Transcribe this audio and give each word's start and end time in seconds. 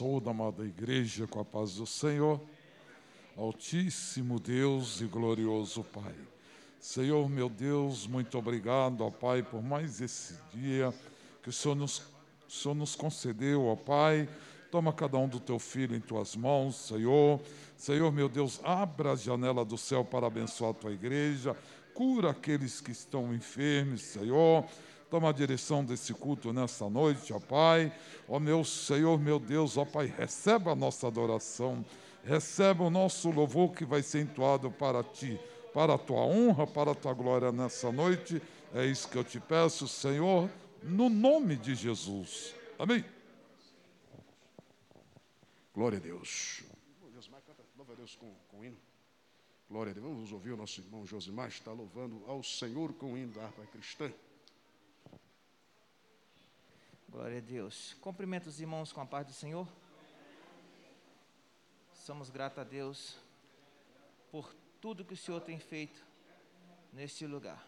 Saúde, 0.00 0.30
amada 0.30 0.64
igreja, 0.64 1.26
com 1.26 1.40
a 1.40 1.44
paz 1.44 1.74
do 1.74 1.86
Senhor. 1.86 2.40
Altíssimo 3.36 4.40
Deus 4.40 5.02
e 5.02 5.04
glorioso 5.04 5.84
Pai. 5.84 6.14
Senhor, 6.80 7.28
meu 7.28 7.50
Deus, 7.50 8.06
muito 8.06 8.38
obrigado, 8.38 9.02
ó 9.02 9.10
Pai, 9.10 9.42
por 9.42 9.62
mais 9.62 10.00
esse 10.00 10.38
dia 10.54 10.90
que 11.42 11.50
o 11.50 11.52
Senhor 11.52 11.74
nos, 11.74 11.98
o 11.98 12.50
Senhor 12.50 12.74
nos 12.74 12.96
concedeu, 12.96 13.66
ó 13.66 13.76
Pai. 13.76 14.26
Toma 14.70 14.90
cada 14.90 15.18
um 15.18 15.28
do 15.28 15.38
teu 15.38 15.58
filho 15.58 15.94
em 15.94 16.00
tuas 16.00 16.34
mãos, 16.34 16.76
Senhor. 16.76 17.38
Senhor, 17.76 18.10
meu 18.10 18.30
Deus, 18.30 18.58
abra 18.64 19.12
a 19.12 19.16
janela 19.16 19.66
do 19.66 19.76
céu 19.76 20.02
para 20.02 20.28
abençoar 20.28 20.70
a 20.70 20.74
tua 20.74 20.92
igreja. 20.92 21.54
Cura 21.92 22.30
aqueles 22.30 22.80
que 22.80 22.90
estão 22.90 23.34
enfermos, 23.34 24.00
Senhor. 24.00 24.64
Toma 25.10 25.30
a 25.30 25.32
direção 25.32 25.84
desse 25.84 26.14
culto 26.14 26.52
nesta 26.52 26.88
noite, 26.88 27.32
ó 27.32 27.40
Pai. 27.40 27.92
Ó 28.28 28.38
meu 28.38 28.64
Senhor, 28.64 29.18
meu 29.18 29.40
Deus, 29.40 29.76
ó 29.76 29.84
Pai, 29.84 30.06
receba 30.06 30.70
a 30.70 30.76
nossa 30.76 31.08
adoração. 31.08 31.84
Receba 32.22 32.84
o 32.84 32.90
nosso 32.90 33.28
louvor 33.28 33.72
que 33.72 33.84
vai 33.84 34.02
ser 34.04 34.20
entoado 34.20 34.70
para 34.70 35.02
ti, 35.02 35.40
para 35.74 35.94
a 35.94 35.98
tua 35.98 36.20
honra, 36.20 36.64
para 36.64 36.92
a 36.92 36.94
tua 36.94 37.12
glória 37.12 37.50
nessa 37.50 37.90
noite. 37.90 38.40
É 38.72 38.86
isso 38.86 39.08
que 39.08 39.18
eu 39.18 39.24
te 39.24 39.40
peço, 39.40 39.88
Senhor, 39.88 40.48
no 40.80 41.08
nome 41.08 41.56
de 41.56 41.74
Jesus. 41.74 42.54
Amém. 42.78 43.04
Glória 45.74 45.98
a 45.98 46.00
Deus. 46.00 46.62
A 47.90 47.94
Deus 47.94 48.14
com, 48.14 48.32
com 48.48 48.64
hino. 48.64 48.76
Glória 49.68 49.90
a 49.90 49.92
Deus. 49.92 50.06
Vamos 50.06 50.30
ouvir 50.30 50.52
o 50.52 50.56
nosso 50.56 50.80
irmão 50.80 51.04
Josimar, 51.04 51.48
está 51.48 51.72
louvando 51.72 52.22
ao 52.28 52.44
Senhor 52.44 52.92
com 52.92 53.14
o 53.14 53.18
hino 53.18 53.32
da 53.32 53.42
harpa 53.42 53.66
cristã. 53.72 54.12
Glória 57.10 57.38
a 57.38 57.40
Deus. 57.40 57.94
Cumprimento 58.00 58.46
os 58.46 58.60
irmãos 58.60 58.92
com 58.92 59.00
a 59.00 59.06
paz 59.06 59.26
do 59.26 59.32
Senhor. 59.32 59.66
Somos 61.92 62.30
gratos 62.30 62.60
a 62.60 62.64
Deus 62.64 63.16
por 64.30 64.54
tudo 64.80 65.04
que 65.04 65.14
o 65.14 65.16
Senhor 65.16 65.40
tem 65.40 65.58
feito 65.58 66.06
neste 66.92 67.26
lugar. 67.26 67.66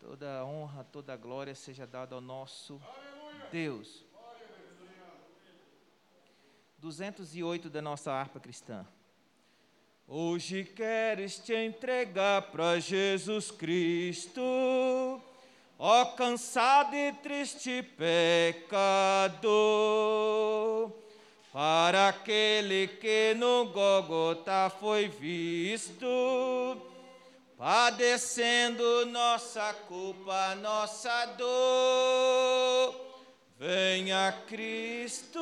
Toda 0.00 0.40
a 0.40 0.44
honra, 0.44 0.82
toda 0.82 1.12
a 1.12 1.16
glória 1.16 1.54
seja 1.54 1.86
dada 1.86 2.16
ao 2.16 2.20
nosso 2.20 2.82
Deus. 3.52 4.04
208 6.78 7.70
da 7.70 7.80
nossa 7.80 8.12
harpa 8.12 8.40
cristã. 8.40 8.84
Hoje 10.12 10.64
queres 10.64 11.38
te 11.38 11.54
entregar 11.54 12.42
para 12.50 12.80
Jesus 12.80 13.52
Cristo, 13.52 14.42
ó 15.78 16.04
cansado 16.16 16.96
e 16.96 17.12
triste 17.12 17.80
pecador, 17.96 19.30
para 21.52 22.08
aquele 22.08 22.88
que 22.88 23.34
no 23.36 23.66
Gogota 23.66 24.68
foi 24.80 25.06
visto, 25.06 26.04
padecendo 27.56 29.06
nossa 29.06 29.72
culpa, 29.86 30.56
nossa 30.56 31.26
dor. 31.38 32.96
Venha 33.56 34.36
Cristo, 34.48 35.38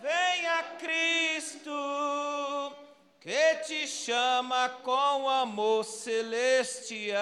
venha 0.00 0.62
Cristo 0.78 2.79
que 3.20 3.54
te 3.66 3.86
chama 3.86 4.70
com 4.82 5.28
amor 5.28 5.84
celestial. 5.84 7.18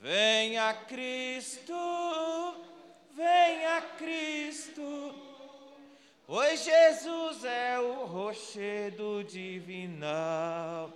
Venha 0.00 0.72
Cristo, 0.88 1.74
venha 3.14 3.82
Cristo, 3.98 5.14
pois 6.26 6.64
Jesus 6.64 7.44
é 7.44 7.78
o 7.78 8.06
rochedo 8.06 9.22
divinal. 9.22 10.90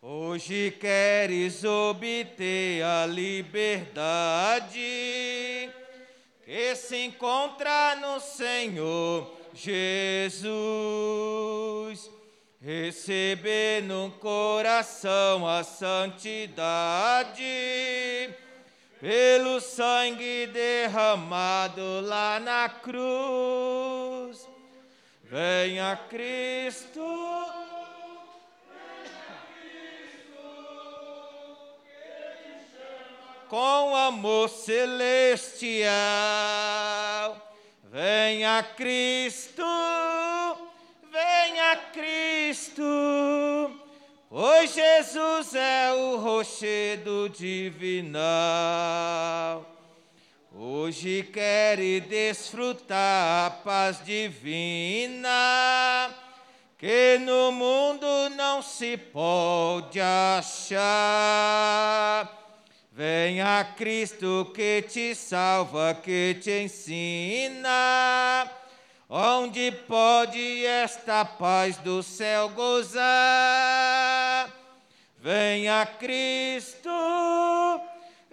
Hoje 0.00 0.70
queres 0.80 1.62
obter 1.62 2.82
a 2.82 3.04
liberdade 3.04 4.80
que 6.42 6.74
se 6.74 7.04
encontra 7.04 7.94
no 7.96 8.18
Senhor 8.18 9.41
Jesus, 9.54 10.50
receber 12.60 13.82
no 13.82 14.10
coração 14.12 15.46
a 15.46 15.62
santidade, 15.62 17.44
pelo 18.98 19.60
sangue 19.60 20.46
derramado 20.46 22.00
lá 22.02 22.40
na 22.40 22.68
cruz. 22.68 24.48
Venha 25.24 25.96
Cristo. 26.08 27.00
Com 33.48 33.94
amor 33.94 34.48
celestial 34.48 35.90
Venha 37.92 38.62
Cristo, 38.74 39.62
venha 41.12 41.76
Cristo, 41.92 42.82
pois 44.30 44.72
Jesus 44.74 45.54
é 45.54 45.92
o 45.92 46.16
rochedo 46.16 47.28
divinal. 47.28 48.22
Hoje 50.54 51.22
quer 51.24 51.76
desfrutar 52.08 53.46
a 53.46 53.50
paz 53.50 54.02
divina, 54.02 55.28
que 56.78 57.18
no 57.18 57.52
mundo 57.52 58.06
não 58.30 58.62
se 58.62 58.96
pode 58.96 60.00
achar 60.00 60.82
Venha 62.94 63.72
Cristo 63.74 64.52
que 64.54 64.82
te 64.82 65.14
salva, 65.14 65.94
que 65.94 66.36
te 66.38 66.64
ensina, 66.64 68.50
onde 69.08 69.72
pode 69.88 70.66
esta 70.66 71.24
paz 71.24 71.78
do 71.78 72.02
céu 72.02 72.50
gozar. 72.50 73.00
Venha 75.16 75.86
Cristo, 75.86 76.90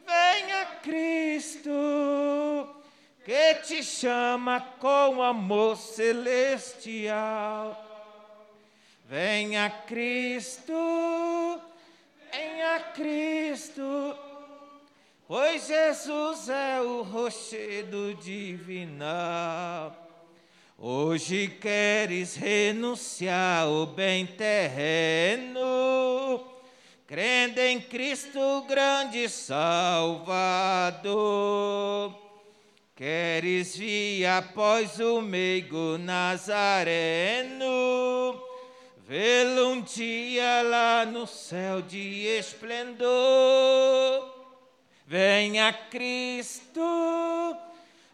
venha 0.05 0.65
Cristo, 0.83 1.71
que 3.23 3.55
te 3.65 3.81
chama 3.81 4.59
com 4.77 5.23
amor 5.23 5.77
celestial. 5.77 7.81
Venha 9.05 9.69
Cristo, 9.87 10.73
venha 12.29 12.79
Cristo 12.93 14.27
pois 15.29 15.65
Jesus 15.67 16.49
é 16.49 16.81
o 16.81 17.03
rochedo 17.03 18.15
divinal. 18.15 19.95
Hoje 20.75 21.47
queres 21.47 22.35
renunciar 22.35 23.65
ao 23.65 23.85
bem 23.85 24.25
terreno, 24.25 25.61
crendo 27.05 27.59
em 27.59 27.79
Cristo 27.79 28.65
grande 28.67 29.29
Salvador. 29.29 30.19
Queres 32.95 33.77
vir 33.77 34.25
após 34.25 34.99
o 34.99 35.21
meigo 35.21 35.99
Nazareno, 35.99 37.69
vê-lo 39.07 39.73
um 39.73 39.81
dia 39.81 40.63
lá 40.63 41.05
no 41.05 41.27
céu 41.27 41.83
de 41.83 42.25
esplendor 42.25 44.38
Venha 45.09 45.73
Cristo, 45.73 47.57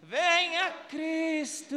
venha 0.01 0.71
Cristo, 0.89 1.75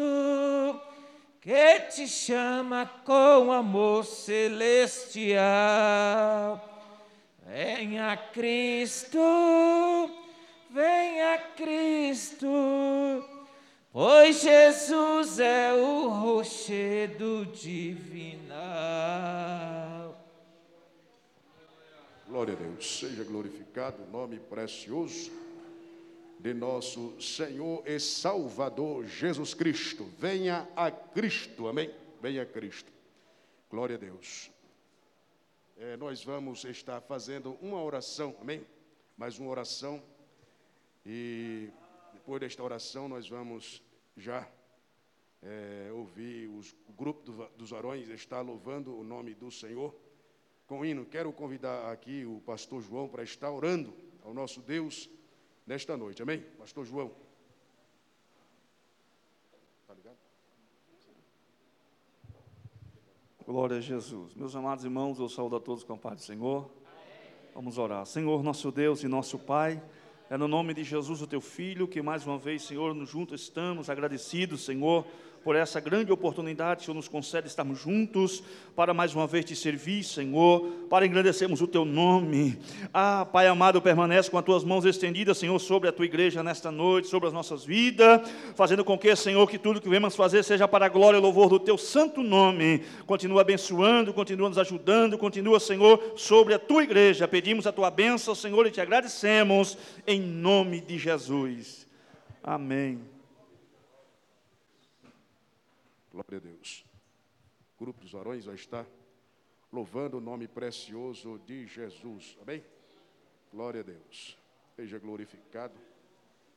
que 1.41 1.81
te 1.91 2.07
chama 2.07 2.89
com 3.05 3.51
amor 3.51 4.05
celestial. 4.05 5.35
Venha 7.45 8.17
Cristo, 8.33 9.19
venha 10.71 11.37
Cristo, 11.57 12.49
pois 13.93 14.41
Jesus 14.41 15.41
é 15.41 15.73
o 15.73 16.11
rochedo 16.11 17.45
divinal. 17.47 18.59
Glória 22.29 22.53
a 22.53 22.57
Deus. 22.59 22.99
Seja 22.99 23.25
glorificado 23.25 24.03
o 24.03 24.11
nome 24.11 24.39
precioso 24.39 25.33
de 26.39 26.53
nosso 26.53 27.19
Senhor 27.19 27.83
e 27.89 27.99
Salvador 27.99 29.07
Jesus 29.07 29.55
Cristo. 29.55 30.05
Venha 30.19 30.69
a 30.77 30.91
Cristo, 30.91 31.69
amém? 31.69 31.91
Venha 32.21 32.43
a 32.43 32.47
Cristo. 32.47 32.93
Glória 33.71 33.97
a 33.97 33.99
Deus. 33.99 34.51
É, 35.79 35.97
nós 35.97 36.23
vamos 36.23 36.67
estar 36.67 37.01
fazendo 37.01 37.57
uma 37.63 37.83
oração, 37.83 38.37
amém? 38.43 38.63
mais 39.17 39.39
uma 39.39 39.49
oração. 39.49 40.03
E 41.07 41.71
depois 42.13 42.41
desta 42.41 42.63
oração, 42.63 43.09
nós 43.09 43.27
vamos 43.27 43.83
já 44.19 44.47
é, 45.43 45.89
ouvir 45.95 46.47
os, 46.49 46.77
o 46.87 46.93
grupo 46.93 47.23
do, 47.23 47.49
dos 47.57 47.71
varões 47.71 48.07
está 48.11 48.43
louvando 48.43 48.95
o 48.95 49.03
nome 49.03 49.35
do 49.35 49.51
Senhor 49.51 49.95
com 50.69 50.85
hino. 50.85 51.07
Quero 51.07 51.33
convidar 51.33 51.91
aqui 51.91 52.27
o 52.27 52.41
pastor 52.43 52.83
João 52.83 53.09
para 53.09 53.23
estar 53.23 53.51
orando 53.51 53.93
ao 54.23 54.35
nosso 54.35 54.61
Deus 54.61 55.09
nesta 55.67 55.97
noite. 55.97 56.23
Amém? 56.23 56.45
Pastor 56.59 56.85
João. 56.85 57.11
Tá 59.87 59.95
ligado? 59.95 60.19
Glória 63.47 63.79
a 63.79 63.81
Jesus. 63.81 64.35
Meus 64.35 64.55
amados 64.55 64.85
irmãos, 64.85 65.19
eu 65.19 65.29
saúdo 65.29 65.57
a 65.57 65.61
todos 65.61 65.83
com 65.83 65.95
a 65.95 65.97
paz 65.97 66.17
do 66.17 66.23
Senhor. 66.23 66.71
Vamos 67.55 67.79
orar. 67.79 68.05
Senhor, 68.05 68.43
nosso 68.43 68.71
Deus 68.71 69.03
e 69.03 69.09
nosso 69.09 69.39
Pai. 69.39 69.83
É 70.29 70.37
no 70.37 70.47
nome 70.47 70.75
de 70.75 70.85
Jesus, 70.85 71.23
o 71.23 71.27
teu 71.27 71.41
filho, 71.41 71.89
que 71.89 72.03
mais 72.03 72.27
uma 72.27 72.37
vez, 72.37 72.63
Senhor, 72.63 72.95
nos 72.95 73.09
juntos 73.09 73.41
estamos 73.41 73.89
agradecidos, 73.89 74.67
Senhor, 74.67 75.07
por 75.43 75.57
essa 75.57 75.81
grande 75.81 76.13
oportunidade 76.13 76.85
Senhor 76.85 76.95
nos 76.95 77.09
concede 77.09 77.47
estarmos 77.47 77.81
juntos 77.81 78.43
para 78.75 78.95
mais 78.95 79.15
uma 79.15 79.27
vez 79.27 79.45
te 79.45 79.55
servir, 79.55 80.05
Senhor, 80.05 80.61
para 80.89 81.07
engrandecermos 81.07 81.61
o 81.61 81.67
teu 81.67 81.85
nome. 81.85 82.59
Ah, 82.93 83.27
Pai 83.31 83.47
amado, 83.47 83.83
permanece 83.83 84.31
com 84.31 84.39
as 84.39 84.45
tuas 84.45 84.65
mãos 84.65 84.85
estendidas, 84.85 85.39
Senhor, 85.39 85.59
sobre 85.59 85.89
a 85.89 85.93
tua 85.93 86.05
igreja 86.05 86.43
nesta 86.43 86.71
noite, 86.71 87.09
sobre 87.09 87.29
as 87.29 87.35
nossas 87.35 87.65
vidas, 87.65 88.23
fazendo 88.55 88.85
com 88.85 88.97
que, 88.97 89.15
Senhor, 89.17 89.49
que 89.49 89.59
tudo 89.59 89.81
que 89.81 89.89
vemos 89.89 90.17
fazer 90.17 90.43
seja 90.43 90.67
para 90.67 90.87
a 90.87 90.89
glória 90.89 91.19
e 91.19 91.21
louvor 91.21 91.49
do 91.49 91.59
teu 91.59 91.77
santo 91.77 92.23
nome. 92.23 92.85
Continua 93.07 93.43
abençoando, 93.43 94.15
continua 94.15 94.49
nos 94.49 94.59
ajudando, 94.59 95.19
continua, 95.19 95.61
Senhor, 95.61 96.15
sobre 96.17 96.55
a 96.55 96.59
tua 96.59 96.83
igreja. 96.83 97.29
Pedimos 97.29 97.67
a 97.67 97.73
tua 97.73 97.91
bênção, 97.91 98.35
Senhor, 98.35 98.67
e 98.67 98.71
te 98.71 98.81
agradecemos 98.81 99.77
em 100.07 100.21
nome 100.21 100.81
de 100.81 100.99
Jesus. 100.99 101.87
Amém. 102.43 103.18
Glória 106.19 106.39
a 106.39 106.41
Deus. 106.41 106.85
O 107.77 107.85
grupo 107.85 108.01
dos 108.01 108.11
varões 108.11 108.45
vai 108.45 108.57
estar 108.57 108.85
louvando 109.73 110.19
o 110.19 110.21
nome 110.21 110.49
precioso 110.49 111.39
de 111.47 111.65
Jesus. 111.69 112.37
Amém? 112.43 112.65
Glória 113.53 113.83
a 113.83 113.85
Deus. 113.85 114.37
Seja 114.75 114.99
glorificado 114.99 115.79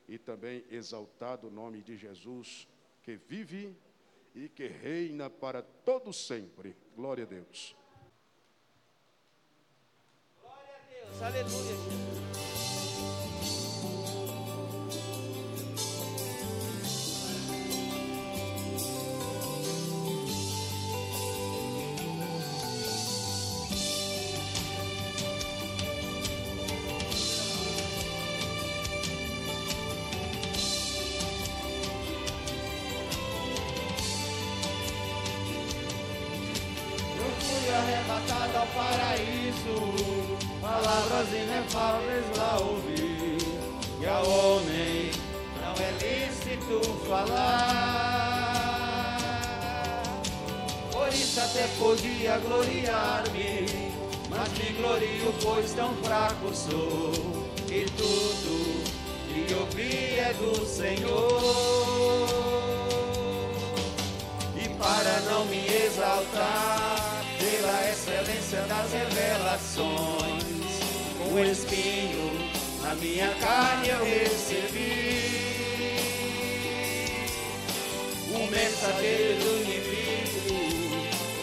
e 0.07 0.17
também 0.17 0.65
exaltado 0.71 1.47
o 1.47 1.51
nome 1.51 1.83
de 1.83 1.95
Jesus, 1.95 2.67
que 3.03 3.15
vive 3.15 3.75
e 4.33 4.49
que 4.49 4.65
reina 4.65 5.29
para 5.29 5.61
todo 5.61 6.11
sempre. 6.11 6.75
Glória 6.95 7.23
a 7.23 7.27
Deus. 7.27 7.75
Glória 10.41 10.75
a 10.75 10.89
Deus, 10.89 11.21
aleluia, 11.21 11.51
Jesus. 11.51 12.20
Espinho 71.61 72.31
na 72.81 72.95
minha 72.95 73.29
carne 73.35 73.89
eu 73.89 74.03
recebi. 74.03 75.29
O 78.33 78.47
mensageiro 78.49 79.39
do 79.39 79.61
inimigo 79.61 80.55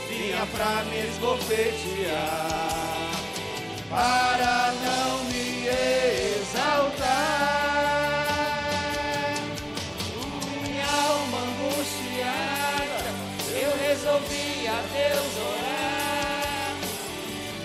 vinha 0.09 0.47
pra 0.47 0.85
me 0.85 0.99
esbofetear, 1.07 2.49
para 3.89 4.73
não 4.83 5.25
me 5.25 5.69
exaltar. 6.41 7.39
Minha 10.63 10.87
alma 10.87 11.39
angustiada, 11.49 13.09
eu 13.51 13.71
resolvi 13.87 14.67
a 14.67 14.83
Deus 14.93 15.33
orar, 15.47 16.75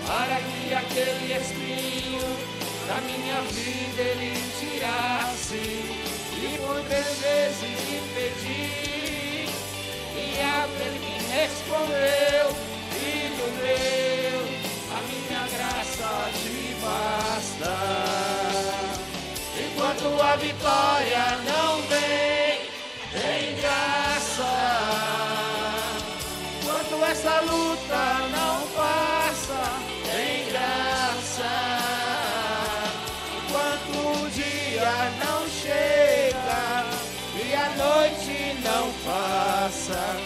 para 0.06 0.36
que 0.36 0.74
aquele 0.74 1.32
espinho 1.32 1.63
da 2.86 3.00
minha 3.00 3.40
vida 3.42 4.02
ele 4.02 4.34
tirasse 4.58 5.54
e 5.56 6.58
três 6.88 7.18
vezes 7.18 7.62
me 7.62 8.00
pedi 8.14 9.48
e 10.16 10.40
aquele 10.40 10.98
me 10.98 11.16
respondeu 11.32 12.46
filho 12.92 13.48
meu 13.60 14.14
a 14.94 15.00
minha 15.08 15.42
graça 15.48 16.30
te 16.38 16.76
basta. 16.80 17.74
Enquanto 19.58 20.22
a 20.22 20.36
vitória 20.36 21.24
não 21.44 21.82
vem 21.82 22.60
em 23.14 23.60
graça. 23.60 24.52
Enquanto 26.62 27.04
essa 27.04 27.40
luta 27.40 28.02
não 28.30 28.63
passa. 39.64 40.16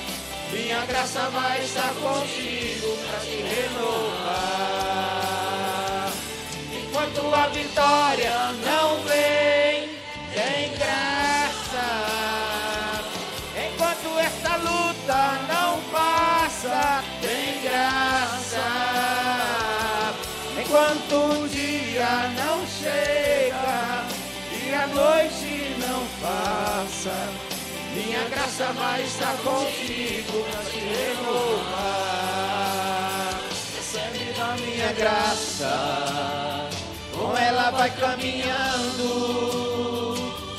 Minha 0.53 0.85
graça 0.87 1.31
vai 1.31 1.63
estar 1.63 1.95
contigo 1.95 2.97
para 3.07 3.21
te 3.21 3.37
renovar. 3.37 4.49
Enquanto 6.73 7.35
a 7.35 7.47
vitória 7.49 8.53
não 8.65 9.01
vem, 9.05 9.91
tem 10.35 10.73
graça. 10.77 11.87
Enquanto 13.55 14.19
esta 14.19 14.57
luta 14.57 15.39
não 15.53 15.81
passa, 15.93 17.05
tem 17.21 17.61
graça. 17.63 18.67
Enquanto 20.61 21.15
o 21.15 21.49
dia 21.49 22.31
não 22.37 22.67
chega 22.67 24.09
a 24.79 24.87
noite 24.87 25.75
não 25.79 26.07
passa, 26.23 27.48
minha 28.09 28.25
graça 28.31 28.73
vai 28.73 29.03
estar 29.03 29.37
contigo 29.37 30.43
para 30.51 30.65
te 30.65 30.79
renovar. 30.79 31.79
Recebe 33.77 34.33
da 34.33 34.57
minha 34.57 34.91
graça, 34.95 36.71
com 37.13 37.37
ela 37.37 37.71
vai 37.71 37.91
caminhando. 37.91 39.05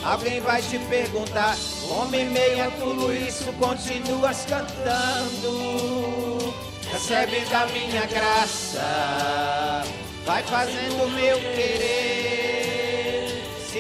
Alguém 0.04 0.40
vai 0.42 0.62
te 0.62 0.78
perguntar, 0.78 1.58
como 1.88 2.16
em 2.16 2.30
meio 2.30 2.68
a 2.68 2.72
tudo 2.72 3.12
isso 3.12 3.52
continuas 3.54 4.46
cantando? 4.46 6.54
Recebe 6.92 7.40
da 7.46 7.66
minha 7.66 8.06
graça, 8.06 9.82
vai 10.24 10.44
fazendo 10.44 11.04
o 11.04 11.10
meu 11.10 11.40
querer. 11.40 12.59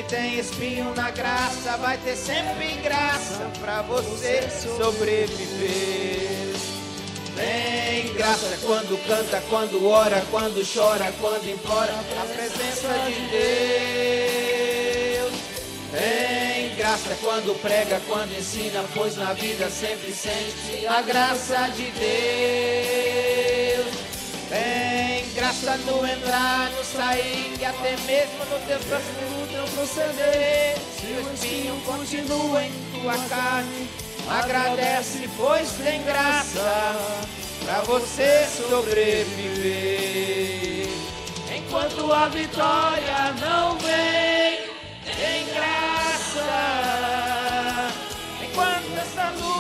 Tem 0.08 0.40
espinho 0.40 0.96
na 0.96 1.12
graça, 1.12 1.78
vai 1.78 1.98
ter 1.98 2.16
sempre 2.16 2.76
graça 2.82 3.48
pra 3.60 3.82
você 3.84 4.48
sobreviver. 4.78 6.56
Tem 7.36 8.14
graça 8.14 8.58
quando 8.66 8.98
canta, 9.06 9.44
quando 9.50 9.88
ora, 9.88 10.26
quando 10.32 10.66
chora, 10.66 11.14
quando 11.20 11.50
implora 11.50 11.94
a 11.94 12.26
presença 12.34 12.88
de 13.08 13.20
Deus. 15.20 15.34
Tem 15.92 16.76
graça 16.76 17.16
quando 17.22 17.54
prega, 17.62 18.02
quando 18.08 18.32
ensina, 18.38 18.84
pois 18.94 19.16
na 19.16 19.34
vida 19.34 19.70
sempre 19.70 20.12
sente 20.12 20.88
a 20.88 21.02
graça 21.02 21.68
de 21.70 21.92
Deus. 21.92 22.30
Tem 24.50 25.30
graça 25.36 25.78
no 25.78 26.04
entrar, 26.08 26.72
no 26.72 26.84
sair 26.84 27.56
e 27.60 27.66
até 27.66 27.96
mesmo 27.98 28.44
no 28.46 28.60
teu 28.66 28.80
próximo 28.80 29.48
teu 29.52 29.64
proceder. 29.76 30.76
Se 31.00 31.06
o 31.06 31.34
espinho 31.34 31.80
continua 31.86 32.64
em 32.64 32.72
tua 32.92 33.16
carne, 33.30 33.88
agradece, 34.28 35.30
pois 35.38 35.70
tem 35.74 36.02
graça 36.04 36.96
pra 37.64 37.82
você 37.82 38.48
sobreviver. 38.48 40.10
Enquanto 41.56 42.12
a 42.12 42.28
vitória 42.30 43.36
não 43.40 43.78
vem, 43.78 44.62
tem 45.06 45.46
graça. 45.54 46.42
Enquanto 48.42 48.98
essa 48.98 49.30
luta 49.30 49.59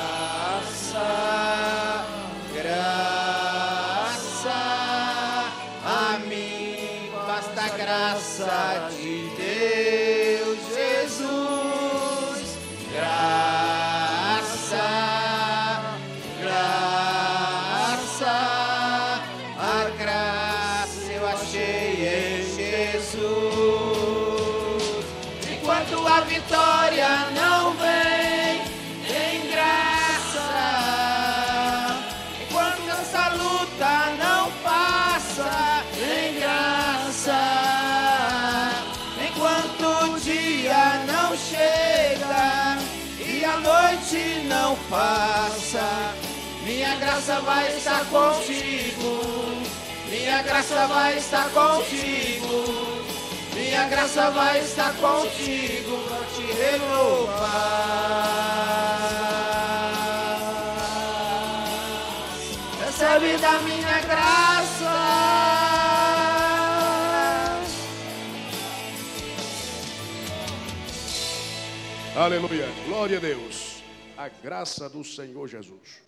contigo. 48.09 49.21
Minha 50.09 50.41
graça 50.41 50.87
vai 50.87 51.17
estar 51.17 51.49
contigo. 51.49 52.65
Minha 53.53 53.87
graça 53.89 54.29
vai 54.31 54.59
estar 54.59 54.93
contigo 54.97 55.97
pra 56.07 56.25
te 56.35 56.43
renovar. 56.53 57.67
Recebe 62.85 63.37
da 63.37 63.59
minha 63.59 63.99
graça. 64.01 64.47
Aleluia. 72.15 72.67
Glória 72.87 73.17
a 73.17 73.21
Deus. 73.21 73.83
A 74.17 74.27
graça 74.27 74.89
do 74.89 75.03
Senhor 75.03 75.47
Jesus. 75.47 76.06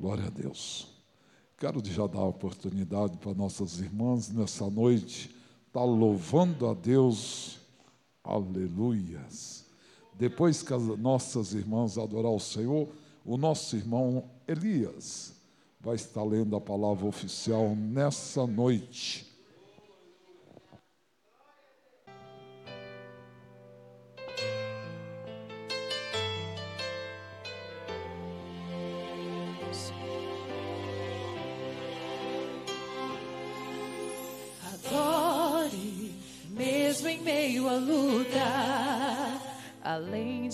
Glória 0.00 0.26
a 0.26 0.30
Deus. 0.30 0.86
Quero 1.56 1.84
já 1.84 2.06
dar 2.06 2.20
a 2.20 2.24
oportunidade 2.24 3.16
para 3.18 3.34
nossas 3.34 3.80
irmãs 3.80 4.30
nessa 4.30 4.70
noite 4.70 5.34
estar 5.66 5.82
louvando 5.82 6.68
a 6.68 6.74
Deus. 6.74 7.58
Aleluias. 8.22 9.66
Depois 10.14 10.62
que 10.62 10.72
as 10.72 10.82
nossas 10.98 11.52
irmãs 11.52 11.98
adorar 11.98 12.30
o 12.30 12.38
Senhor, 12.38 12.88
o 13.24 13.36
nosso 13.36 13.76
irmão 13.76 14.30
Elias 14.46 15.34
vai 15.80 15.96
estar 15.96 16.22
lendo 16.22 16.54
a 16.54 16.60
palavra 16.60 17.04
oficial 17.04 17.74
nessa 17.74 18.46
noite. 18.46 19.27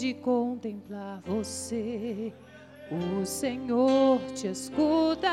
De 0.05 0.13
contemplar 0.13 1.23
você, 1.25 2.31
o 2.91 3.25
Senhor 3.25 4.21
te 4.35 4.49
escuta. 4.49 5.31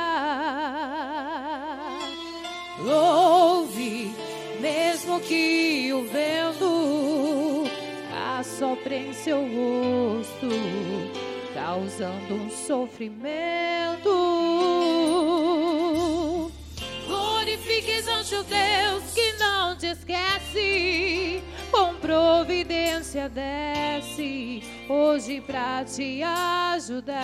Louve, 2.80 4.16
mesmo 4.62 5.20
que 5.20 5.92
o 5.92 6.04
vento 6.04 7.66
assopre 8.40 8.96
em 8.96 9.14
seu 9.14 9.42
rosto, 9.42 10.48
causando 11.54 12.36
um 12.36 12.50
sofrimento. 12.50 14.10
Glorifique 17.08 17.92
exalte 17.92 18.36
o 18.36 18.44
Deus 18.44 19.14
que 19.14 19.34
não 19.34 19.76
te 19.76 19.88
esquece. 19.88 21.44
Providência 22.02 23.30
desce 23.30 24.64
hoje 24.90 25.40
pra 25.42 25.86
te 25.86 26.24
ajudar. 26.24 27.22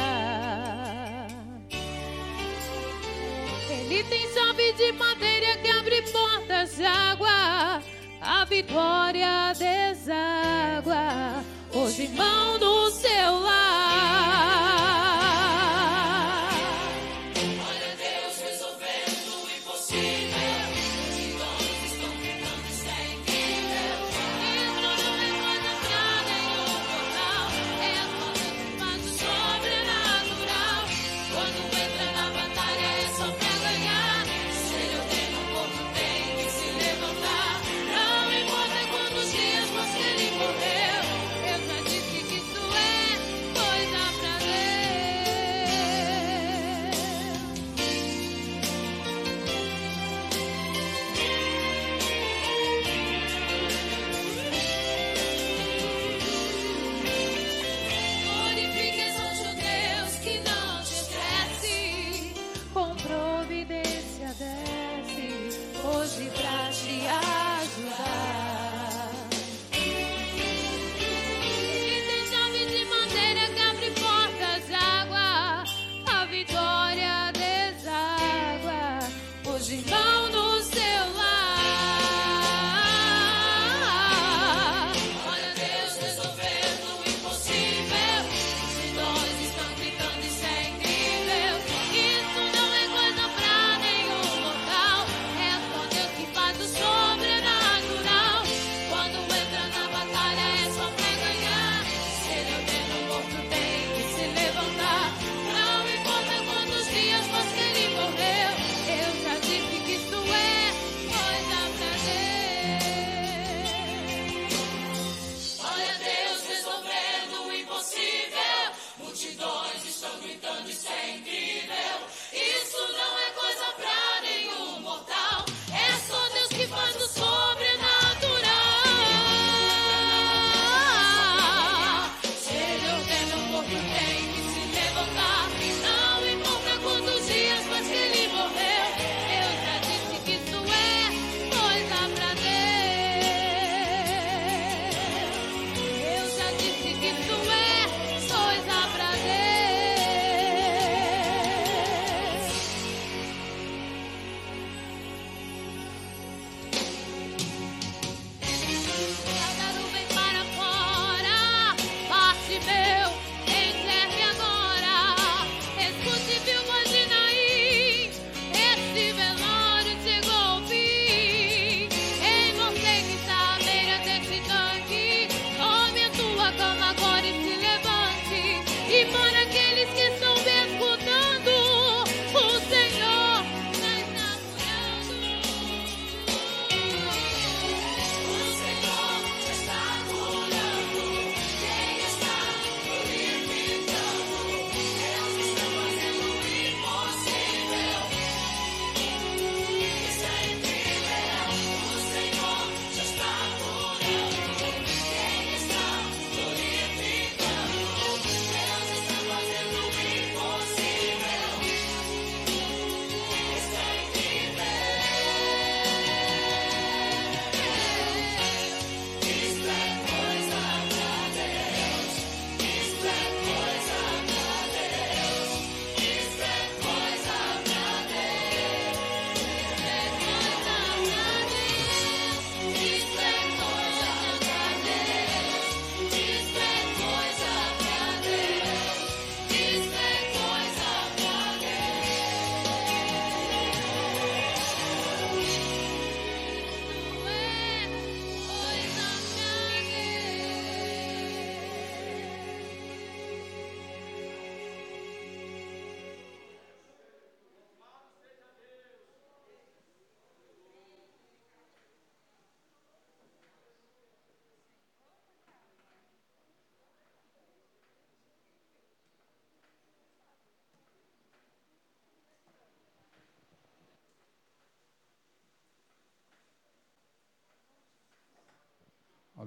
Ele 3.69 4.03
tem 4.03 4.27
chave 4.33 4.73
de 4.73 4.91
madeira 4.93 5.57
que 5.57 5.67
abre 5.69 6.01
portas 6.03 6.75
de 6.75 6.85
água. 6.85 7.81
A 8.21 8.45
vitória 8.45 9.53
deságua 9.53 11.43
hoje 11.73 12.07
mão 12.09 12.59
do 12.59 12.91
seu 12.91 13.39
lar. 13.39 14.66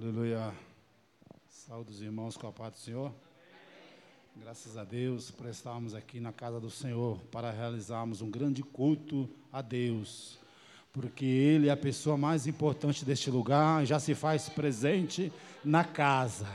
Aleluia. 0.03 0.51
Saúde 1.47 1.91
os 1.91 2.01
irmãos 2.01 2.35
com 2.35 2.47
a 2.47 2.51
paz 2.51 2.73
do 2.73 2.79
Senhor. 2.79 3.11
Graças 4.35 4.75
a 4.75 4.83
Deus 4.83 5.29
por 5.29 5.45
estarmos 5.45 5.93
aqui 5.93 6.19
na 6.19 6.33
casa 6.33 6.59
do 6.59 6.71
Senhor 6.71 7.19
para 7.31 7.51
realizarmos 7.51 8.19
um 8.19 8.31
grande 8.31 8.63
culto 8.63 9.29
a 9.53 9.61
Deus. 9.61 10.39
Porque 10.91 11.23
Ele 11.23 11.69
é 11.69 11.71
a 11.71 11.77
pessoa 11.77 12.17
mais 12.17 12.47
importante 12.47 13.05
deste 13.05 13.29
lugar, 13.29 13.85
já 13.85 13.99
se 13.99 14.15
faz 14.15 14.49
presente 14.49 15.31
na 15.63 15.83
casa. 15.83 16.47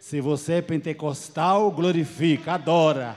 Se 0.00 0.20
você 0.20 0.54
é 0.54 0.62
pentecostal, 0.62 1.70
glorifica, 1.70 2.54
adora. 2.54 3.16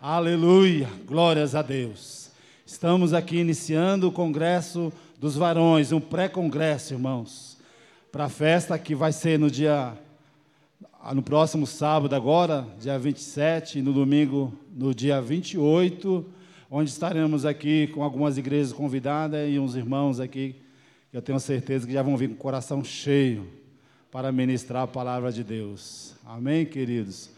Aleluia, 0.00 0.90
glórias 1.06 1.54
a 1.54 1.62
Deus. 1.62 2.32
Estamos 2.66 3.14
aqui 3.14 3.36
iniciando 3.36 4.08
o 4.08 4.12
Congresso 4.12 4.92
dos 5.16 5.36
Varões, 5.36 5.92
um 5.92 6.00
pré-congresso, 6.00 6.94
irmãos, 6.94 7.51
para 8.12 8.26
a 8.26 8.28
festa 8.28 8.78
que 8.78 8.94
vai 8.94 9.10
ser 9.10 9.38
no 9.38 9.50
dia 9.50 9.96
no 11.14 11.22
próximo 11.22 11.66
sábado 11.66 12.14
agora, 12.14 12.68
dia 12.78 12.98
27, 12.98 13.78
e 13.78 13.82
no 13.82 13.90
domingo, 13.90 14.52
no 14.70 14.94
dia 14.94 15.18
28, 15.20 16.24
onde 16.70 16.90
estaremos 16.90 17.46
aqui 17.46 17.86
com 17.86 18.04
algumas 18.04 18.36
igrejas 18.36 18.70
convidadas 18.70 19.50
e 19.50 19.58
uns 19.58 19.74
irmãos 19.74 20.20
aqui, 20.20 20.56
que 21.10 21.16
eu 21.16 21.22
tenho 21.22 21.40
certeza 21.40 21.86
que 21.86 21.92
já 21.94 22.02
vão 22.02 22.14
vir 22.14 22.28
com 22.28 22.34
o 22.34 22.36
coração 22.36 22.84
cheio 22.84 23.48
para 24.10 24.30
ministrar 24.30 24.82
a 24.82 24.86
palavra 24.86 25.32
de 25.32 25.42
Deus. 25.42 26.14
Amém, 26.22 26.66
queridos? 26.66 27.30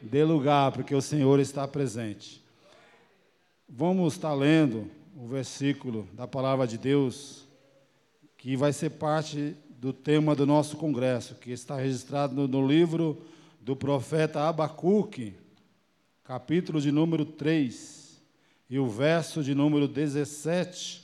Dê 0.00 0.24
lugar, 0.24 0.72
porque 0.72 0.94
o 0.94 1.02
Senhor 1.02 1.40
está 1.40 1.68
presente. 1.68 2.42
Vamos 3.68 4.14
estar 4.14 4.32
lendo 4.32 4.90
o 5.14 5.26
versículo 5.26 6.08
da 6.14 6.26
palavra 6.26 6.66
de 6.66 6.78
Deus, 6.78 7.46
que 8.38 8.56
vai 8.56 8.72
ser 8.72 8.90
parte 8.90 9.54
do 9.82 9.92
tema 9.92 10.32
do 10.36 10.46
nosso 10.46 10.76
congresso, 10.76 11.34
que 11.34 11.50
está 11.50 11.76
registrado 11.76 12.46
no, 12.46 12.64
livro 12.64 13.20
do 13.60 13.74
profeta 13.74 14.42
Abacuque, 14.42 15.34
capítulo 16.22 16.80
de 16.80 16.92
número 16.92 17.24
3, 17.24 18.22
e 18.70 18.78
o 18.78 18.86
verso 18.86 19.42
de 19.42 19.56
número 19.56 19.88
17. 19.88 21.02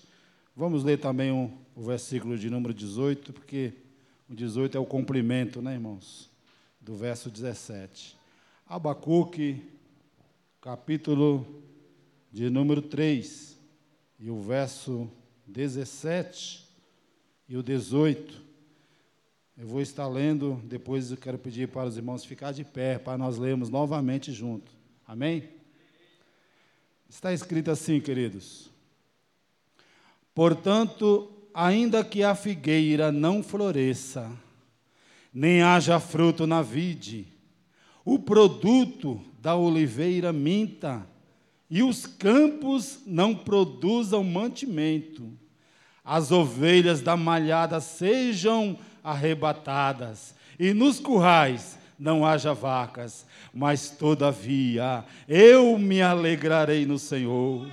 Vamos 0.55 0.85
ler 0.85 1.01
também 1.01 1.33
um, 1.33 1.59
o 1.75 1.83
versículo 1.83 2.38
de 2.38 2.49
número 2.49 2.73
18, 2.73 3.33
porque 3.33 3.73
o 4.31 4.35
18 4.37 4.77
é 4.77 4.81
o 4.81 4.87
complemento, 4.87 5.61
né, 5.61 5.73
irmãos? 5.73 6.31
Do 6.81 6.95
verso 6.95 7.29
17. 7.31 8.17
Abacuque, 8.64 9.61
capítulo 10.61 11.64
de 12.31 12.49
número 12.49 12.81
3, 12.81 13.59
e 14.21 14.31
o 14.31 14.41
verso 14.41 15.11
17 15.49 16.64
e 17.49 17.57
o 17.57 17.62
18. 17.64 18.47
Eu 19.61 19.66
vou 19.66 19.81
estar 19.81 20.07
lendo, 20.07 20.62
depois 20.66 21.11
eu 21.11 21.16
quero 21.16 21.37
pedir 21.37 21.66
para 21.66 21.88
os 21.88 21.97
irmãos 21.97 22.25
ficar 22.25 22.53
de 22.53 22.62
pé, 22.62 22.97
para 22.97 23.18
nós 23.18 23.38
lermos 23.38 23.68
novamente 23.68 24.33
junto. 24.33 24.71
Amém? 25.05 25.49
Está 27.09 27.33
escrito 27.33 27.68
assim, 27.68 27.99
queridos. 27.99 28.71
Portanto, 30.33 31.29
ainda 31.53 32.05
que 32.05 32.23
a 32.23 32.37
figueira 32.37 33.11
não 33.11 33.42
floresça, 33.42 34.31
nem 35.35 35.61
haja 35.61 35.99
fruto 35.99 36.47
na 36.47 36.62
vide, 36.62 37.27
o 38.05 38.16
produto 38.16 39.21
da 39.40 39.57
oliveira 39.57 40.33
minta, 40.33 41.05
e 41.68 41.83
os 41.83 42.07
campos 42.07 43.01
não 43.05 43.35
produzam 43.35 44.23
mantimento, 44.23 45.37
as 46.05 46.31
ovelhas 46.31 47.01
da 47.01 47.16
malhada 47.16 47.81
sejam 47.81 48.79
arrebatadas, 49.09 50.35
e 50.59 50.75
nos 50.75 51.01
currais 51.01 51.79
não 51.99 52.27
haja 52.27 52.53
vacas, 52.53 53.27
mas 53.53 53.90
todavia 53.90 55.05
eu 55.27 55.79
me 55.79 56.03
alegrarei 56.03 56.85
no 56.85 56.99
Senhor 56.99 57.66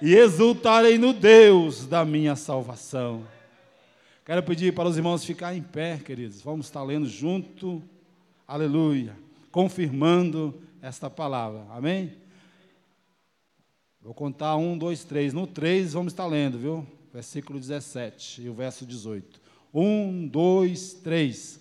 e 0.00 0.14
exultarei 0.14 0.96
no 0.96 1.12
Deus 1.12 1.86
da 1.86 2.04
minha 2.04 2.36
salvação. 2.36 3.26
Quero 4.24 4.42
pedir 4.44 4.72
para 4.72 4.88
os 4.88 4.96
irmãos 4.96 5.24
ficar 5.24 5.54
em 5.54 5.62
pé, 5.62 5.98
queridos. 5.98 6.40
Vamos 6.40 6.66
estar 6.66 6.84
lendo 6.84 7.06
junto, 7.06 7.82
aleluia, 8.46 9.16
confirmando 9.50 10.62
esta 10.80 11.10
palavra, 11.10 11.66
amém? 11.70 12.12
Vou 14.00 14.14
contar 14.14 14.56
um, 14.56 14.78
dois, 14.78 15.04
três. 15.04 15.32
No 15.32 15.46
três 15.46 15.94
vamos 15.94 16.12
estar 16.12 16.26
lendo, 16.26 16.58
viu? 16.58 16.86
Versículo 17.12 17.58
17 17.58 18.42
e 18.42 18.48
o 18.48 18.54
verso 18.54 18.86
18. 18.86 19.49
Um, 19.72 20.26
dois, 20.26 20.94
três. 20.94 21.60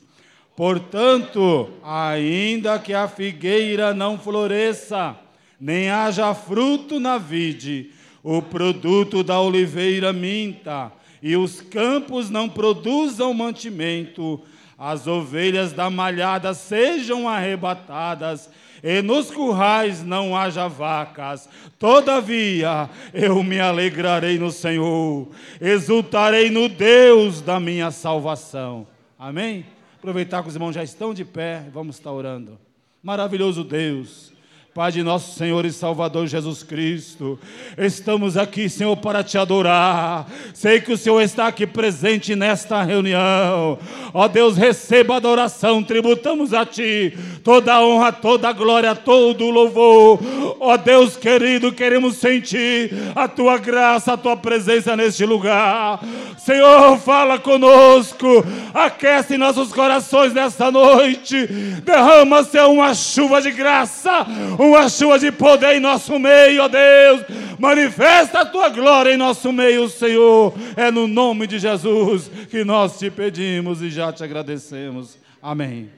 Portanto, 0.55 1.69
ainda 1.83 2.77
que 2.79 2.93
a 2.93 3.07
figueira 3.07 3.93
não 3.93 4.17
floresça, 4.17 5.15
nem 5.59 5.89
haja 5.89 6.33
fruto 6.33 6.99
na 6.99 7.17
vide, 7.17 7.91
o 8.23 8.41
produto 8.41 9.23
da 9.23 9.39
oliveira 9.39 10.11
minta, 10.11 10.91
e 11.21 11.35
os 11.35 11.61
campos 11.61 12.29
não 12.29 12.49
produzam 12.49 13.33
mantimento, 13.33 14.41
as 14.77 15.07
ovelhas 15.07 15.73
da 15.73 15.89
malhada 15.89 16.53
sejam 16.53 17.27
arrebatadas, 17.27 18.49
e 18.83 19.01
nos 19.01 19.31
currais 19.31 20.03
não 20.03 20.35
haja 20.35 20.67
vacas. 20.67 21.49
Todavia 21.77 22.89
eu 23.13 23.41
me 23.43 23.59
alegrarei 23.59 24.37
no 24.37 24.51
Senhor, 24.51 25.29
exultarei 25.59 26.49
no 26.49 26.67
Deus 26.69 27.41
da 27.41 27.59
minha 27.59 27.91
salvação. 27.91 28.87
Amém? 29.17 29.65
Aproveitar 29.97 30.41
que 30.41 30.49
os 30.49 30.55
irmãos 30.55 30.73
já 30.73 30.83
estão 30.83 31.13
de 31.13 31.25
pé, 31.25 31.65
vamos 31.73 31.97
estar 31.97 32.11
orando. 32.11 32.57
Maravilhoso 33.03 33.63
Deus. 33.63 34.31
Pai 34.79 34.93
de 34.93 35.03
nosso 35.03 35.37
Senhor 35.37 35.65
e 35.65 35.73
Salvador 35.73 36.25
Jesus 36.25 36.63
Cristo, 36.63 37.37
estamos 37.77 38.37
aqui, 38.37 38.69
Senhor, 38.69 38.95
para 38.95 39.21
te 39.21 39.37
adorar. 39.37 40.25
Sei 40.53 40.79
que 40.79 40.93
o 40.93 40.97
Senhor 40.97 41.19
está 41.19 41.47
aqui 41.47 41.67
presente 41.67 42.33
nesta 42.33 42.81
reunião. 42.81 43.77
Ó 44.13 44.27
Deus, 44.29 44.55
receba 44.55 45.15
a 45.15 45.17
adoração, 45.17 45.83
tributamos 45.83 46.53
a 46.53 46.65
Ti 46.65 47.13
toda 47.43 47.73
a 47.73 47.85
honra, 47.85 48.13
toda 48.13 48.47
a 48.47 48.53
glória, 48.53 48.95
todo 48.95 49.43
o 49.43 49.51
louvor. 49.51 50.17
Ó 50.61 50.77
Deus 50.77 51.17
querido, 51.17 51.73
queremos 51.73 52.15
sentir 52.15 52.93
a 53.13 53.27
Tua 53.27 53.57
graça, 53.57 54.13
a 54.13 54.17
Tua 54.17 54.37
presença 54.37 54.95
neste 54.95 55.25
lugar. 55.25 55.99
Senhor, 56.37 56.97
fala 56.99 57.37
conosco, 57.37 58.45
aquece 58.73 59.37
nossos 59.37 59.73
corações 59.73 60.33
nesta 60.33 60.71
noite. 60.71 61.47
Derrama, 61.83 62.45
Senhor, 62.45 62.69
uma 62.69 62.93
chuva 62.93 63.41
de 63.41 63.51
graça 63.51 64.25
uma 64.69 64.89
chuva 64.89 65.19
de 65.19 65.31
poder 65.31 65.75
em 65.75 65.79
nosso 65.79 66.17
meio, 66.17 66.63
ó 66.63 66.67
Deus. 66.67 67.25
Manifesta 67.59 68.41
a 68.41 68.45
tua 68.45 68.69
glória 68.69 69.13
em 69.13 69.17
nosso 69.17 69.51
meio, 69.51 69.89
Senhor. 69.89 70.53
É 70.75 70.89
no 70.91 71.07
nome 71.07 71.47
de 71.47 71.59
Jesus 71.59 72.29
que 72.49 72.63
nós 72.63 72.97
te 72.97 73.11
pedimos 73.11 73.81
e 73.81 73.89
já 73.89 74.13
te 74.13 74.23
agradecemos. 74.23 75.17
Amém. 75.41 75.91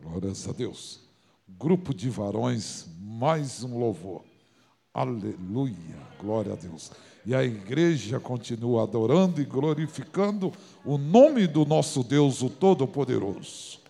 Glórias 0.00 0.48
a 0.48 0.52
Deus. 0.52 1.00
Grupo 1.48 1.94
de 1.94 2.08
varões, 2.10 2.88
mais 3.00 3.62
um 3.62 3.78
louvor. 3.78 4.24
Aleluia, 4.92 5.76
glória 6.18 6.52
a 6.52 6.56
Deus. 6.56 6.90
E 7.24 7.34
a 7.34 7.44
igreja 7.44 8.18
continua 8.18 8.82
adorando 8.82 9.40
e 9.40 9.44
glorificando 9.44 10.52
o 10.84 10.98
nome 10.98 11.46
do 11.46 11.64
nosso 11.64 12.02
Deus, 12.02 12.42
o 12.42 12.50
Todo-Poderoso. 12.50 13.81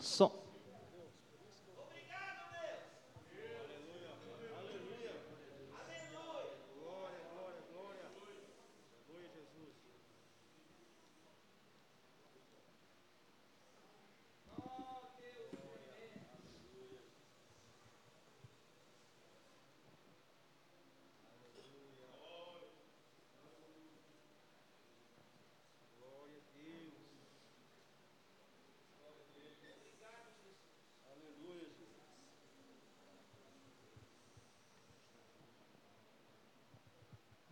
100. 0.00 0.49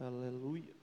Aleluia. 0.09 0.78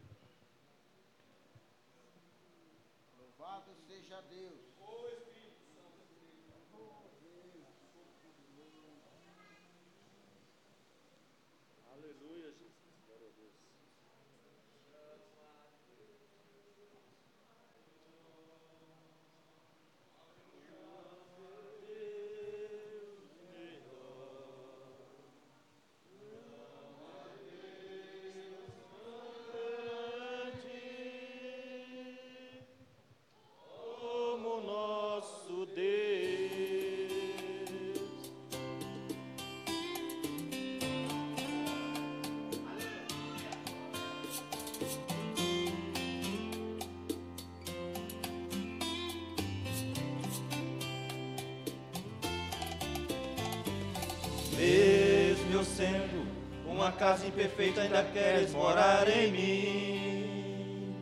Sendo 55.86 56.26
uma 56.66 56.92
casa 56.92 57.28
imperfeita, 57.28 57.82
ainda 57.82 58.04
queres 58.04 58.52
morar 58.54 59.08
em 59.08 59.32
mim. 59.32 60.96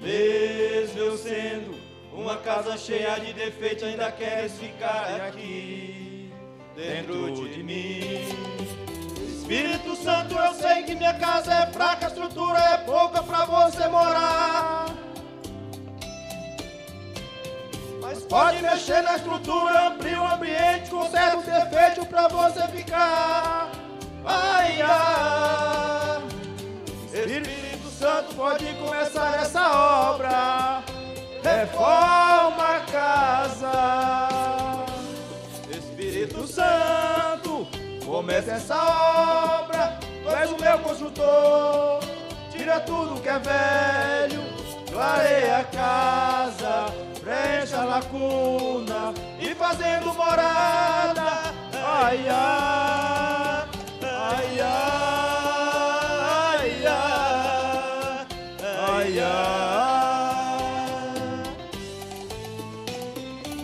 Mesmo 0.00 0.98
eu 0.98 1.16
sendo 1.16 1.78
uma 2.12 2.36
casa 2.36 2.76
cheia 2.76 3.18
de 3.18 3.32
defeitos, 3.32 3.84
ainda 3.84 4.10
queres 4.12 4.52
ficar 4.58 5.20
aqui 5.26 6.30
dentro 6.76 7.48
de 7.48 7.62
mim. 7.62 8.00
Espírito 9.28 9.96
Santo, 9.96 10.34
eu 10.34 10.54
sei 10.54 10.82
que 10.84 10.94
minha 10.94 11.14
casa 11.14 11.52
é 11.52 11.66
fraca, 11.72 12.06
a 12.06 12.08
estrutura 12.08 12.58
é 12.58 12.78
pouca 12.78 13.22
pra 13.22 13.44
você 13.46 13.88
morar. 13.88 14.89
Pode 18.28 18.62
mexer 18.62 19.02
na 19.02 19.16
estrutura, 19.16 19.88
amplia 19.88 20.20
o 20.20 20.26
ambiente, 20.26 20.90
conserta 20.90 21.38
o 21.38 21.42
defeito 21.42 22.06
pra 22.06 22.28
você 22.28 22.62
ficar. 22.68 23.70
Ai, 24.24 24.82
ai. 24.82 26.22
Espírito 27.12 27.88
Santo 27.90 28.34
pode 28.34 28.64
começar 28.74 29.40
essa 29.40 30.12
obra. 30.12 30.82
Reforma 31.42 32.76
a 32.76 32.80
casa. 32.90 34.28
Espírito 35.70 36.46
Santo, 36.46 37.66
começa 38.04 38.52
essa 38.52 39.62
obra. 39.62 39.98
Tu 40.22 40.28
és 40.30 40.50
o 40.50 40.60
meu 40.60 40.78
construtor. 40.80 42.00
Tira 42.50 42.80
tudo 42.80 43.20
que 43.20 43.28
é 43.28 43.38
velho. 43.38 44.42
Clareia 44.90 45.58
a 45.58 45.64
casa. 45.64 47.09
Preencha 47.20 47.80
a 47.82 47.84
lacuna. 47.84 49.12
E 49.38 49.54
fazendo 49.54 50.14
morada. 50.14 51.54
Ai, 51.72 52.28
ai. 52.28 53.68
Ai, 54.02 54.60
ai. 54.60 54.70
Ai, 58.88 59.20
ai. 59.20 59.60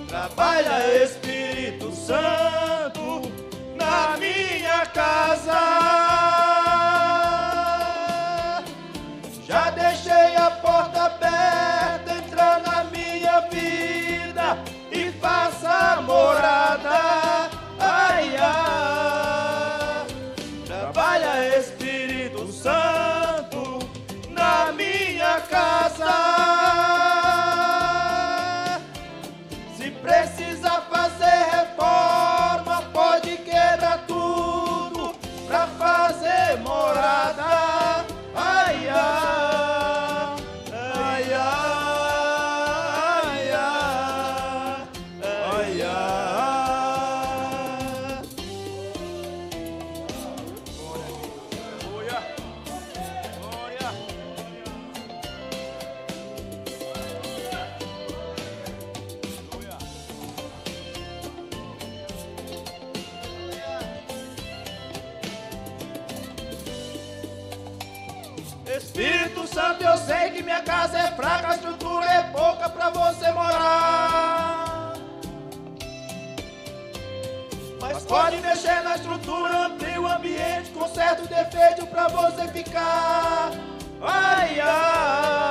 Trabalha 0.09 1.03
Espírito 1.03 1.93
Santo 1.93 2.36
faça 15.27 16.01
morada. 16.03 17.56
Pouca 72.37 72.69
pra 72.69 72.91
você 72.91 73.33
morar. 73.33 74.93
Mas 77.81 78.05
pode 78.05 78.37
mexer 78.41 78.83
na 78.83 78.97
estrutura, 78.97 79.67
amplia 79.67 80.01
o 80.01 80.07
ambiente, 80.07 80.71
conserta 80.71 81.23
o 81.23 81.27
defeito 81.27 81.87
pra 81.87 82.09
você 82.09 82.47
ficar. 82.49 83.53
Ai, 84.03 84.61
ai. 84.61 85.46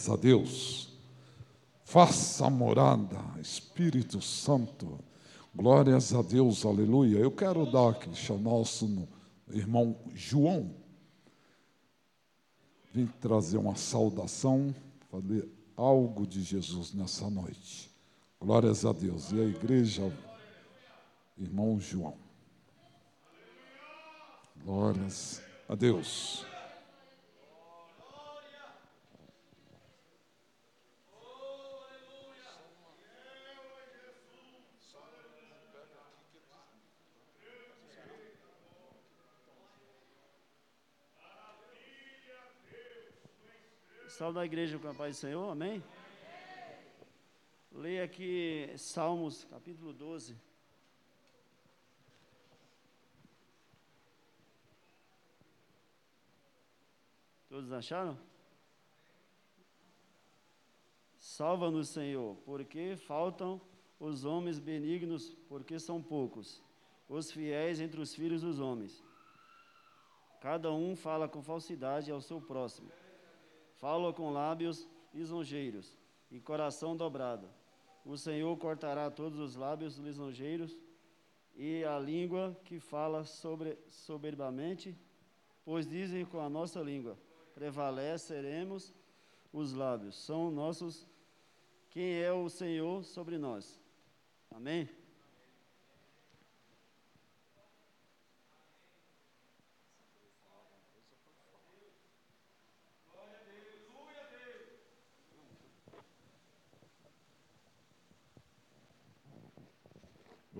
Glórias 0.00 0.08
a 0.08 0.16
Deus. 0.16 0.88
Faça 1.84 2.48
morada, 2.48 3.18
Espírito 3.38 4.22
Santo. 4.22 4.98
Glórias 5.54 6.14
a 6.14 6.22
Deus, 6.22 6.64
aleluia. 6.64 7.18
Eu 7.18 7.30
quero 7.30 7.70
dar 7.70 7.90
aqui, 7.90 8.14
chamar 8.14 8.52
o 8.52 8.58
nosso 8.60 9.08
irmão 9.50 9.96
João. 10.14 10.74
Vim 12.94 13.06
trazer 13.20 13.58
uma 13.58 13.74
saudação, 13.74 14.74
fazer 15.10 15.46
algo 15.76 16.26
de 16.26 16.42
Jesus 16.42 16.94
nessa 16.94 17.28
noite. 17.28 17.90
Glórias 18.40 18.86
a 18.86 18.92
Deus. 18.92 19.32
E 19.32 19.40
a 19.40 19.44
igreja, 19.44 20.10
irmão 21.36 21.78
João. 21.78 22.16
Glórias 24.64 25.42
a 25.68 25.74
Deus. 25.74 26.49
Salve 44.20 44.34
da 44.34 44.44
igreja 44.44 44.78
com 44.78 44.86
a 44.86 44.92
paz 44.92 45.16
do 45.16 45.20
Senhor, 45.20 45.50
amém? 45.50 45.82
Leia 47.72 48.04
aqui 48.04 48.70
Salmos, 48.76 49.44
capítulo 49.44 49.94
12. 49.94 50.36
Todos 57.48 57.72
acharam? 57.72 58.18
Salva-nos, 61.16 61.88
Senhor, 61.88 62.36
porque 62.44 62.96
faltam 62.98 63.58
os 63.98 64.26
homens 64.26 64.58
benignos, 64.58 65.34
porque 65.48 65.78
são 65.78 66.02
poucos, 66.02 66.62
os 67.08 67.32
fiéis 67.32 67.80
entre 67.80 67.98
os 67.98 68.14
filhos 68.14 68.42
dos 68.42 68.60
homens. 68.60 69.02
Cada 70.42 70.70
um 70.70 70.94
fala 70.94 71.26
com 71.26 71.42
falsidade 71.42 72.12
ao 72.12 72.20
seu 72.20 72.38
próximo. 72.38 72.92
Fala 73.80 74.12
com 74.12 74.30
lábios 74.30 74.86
lisonjeiros 75.12 75.98
e 76.30 76.38
coração 76.38 76.94
dobrado. 76.94 77.48
O 78.04 78.14
Senhor 78.16 78.54
cortará 78.58 79.10
todos 79.10 79.38
os 79.38 79.56
lábios 79.56 79.96
lisonjeiros 79.96 80.78
e 81.56 81.82
a 81.84 81.98
língua 81.98 82.54
que 82.64 82.78
fala 82.78 83.24
sobre, 83.24 83.78
soberbamente, 83.88 84.94
pois 85.64 85.86
dizem 85.86 86.26
com 86.26 86.40
a 86.40 86.50
nossa 86.50 86.80
língua, 86.80 87.18
prevaleceremos 87.54 88.94
os 89.50 89.72
lábios. 89.72 90.14
São 90.26 90.50
nossos, 90.50 91.08
quem 91.88 92.20
é 92.20 92.30
o 92.30 92.50
Senhor 92.50 93.02
sobre 93.02 93.38
nós. 93.38 93.80
Amém? 94.50 94.88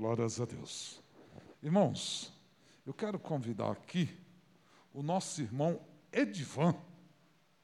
Glórias 0.00 0.40
a 0.40 0.46
Deus. 0.46 0.98
Irmãos, 1.62 2.32
eu 2.86 2.94
quero 2.94 3.18
convidar 3.18 3.70
aqui 3.70 4.08
o 4.94 5.02
nosso 5.02 5.42
irmão 5.42 5.78
Edivan. 6.10 6.74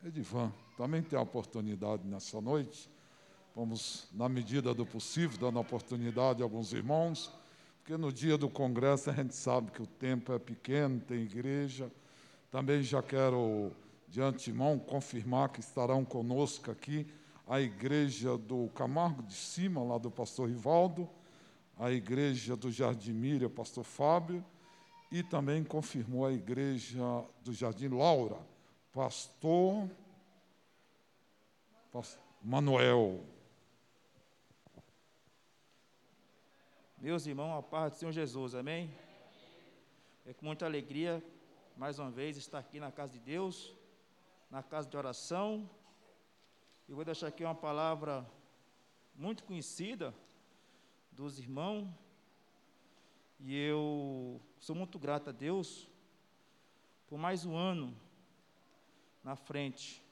Edivan 0.05 0.53
também 0.77 1.03
tem 1.03 1.19
a 1.19 1.23
oportunidade 1.23 2.07
nessa 2.07 2.39
noite. 2.39 2.91
Vamos, 3.55 4.11
na 4.13 4.29
medida 4.29 4.75
do 4.75 4.85
possível, 4.85 5.39
dando 5.39 5.59
oportunidade 5.59 6.43
a 6.43 6.45
alguns 6.45 6.75
irmãos, 6.75 7.33
porque 7.79 7.97
no 7.97 8.13
dia 8.13 8.37
do 8.37 8.51
congresso 8.51 9.09
a 9.09 9.15
gente 9.15 9.35
sabe 9.35 9.71
que 9.71 9.81
o 9.81 9.87
tempo 9.87 10.31
é 10.31 10.39
pequeno, 10.39 11.01
tem 11.01 11.23
igreja. 11.23 11.91
Também 12.51 12.83
já 12.83 13.03
quero, 13.03 13.73
de 14.07 14.21
antemão, 14.21 14.79
confirmar 14.79 15.49
que 15.49 15.61
estarão 15.61 16.05
conosco 16.05 16.71
aqui 16.71 17.07
a 17.47 17.63
igreja 17.63 18.37
do 18.37 18.69
Camargo 18.75 19.23
de 19.23 19.33
Cima, 19.33 19.83
lá 19.83 19.97
do 19.97 20.11
pastor 20.11 20.51
Rivaldo, 20.51 21.09
a 21.77 21.91
igreja 21.91 22.57
do 22.57 22.71
Jardim 22.71 23.13
Mira, 23.13 23.51
pastor 23.51 23.85
Fábio, 23.85 24.45
e 25.13 25.23
também 25.23 25.63
confirmou 25.63 26.27
a 26.27 26.33
igreja 26.33 26.99
do 27.43 27.53
Jardim 27.53 27.89
Laura, 27.89 28.39
pastor, 28.93 29.89
pastor 31.93 32.23
Manuel. 32.43 33.25
Meus 36.97 37.27
irmãos, 37.27 37.59
a 37.59 37.63
paz 37.63 37.93
do 37.93 37.99
Senhor 37.99 38.13
Jesus, 38.13 38.55
amém? 38.55 38.91
É 40.25 40.33
com 40.33 40.47
muita 40.47 40.65
alegria, 40.65 41.23
mais 41.77 41.99
uma 41.99 42.11
vez, 42.11 42.39
estar 42.39 42.59
aqui 42.59 42.81
na 42.81 42.91
casa 42.91 43.13
de 43.13 43.19
Deus, 43.19 43.77
na 44.51 44.63
casa 44.63 44.89
de 44.89 44.97
oração. 44.97 45.69
E 46.89 46.95
vou 46.95 47.05
deixar 47.05 47.27
aqui 47.29 47.45
uma 47.45 47.55
palavra 47.55 48.27
muito 49.15 49.45
conhecida 49.45 50.15
dos 51.17 51.39
irmãos. 51.39 51.89
E 53.41 53.57
eu 53.57 54.39
sou 54.59 54.77
muito 54.77 54.99
grato 54.99 55.31
a 55.31 55.33
Deus 55.33 55.89
por 57.09 57.19
mais 57.19 57.47
um 57.47 57.57
ano 57.57 57.97
na 59.25 59.35
frente. 59.35 60.05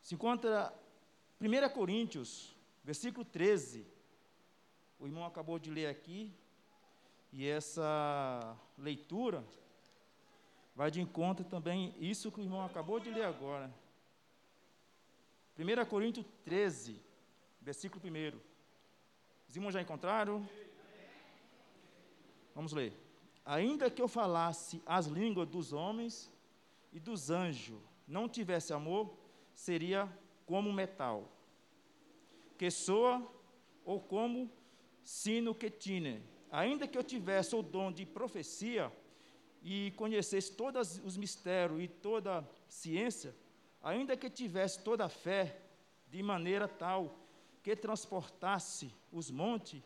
Se 0.00 0.14
encontra 0.14 0.72
1 1.40 1.74
Coríntios, 1.74 2.54
versículo 2.84 3.24
13. 3.24 3.84
O 5.00 5.06
irmão 5.06 5.24
acabou 5.24 5.58
de 5.58 5.70
ler 5.70 5.86
aqui, 5.86 6.32
e 7.32 7.46
essa 7.46 8.56
leitura 8.78 9.44
vai 10.76 10.90
de 10.90 11.00
encontro 11.00 11.44
também 11.44 11.94
isso 11.98 12.30
que 12.30 12.40
o 12.40 12.44
irmão 12.44 12.64
acabou 12.64 13.00
de 13.00 13.10
ler 13.10 13.24
agora. 13.24 13.72
1 15.58 15.86
Coríntios 15.86 16.26
13, 16.44 17.02
versículo 17.60 18.00
1. 18.04 18.49
Os 19.50 19.56
irmãos 19.56 19.72
já 19.72 19.82
encontraram? 19.82 20.48
Vamos 22.54 22.72
ler. 22.72 22.92
Ainda 23.44 23.90
que 23.90 24.00
eu 24.00 24.06
falasse 24.06 24.80
as 24.86 25.06
línguas 25.06 25.48
dos 25.48 25.72
homens 25.72 26.30
e 26.92 27.00
dos 27.00 27.30
anjos, 27.32 27.76
não 28.06 28.28
tivesse 28.28 28.72
amor, 28.72 29.12
seria 29.52 30.08
como 30.46 30.72
metal, 30.72 31.28
que 32.56 32.70
soa 32.70 33.28
ou 33.84 33.98
como 33.98 34.48
sino 35.02 35.52
que 35.52 35.68
tine. 35.68 36.22
Ainda 36.52 36.86
que 36.86 36.96
eu 36.96 37.02
tivesse 37.02 37.56
o 37.56 37.60
dom 37.60 37.90
de 37.90 38.06
profecia 38.06 38.92
e 39.64 39.92
conhecesse 39.96 40.52
todos 40.52 41.00
os 41.04 41.16
mistérios 41.16 41.82
e 41.82 41.88
toda 41.88 42.48
ciência, 42.68 43.34
ainda 43.82 44.16
que 44.16 44.30
tivesse 44.30 44.78
toda 44.84 45.06
a 45.06 45.08
fé, 45.08 45.60
de 46.08 46.22
maneira 46.22 46.68
tal 46.68 47.19
que 47.62 47.76
transportasse 47.76 48.94
os 49.12 49.30
montes 49.30 49.82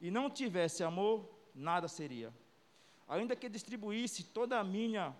e 0.00 0.10
não 0.10 0.30
tivesse 0.30 0.84
amor, 0.84 1.28
nada 1.54 1.88
seria. 1.88 2.32
Ainda 3.08 3.36
que 3.36 3.48
distribuísse 3.48 4.24
toda 4.24 4.58
a 4.58 4.64
minha 4.64 5.14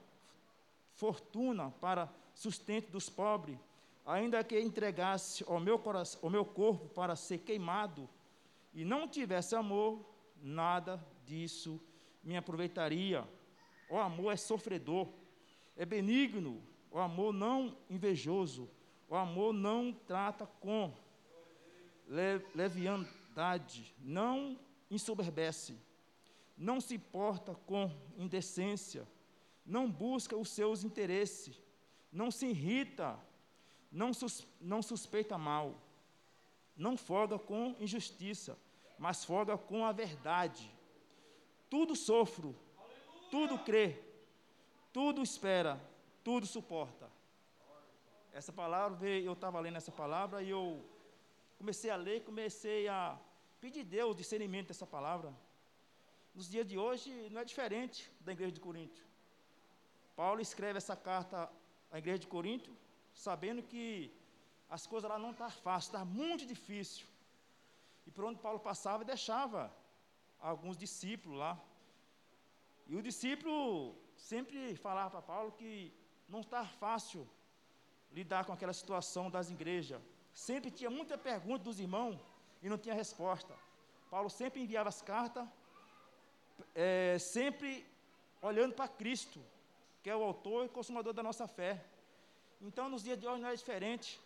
fortuna 0.94 1.70
para 1.80 2.12
sustento 2.34 2.90
dos 2.90 3.08
pobres, 3.08 3.58
ainda 4.04 4.42
que 4.44 4.60
entregasse 4.60 5.44
o 5.44 5.58
meu, 5.58 5.78
coração, 5.78 6.20
o 6.22 6.30
meu 6.30 6.44
corpo 6.44 6.88
para 6.88 7.16
ser 7.16 7.38
queimado 7.38 8.08
e 8.74 8.84
não 8.84 9.08
tivesse 9.08 9.54
amor, 9.54 10.04
nada 10.42 11.04
disso 11.24 11.80
me 12.22 12.36
aproveitaria. 12.36 13.26
O 13.88 13.96
amor 13.98 14.32
é 14.32 14.36
sofredor, 14.36 15.08
é 15.76 15.84
benigno, 15.84 16.62
o 16.90 16.98
amor 16.98 17.32
não 17.32 17.76
invejoso, 17.88 18.68
o 19.08 19.14
amor 19.14 19.52
não 19.52 19.92
trata 19.92 20.46
com 20.60 20.92
leviandade, 22.06 23.94
não 23.98 24.58
ensoberbece, 24.90 25.76
não 26.56 26.80
se 26.80 26.98
porta 26.98 27.54
com 27.66 27.90
indecência, 28.16 29.06
não 29.64 29.90
busca 29.90 30.36
os 30.36 30.48
seus 30.48 30.84
interesses, 30.84 31.60
não 32.12 32.30
se 32.30 32.46
irrita, 32.46 33.18
não, 33.90 34.12
sus, 34.14 34.46
não 34.60 34.80
suspeita 34.82 35.36
mal, 35.36 35.74
não 36.76 36.96
folga 36.96 37.38
com 37.38 37.74
injustiça, 37.80 38.56
mas 38.98 39.24
folga 39.24 39.58
com 39.58 39.84
a 39.84 39.92
verdade. 39.92 40.70
Tudo 41.68 41.96
sofro, 41.96 42.54
tudo 43.30 43.58
crê, 43.58 44.00
tudo 44.92 45.22
espera, 45.22 45.80
tudo 46.22 46.46
suporta. 46.46 47.10
Essa 48.32 48.52
palavra, 48.52 49.08
eu 49.08 49.32
estava 49.32 49.58
lendo 49.60 49.76
essa 49.76 49.90
palavra 49.90 50.42
e 50.42 50.50
eu 50.50 50.84
comecei 51.58 51.90
a 51.90 51.96
ler, 51.96 52.24
comecei 52.24 52.88
a 52.88 53.18
pedir 53.60 53.80
a 53.80 53.84
Deus 53.84 54.16
discernimento 54.16 54.68
dessa 54.68 54.86
palavra. 54.86 55.34
Nos 56.34 56.48
dias 56.48 56.66
de 56.66 56.76
hoje 56.78 57.10
não 57.30 57.40
é 57.40 57.44
diferente 57.44 58.10
da 58.20 58.32
igreja 58.32 58.52
de 58.52 58.60
Corinto. 58.60 59.00
Paulo 60.14 60.40
escreve 60.40 60.76
essa 60.78 60.96
carta 60.96 61.50
à 61.90 61.98
igreja 61.98 62.20
de 62.20 62.26
Corinto, 62.26 62.70
sabendo 63.14 63.62
que 63.62 64.12
as 64.68 64.86
coisas 64.86 65.08
lá 65.10 65.18
não 65.18 65.30
estavam 65.30 65.56
fáceis, 65.62 65.86
estava 65.86 66.04
muito 66.04 66.44
difícil. 66.46 67.06
E 68.06 68.10
por 68.10 68.24
onde 68.24 68.38
Paulo 68.38 68.60
passava, 68.60 69.04
deixava 69.04 69.74
alguns 70.38 70.76
discípulos 70.76 71.38
lá. 71.38 71.58
E 72.86 72.94
o 72.94 73.02
discípulo 73.02 73.96
sempre 74.16 74.76
falava 74.76 75.10
para 75.10 75.22
Paulo 75.22 75.52
que 75.52 75.92
não 76.28 76.40
estava 76.40 76.68
fácil 76.68 77.28
lidar 78.12 78.44
com 78.44 78.52
aquela 78.52 78.72
situação 78.72 79.30
das 79.30 79.50
igrejas. 79.50 80.00
Sempre 80.36 80.70
tinha 80.70 80.90
muita 80.90 81.16
pergunta 81.16 81.64
dos 81.64 81.80
irmãos 81.80 82.20
e 82.62 82.68
não 82.68 82.76
tinha 82.76 82.94
resposta. 82.94 83.54
Paulo 84.10 84.28
sempre 84.28 84.60
enviava 84.62 84.90
as 84.90 85.00
cartas, 85.00 85.48
eh, 86.74 87.16
sempre 87.18 87.86
olhando 88.42 88.74
para 88.74 88.86
Cristo, 88.86 89.40
que 90.02 90.10
é 90.10 90.14
o 90.14 90.22
autor 90.22 90.66
e 90.66 90.68
consumador 90.68 91.14
da 91.14 91.22
nossa 91.22 91.46
fé. 91.48 91.82
Então, 92.60 92.86
nos 92.86 93.02
dias 93.02 93.18
de 93.18 93.26
hoje 93.26 93.40
não 93.40 93.48
é 93.48 93.54
diferente. 93.54 94.20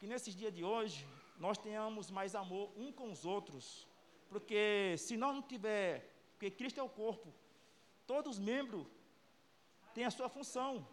Que 0.00 0.08
nesses 0.08 0.34
dias 0.34 0.52
de 0.52 0.64
hoje 0.64 1.06
nós 1.38 1.56
tenhamos 1.56 2.10
mais 2.10 2.34
amor 2.34 2.72
um 2.76 2.90
com 2.90 3.08
os 3.12 3.24
outros, 3.24 3.86
porque 4.28 4.96
se 4.98 5.16
nós 5.16 5.32
não 5.36 5.42
tiver, 5.52 5.88
porque 6.32 6.50
Cristo 6.50 6.80
é 6.80 6.82
o 6.82 6.88
corpo, 6.88 7.32
todos 8.08 8.32
os 8.32 8.38
membros 8.40 8.84
têm 9.94 10.04
a 10.04 10.10
sua 10.10 10.28
função. 10.28 10.84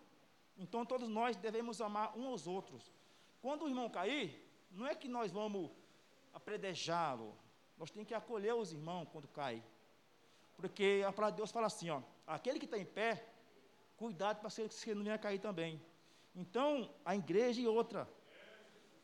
Então 0.55 0.85
todos 0.85 1.09
nós 1.09 1.35
devemos 1.35 1.81
amar 1.81 2.15
uns 2.15 2.27
aos 2.27 2.47
outros. 2.47 3.02
Quando 3.43 3.63
o 3.65 3.67
irmão 3.67 3.89
cair, 3.89 4.41
não 4.71 4.87
é 4.87 4.95
que 4.95 5.09
nós 5.09 5.29
vamos 5.29 5.69
apredejá-lo, 6.33 7.35
nós 7.77 7.91
temos 7.91 8.07
que 8.07 8.13
acolher 8.13 8.55
os 8.55 8.71
irmãos 8.71 9.05
quando 9.11 9.27
cai. 9.27 9.61
Porque 10.55 11.03
a 11.05 11.11
palavra 11.11 11.33
de 11.33 11.37
Deus 11.41 11.51
fala 11.51 11.67
assim, 11.67 11.89
ó, 11.89 12.01
aquele 12.25 12.57
que 12.57 12.63
está 12.63 12.77
em 12.77 12.85
pé, 12.85 13.27
cuidado 13.97 14.39
para 14.39 14.49
que 14.49 14.69
você 14.69 14.95
não 14.95 15.03
venha 15.03 15.17
cair 15.17 15.39
também. 15.39 15.81
Então, 16.33 16.89
a 17.03 17.17
igreja 17.17 17.59
e 17.59 17.67
outra. 17.67 18.09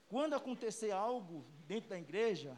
Quando 0.07 0.35
acontecer 0.35 0.91
algo 0.91 1.45
dentro 1.67 1.89
da 1.89 1.99
igreja, 1.99 2.57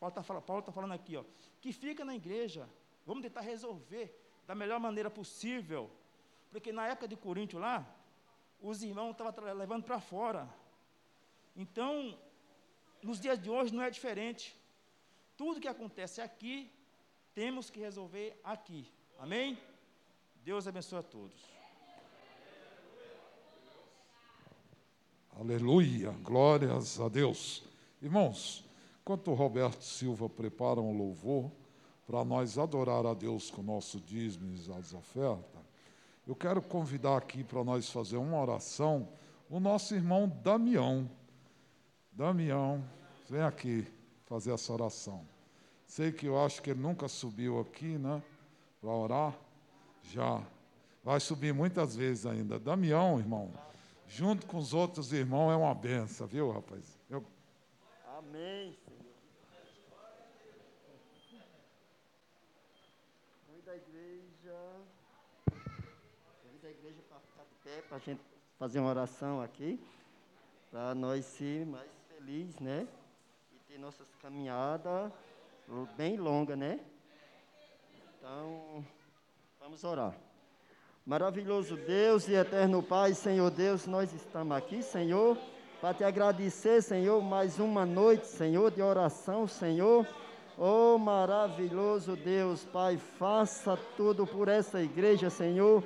Paulo 0.00 0.10
está 0.18 0.62
tá 0.62 0.72
falando 0.72 0.92
aqui, 0.92 1.16
ó, 1.16 1.22
que 1.60 1.72
fica 1.72 2.04
na 2.04 2.16
igreja, 2.16 2.68
vamos 3.06 3.22
tentar 3.22 3.42
resolver 3.42 4.12
da 4.44 4.56
melhor 4.56 4.80
maneira 4.80 5.08
possível. 5.08 5.88
Porque 6.50 6.72
na 6.72 6.88
época 6.88 7.06
de 7.06 7.14
Coríntio 7.14 7.60
lá, 7.60 7.86
os 8.60 8.82
irmãos 8.82 9.12
estavam 9.12 9.54
levando 9.54 9.84
para 9.84 10.00
fora. 10.00 10.61
Então, 11.54 12.18
nos 13.02 13.20
dias 13.20 13.38
de 13.38 13.50
hoje 13.50 13.74
não 13.74 13.82
é 13.82 13.90
diferente. 13.90 14.54
Tudo 15.36 15.60
que 15.60 15.68
acontece 15.68 16.20
aqui, 16.20 16.70
temos 17.34 17.70
que 17.70 17.80
resolver 17.80 18.38
aqui. 18.44 18.90
Amém? 19.18 19.58
Deus 20.44 20.66
abençoe 20.66 20.98
a 20.98 21.02
todos. 21.02 21.40
Aleluia, 25.38 26.10
glórias 26.22 27.00
a 27.00 27.08
Deus. 27.08 27.64
Irmãos, 28.00 28.64
enquanto 29.00 29.30
o 29.30 29.34
Roberto 29.34 29.82
Silva 29.82 30.28
prepara 30.28 30.80
um 30.80 30.96
louvor 30.96 31.50
para 32.06 32.24
nós 32.24 32.58
adorar 32.58 33.06
a 33.06 33.14
Deus 33.14 33.50
com 33.50 33.62
o 33.62 33.64
nosso 33.64 33.98
dízimo 34.00 34.54
e 34.54 34.72
as 34.72 34.92
ofertas, 34.92 35.62
eu 36.26 36.36
quero 36.36 36.60
convidar 36.60 37.16
aqui 37.16 37.42
para 37.42 37.64
nós 37.64 37.90
fazer 37.90 38.16
uma 38.16 38.40
oração 38.40 39.08
o 39.48 39.58
nosso 39.60 39.94
irmão 39.94 40.28
Damião. 40.42 41.10
Damião, 42.12 42.84
vem 43.28 43.42
aqui 43.42 43.86
fazer 44.26 44.52
essa 44.52 44.72
oração. 44.72 45.26
Sei 45.86 46.12
que 46.12 46.26
eu 46.26 46.38
acho 46.42 46.62
que 46.62 46.70
ele 46.70 46.80
nunca 46.80 47.08
subiu 47.08 47.60
aqui, 47.60 47.98
né, 47.98 48.22
para 48.80 48.90
orar. 48.90 49.34
Já. 50.04 50.42
Vai 51.02 51.20
subir 51.20 51.52
muitas 51.54 51.96
vezes 51.96 52.26
ainda. 52.26 52.58
Damião, 52.58 53.18
irmão, 53.18 53.52
junto 54.06 54.46
com 54.46 54.58
os 54.58 54.74
outros 54.74 55.12
irmãos 55.12 55.52
é 55.52 55.56
uma 55.56 55.74
benção, 55.74 56.26
viu, 56.26 56.50
rapaz? 56.50 56.98
Eu, 57.08 57.24
Amém, 58.18 58.76
Senhor. 58.84 59.02
Igreja. 63.74 64.58
Convida 66.42 66.70
igreja 66.70 67.00
para 67.08 67.18
ficar 67.20 67.44
de 67.44 67.54
pé, 67.64 67.82
para 67.88 67.96
a 67.96 68.00
gente 68.00 68.20
fazer 68.58 68.80
uma 68.80 68.90
oração 68.90 69.40
aqui. 69.40 69.80
Para 70.70 70.94
nós 70.94 71.24
ser 71.24 71.64
mais 71.66 71.90
felizes, 72.24 72.58
né? 72.60 72.86
E 73.52 73.72
ter 73.72 73.78
nossas 73.78 74.06
caminhadas 74.20 75.10
bem 75.96 76.16
longas, 76.16 76.56
né? 76.56 76.78
Então, 78.16 78.84
vamos 79.60 79.82
orar. 79.82 80.14
Maravilhoso 81.04 81.76
Deus 81.76 82.28
e 82.28 82.34
eterno 82.34 82.80
Pai, 82.80 83.12
Senhor 83.12 83.50
Deus, 83.50 83.86
nós 83.86 84.12
estamos 84.12 84.56
aqui, 84.56 84.82
Senhor, 84.82 85.36
para 85.80 85.94
te 85.94 86.04
agradecer, 86.04 86.80
Senhor, 86.80 87.20
mais 87.20 87.58
uma 87.58 87.84
noite, 87.84 88.28
Senhor, 88.28 88.70
de 88.70 88.80
oração, 88.80 89.48
Senhor. 89.48 90.06
Oh, 90.56 90.98
maravilhoso 90.98 92.14
Deus, 92.14 92.64
Pai, 92.64 92.98
faça 92.98 93.76
tudo 93.96 94.24
por 94.26 94.46
essa 94.46 94.80
igreja, 94.80 95.28
Senhor. 95.28 95.82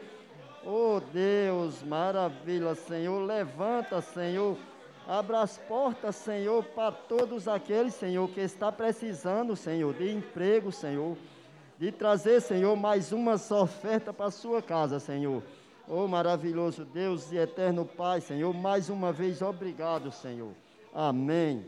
Oh, 0.67 1.01
Deus, 1.01 1.83
maravilha, 1.83 2.75
Senhor, 2.75 3.25
levanta, 3.25 4.03
Senhor. 4.03 4.59
Abra 5.07 5.41
as 5.41 5.57
portas, 5.57 6.17
Senhor, 6.17 6.65
para 6.65 6.91
todos 6.93 7.47
aqueles, 7.47 7.95
Senhor, 7.95 8.29
que 8.31 8.41
está 8.41 8.73
precisando, 8.73 9.55
Senhor, 9.55 9.95
de 9.95 10.13
emprego, 10.13 10.73
Senhor 10.73 11.17
de 11.79 11.93
trazer, 11.93 12.41
Senhor, 12.41 12.75
mais 12.77 13.13
umas 13.13 13.51
ofertas 13.51 14.15
para 14.15 14.27
a 14.27 14.31
sua 14.31 14.63
casa, 14.63 14.99
Senhor. 14.99 15.43
Oh, 15.87 16.09
maravilhoso 16.09 16.85
Deus 16.85 17.31
e 17.31 17.37
eterno 17.37 17.85
Pai, 17.85 18.21
Senhor, 18.21 18.53
mais 18.53 18.89
uma 18.89 19.13
vez 19.13 19.43
obrigado, 19.43 20.11
Senhor. 20.11 20.53
Amém. 20.93 21.65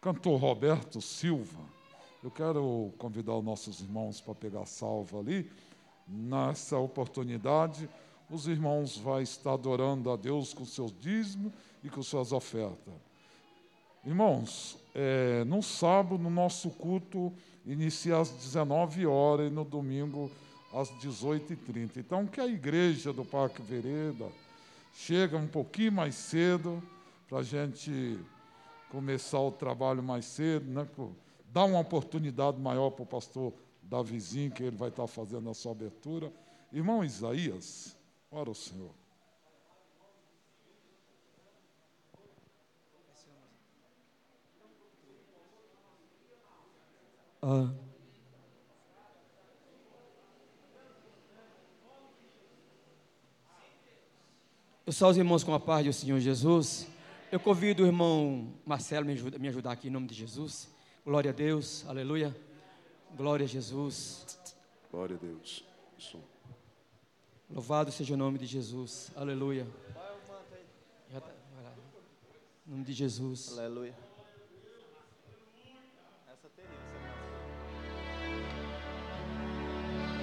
Cantor 0.00 0.40
Roberto 0.40 1.00
Silva, 1.00 1.60
eu 2.22 2.30
quero 2.30 2.92
convidar 2.96 3.34
os 3.34 3.44
nossos 3.44 3.80
irmãos 3.80 4.20
para 4.20 4.34
pegar 4.34 4.64
salva 4.64 5.18
ali. 5.18 5.50
Nessa 6.12 6.76
oportunidade, 6.76 7.88
os 8.28 8.48
irmãos 8.48 8.98
vão 8.98 9.20
estar 9.20 9.52
adorando 9.52 10.10
a 10.10 10.16
Deus 10.16 10.52
com 10.52 10.64
seus 10.64 10.92
dízimos 10.98 11.52
e 11.84 11.88
com 11.88 12.02
suas 12.02 12.32
ofertas. 12.32 12.94
Irmãos, 14.04 14.76
é, 14.92 15.44
no 15.44 15.62
sábado, 15.62 16.18
no 16.18 16.30
nosso 16.30 16.70
culto, 16.70 17.32
inicia 17.64 18.18
às 18.18 18.30
19 18.30 19.06
horas 19.06 19.50
e 19.50 19.54
no 19.54 19.64
domingo 19.64 20.30
às 20.72 20.90
18h30. 20.90 21.98
Então, 21.98 22.26
que 22.26 22.40
a 22.40 22.46
igreja 22.46 23.12
do 23.12 23.24
Parque 23.24 23.62
Vereda 23.62 24.26
chega 24.92 25.36
um 25.36 25.46
pouquinho 25.46 25.92
mais 25.92 26.14
cedo 26.16 26.82
para 27.28 27.38
a 27.38 27.42
gente 27.42 28.18
começar 28.90 29.38
o 29.38 29.52
trabalho 29.52 30.02
mais 30.02 30.24
cedo, 30.24 30.68
né? 30.68 30.86
dar 31.52 31.64
uma 31.64 31.78
oportunidade 31.78 32.58
maior 32.58 32.90
para 32.90 33.02
o 33.04 33.06
pastor 33.06 33.52
Davizinho, 33.90 34.52
que 34.52 34.62
ele 34.62 34.76
vai 34.76 34.88
estar 34.88 35.06
fazendo 35.08 35.50
a 35.50 35.54
sua 35.54 35.72
abertura. 35.72 36.32
Irmão 36.72 37.04
Isaías, 37.04 37.96
ora 38.30 38.48
o 38.48 38.54
Senhor. 38.54 38.94
Ah. 47.42 47.72
Eu 54.86 54.92
só 54.92 55.08
os 55.08 55.16
irmãos 55.16 55.42
com 55.42 55.52
a 55.52 55.58
paz 55.58 55.84
do 55.84 55.92
Senhor 55.92 56.20
Jesus. 56.20 56.86
Eu 57.32 57.40
convido 57.40 57.82
o 57.82 57.86
irmão 57.86 58.52
Marcelo 58.64 59.10
ajuda, 59.10 59.36
me 59.36 59.48
ajudar 59.48 59.72
aqui 59.72 59.88
em 59.88 59.90
nome 59.90 60.06
de 60.06 60.14
Jesus. 60.14 60.72
Glória 61.04 61.30
a 61.30 61.34
Deus, 61.34 61.84
aleluia. 61.88 62.49
Glória 63.16 63.44
a 63.44 63.48
Jesus. 63.48 64.38
Glória 64.90 65.16
a 65.16 65.18
Deus. 65.18 65.64
Isso. 65.98 66.18
Louvado 67.52 67.90
seja 67.90 68.14
o 68.14 68.16
nome 68.16 68.38
de 68.38 68.46
Jesus, 68.46 69.10
aleluia. 69.16 69.66
Já 71.10 71.20
tá-. 71.20 71.32
Em 72.66 72.70
nome 72.70 72.84
de 72.84 72.92
Jesus. 72.92 73.58
Aleluia. 73.58 73.94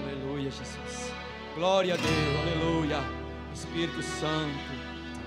Aleluia, 0.02 0.50
Jesus. 0.50 1.12
Glória 1.56 1.96
a 1.96 1.98
Deus, 1.98 2.38
aleluia. 2.42 2.98
Espírito 3.54 4.02
Santo, 4.02 4.58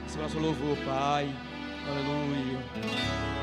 esse 0.06 0.16
é 0.16 0.20
o 0.20 0.22
nosso 0.22 0.38
louvor, 0.38 0.76
Pai. 0.86 1.28
Aleluia. 1.86 3.39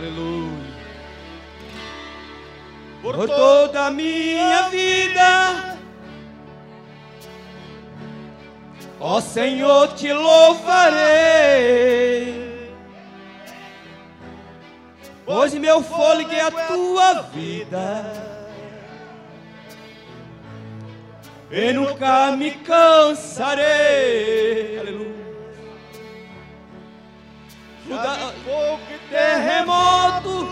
Aleluia. 0.00 0.80
Por 3.02 3.28
toda 3.28 3.88
a 3.88 3.90
minha 3.90 4.70
vida, 4.70 5.78
ó 8.98 9.20
Senhor, 9.20 9.88
te 9.88 10.10
louvarei. 10.10 11.10
Pois 15.26 15.52
meu 15.52 15.82
fôlego 15.82 16.32
é 16.32 16.40
a 16.40 16.50
tua 16.50 17.20
vida. 17.34 18.10
E 21.50 21.74
nunca 21.74 22.32
me 22.32 22.52
cansarei. 22.52 23.58
Aleluia. 24.78 25.19
Juda, 27.90 28.32
fogo 28.44 28.80
e 28.88 28.98
terremoto, 29.10 30.48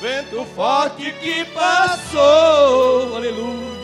vento 0.00 0.44
forte 0.54 1.10
que 1.10 1.44
passou. 1.46 3.16
Aleluia. 3.16 3.80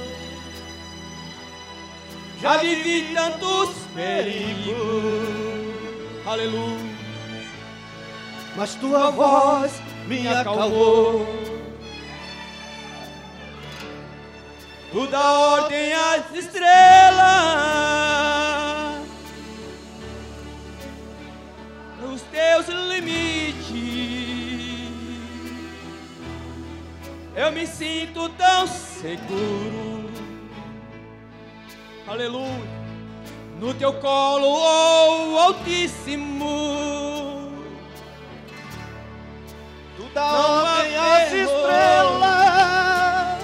Já 2.41 2.59
vivi 2.59 3.13
tantos 3.13 3.71
perigos. 3.97 4.77
Aleluia. 6.25 6.97
Mas 8.55 8.77
tua 8.77 9.11
voz 9.11 9.83
me 10.07 10.29
acalmou. 10.29 11.27
Tu 14.93 15.07
dá 15.09 15.33
ordem 15.33 15.93
às 15.93 16.33
estrelas, 16.33 17.17
os 22.17 22.23
teus 22.23 22.67
limites. 22.69 23.67
Eu 27.35 27.53
me 27.53 27.67
sinto 27.67 28.31
tão 28.31 28.67
seguro, 28.67 30.11
aleluia, 32.09 32.71
no 33.61 33.75
teu 33.75 33.93
colo, 33.95 34.47
oh 34.49 35.39
Altíssimo. 35.39 37.53
Tu 39.99 40.05
dá 40.15 40.25
ordem 40.25 40.97
às 40.97 41.33
estrelas 41.33 43.43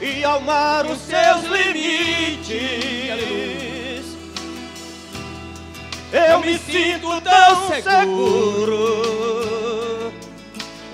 e 0.00 0.24
ao 0.24 0.40
mar 0.40 0.86
os 0.86 0.98
seus 0.98 1.44
limites. 1.44 2.56
Eu 6.16 6.40
me 6.40 6.56
sinto 6.56 7.20
tão 7.20 7.68
seguro. 7.82 9.04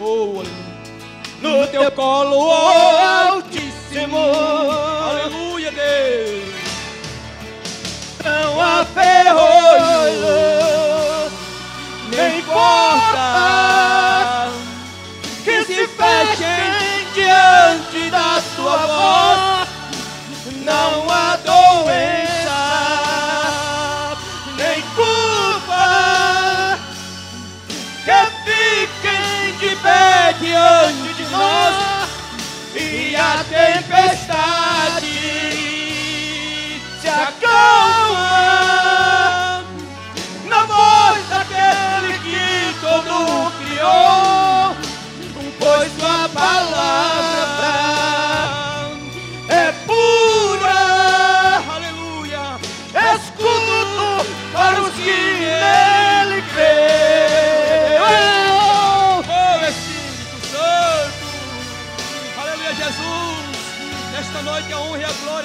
Oh, 0.00 0.42
no 1.40 1.64
teu 1.68 1.92
colo, 1.92 2.38
oh 2.38 3.30
Altíssimo. 3.30 4.18
Aleluia, 4.18 5.70
Deus. 5.70 6.42
Não 8.24 8.60
há 8.60 8.84
ferrolho, 8.84 10.26
nem 12.10 12.42
porta 12.42 14.50
que 15.44 15.64
se 15.64 15.86
fechem 15.86 17.06
diante 17.14 18.10
da 18.10 18.42
tua 18.56 18.76
voz. 18.88 19.68
Não 20.64 21.08
há 21.08 21.31
diante 30.52 31.14
de 31.14 31.24
nós. 31.30 32.08
E 32.74 33.16
a 33.16 33.44
tempestade 33.44 34.31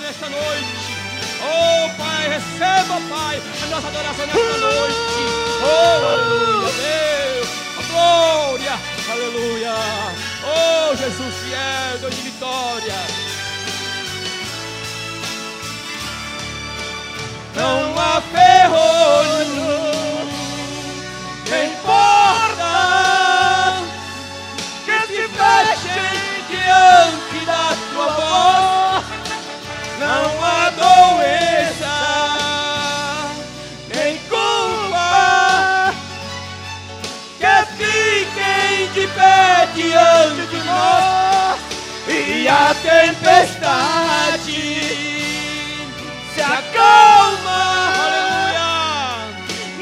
nesta 0.01 0.29
noite. 0.29 0.97
Oh 1.41 1.89
Pai, 1.97 2.29
receba, 2.29 2.99
Pai, 3.09 3.41
a 3.63 3.65
nossa 3.67 3.87
adoração 3.87 4.25
nesta 4.25 4.57
noite. 4.57 4.95
Oh, 5.63 6.05
aleluia, 6.07 6.71
Deus, 6.73 7.49
glória, 7.87 8.79
aleluia. 9.11 9.75
Oh, 10.43 10.95
Jesus 10.95 11.33
fiel, 11.43 11.97
Deus 11.99 12.15
de 12.15 12.21
vitória. 12.21 12.95
Não 17.55 17.99
há 17.99 18.21
ferrolho, 18.21 19.47
nem 21.49 21.69
porta 21.77 22.73
que 24.85 25.07
se 25.07 25.27
fechem 25.27 26.45
diante 26.49 27.45
da 27.45 27.75
tua 27.91 28.07
voz. 28.09 28.66
Não 29.99 30.45
há 30.45 30.69
doença, 30.69 31.95
nem 33.93 34.17
culpa. 34.29 35.93
Que 37.39 37.65
fiquem 37.77 38.91
de 38.93 39.07
pé 39.07 39.67
diante 39.73 40.45
de 40.51 40.63
nós 40.63 41.59
e 42.07 42.47
a 42.47 42.75
tempestade 42.75 44.17
se 46.33 46.41
acalma, 46.41 47.59
aleluia, 48.05 48.73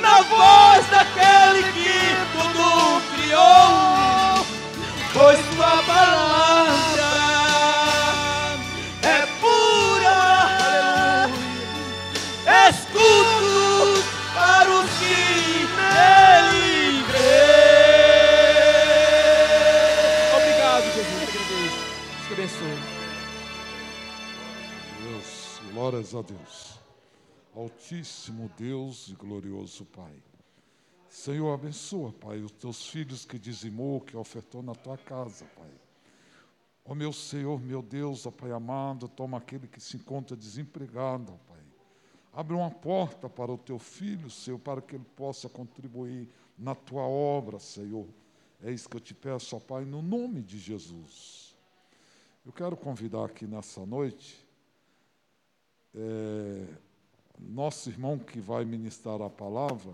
na 0.02 0.22
voz 0.22 0.86
daquele 0.90 1.64
que 1.74 2.16
tudo 2.32 3.02
criou, 3.14 4.46
pois 5.14 5.40
tua 5.56 5.84
palavra 5.84 6.35
Deus, 25.06 25.60
glórias 25.72 26.16
a 26.16 26.24
Deus. 26.24 26.80
Altíssimo 27.56 28.50
Deus 28.58 29.08
e 29.10 29.14
glorioso 29.14 29.86
Pai. 29.86 30.16
Senhor, 31.08 31.54
abençoa, 31.54 32.12
Pai, 32.12 32.40
os 32.40 32.52
teus 32.54 32.88
filhos 32.88 33.24
que 33.24 33.38
dizimou, 33.38 34.02
que 34.02 34.18
ofertou 34.18 34.64
na 34.64 34.74
tua 34.74 34.98
casa, 34.98 35.46
Pai. 35.56 35.70
Ó 36.84 36.96
meu 36.96 37.14
Senhor, 37.14 37.62
meu 37.62 37.84
Deus, 37.84 38.26
ó 38.26 38.32
Pai 38.32 38.52
amado, 38.52 39.08
toma 39.08 39.38
aquele 39.38 39.68
que 39.68 39.80
se 39.80 39.96
encontra 39.96 40.36
desempregado, 40.36 41.34
ó 41.34 41.54
Pai. 41.54 41.64
Abre 42.34 42.56
uma 42.56 42.72
porta 42.72 43.30
para 43.30 43.52
o 43.52 43.60
teu 43.60 43.78
filho, 43.78 44.32
Senhor, 44.32 44.58
para 44.58 44.82
que 44.82 44.96
ele 44.96 45.06
possa 45.16 45.48
contribuir 45.48 46.28
na 46.58 46.74
tua 46.74 47.04
obra, 47.04 47.60
Senhor. 47.60 48.08
É 48.60 48.72
isso 48.72 48.90
que 48.90 48.98
eu 48.98 49.02
te 49.02 49.14
peço, 49.14 49.56
ó 49.56 49.60
Pai, 49.60 49.86
no 49.86 50.02
nome 50.02 50.42
de 50.42 50.58
Jesus. 50.58 51.56
Eu 52.44 52.52
quero 52.52 52.76
convidar 52.76 53.26
aqui 53.26 53.46
nessa 53.46 53.86
noite 53.86 54.45
é, 55.96 56.66
nosso 57.40 57.90
irmão 57.90 58.18
que 58.18 58.40
vai 58.40 58.66
ministrar 58.66 59.22
a 59.22 59.30
palavra, 59.30 59.94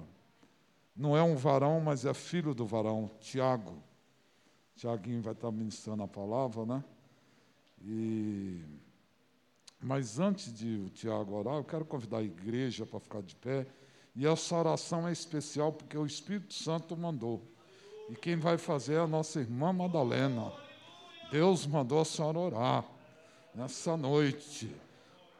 não 0.95 1.16
é 1.16 1.24
um 1.24 1.36
varão, 1.36 1.80
mas 1.80 2.06
é 2.06 2.14
filho 2.14 2.54
do 2.54 2.66
varão, 2.66 3.10
Tiago. 3.20 3.76
Tiaguinho 4.76 5.22
vai 5.22 5.34
estar 5.34 5.52
ministrando 5.52 6.04
a 6.04 6.08
palavra, 6.08 6.66
né? 6.66 6.84
E, 7.84 8.62
mas 9.80 10.20
antes 10.20 10.54
de 10.54 10.84
o 10.86 10.89
Tiago 10.89 11.36
orar, 11.36 11.56
eu 11.56 11.64
quero 11.64 11.86
convidar 11.86 12.18
a 12.18 12.24
igreja 12.24 12.86
para 12.86 12.99
ficar 12.99 13.22
de 13.22 13.36
pé. 13.36 13.66
E 14.16 14.28
essa 14.28 14.56
oração 14.56 15.08
é 15.08 15.12
especial 15.12 15.72
porque 15.72 15.97
o 15.97 16.06
Espírito 16.06 16.54
Santo 16.54 16.97
mandou. 16.97 17.41
E 18.10 18.16
quem 18.16 18.36
vai 18.36 18.58
fazer 18.58 18.95
é 18.95 18.99
a 18.99 19.08
nossa 19.08 19.39
irmã 19.39 19.72
Madalena. 19.72 20.52
Deus 21.32 21.66
mandou 21.66 22.02
a 22.02 22.06
senhora 22.06 22.38
orar 22.38 22.86
nessa 23.56 23.95
noite. 23.95 24.70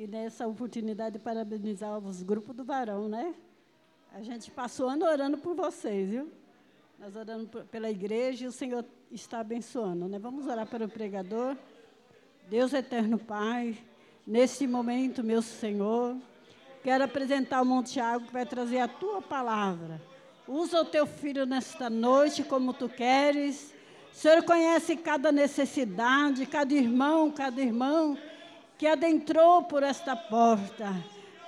E 0.00 0.06
nessa 0.06 0.46
oportunidade 0.46 1.18
parabenizar 1.18 1.98
os 1.98 2.22
grupos 2.22 2.54
do 2.54 2.62
Varão, 2.62 3.08
né? 3.08 3.34
A 4.14 4.22
gente 4.22 4.48
passou 4.48 4.88
ano 4.88 5.04
orando 5.04 5.36
por 5.36 5.56
vocês, 5.56 6.10
viu? 6.10 6.30
Nós 7.00 7.14
por- 7.50 7.64
pela 7.64 7.90
igreja 7.90 8.44
e 8.44 8.46
o 8.46 8.52
Senhor 8.52 8.84
está 9.10 9.40
abençoando, 9.40 10.06
né? 10.06 10.16
Vamos 10.16 10.46
orar 10.46 10.68
para 10.68 10.84
o 10.84 10.88
pregador. 10.88 11.56
Deus 12.48 12.72
eterno 12.72 13.18
Pai, 13.18 13.76
neste 14.24 14.68
momento, 14.68 15.24
meu 15.24 15.42
Senhor, 15.42 16.16
quero 16.84 17.02
apresentar 17.02 17.60
o 17.60 17.64
Monte 17.64 17.94
Tiago 17.94 18.24
que 18.24 18.32
vai 18.32 18.46
trazer 18.46 18.78
a 18.78 18.86
tua 18.86 19.20
palavra. 19.20 20.00
Usa 20.46 20.80
o 20.80 20.84
teu 20.84 21.08
filho 21.08 21.44
nesta 21.44 21.90
noite 21.90 22.44
como 22.44 22.72
tu 22.72 22.88
queres. 22.88 23.74
O 24.12 24.14
Senhor 24.14 24.44
conhece 24.44 24.96
cada 24.96 25.32
necessidade, 25.32 26.46
cada 26.46 26.72
irmão, 26.72 27.32
cada 27.32 27.60
irmão 27.60 28.16
que 28.78 28.86
adentrou 28.86 29.64
por 29.64 29.82
esta 29.82 30.14
porta. 30.14 30.94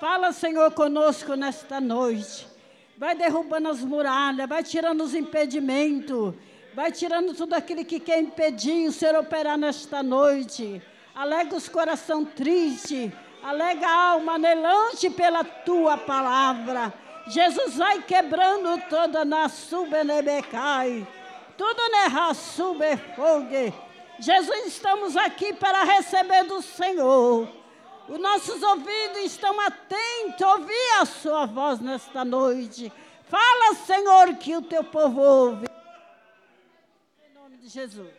Fala, 0.01 0.33
Senhor, 0.33 0.73
conosco 0.73 1.35
nesta 1.35 1.81
noite. 1.81 2.49
Vai 2.99 3.15
derrubando 3.15 3.69
as 3.69 3.81
muralhas, 3.81 4.49
vai 4.49 4.65
tirando 4.65 5.03
os 5.03 5.15
impedimentos, 5.15 6.35
vai 6.75 6.91
tirando 6.91 7.33
tudo 7.33 7.55
aquilo 7.55 7.85
que 7.85 8.01
quer 8.01 8.21
impedir 8.21 8.89
o 8.89 8.93
Senhor 8.93 9.15
operar 9.21 9.57
nesta 9.57 10.03
noite. 10.03 10.83
Alega 11.15 11.55
os 11.55 11.69
coração 11.69 12.25
triste, 12.25 13.13
alega 13.43 13.87
a 13.87 14.11
alma 14.11 14.35
anelante 14.35 15.09
pela 15.09 15.45
tua 15.45 15.97
palavra. 15.97 16.93
Jesus 17.29 17.77
vai 17.77 18.03
quebrando 18.03 18.83
toda 18.89 19.25
na 19.25 19.49
subenebecai, 19.49 21.07
tudo 21.57 21.91
nerra 21.93 22.35
subefogue. 22.35 23.73
Jesus, 24.21 24.67
estamos 24.67 25.17
aqui 25.17 25.55
para 25.55 25.83
receber 25.83 26.45
do 26.45 26.61
Senhor. 26.61 27.49
Os 28.07 28.21
nossos 28.21 28.63
ouvidos 28.63 29.19
estão 29.19 29.59
atentos 29.61 30.43
a 30.43 30.55
ouvir 30.57 30.91
a 31.01 31.07
sua 31.07 31.47
voz 31.47 31.81
nesta 31.81 32.23
noite. 32.23 32.93
Fala, 33.29 33.75
Senhor, 33.77 34.37
que 34.37 34.55
o 34.55 34.63
teu 34.63 34.85
povo 34.85 35.21
ouve. 35.21 35.67
Em 37.25 37.33
nome 37.33 37.57
de 37.57 37.69
Jesus. 37.69 38.13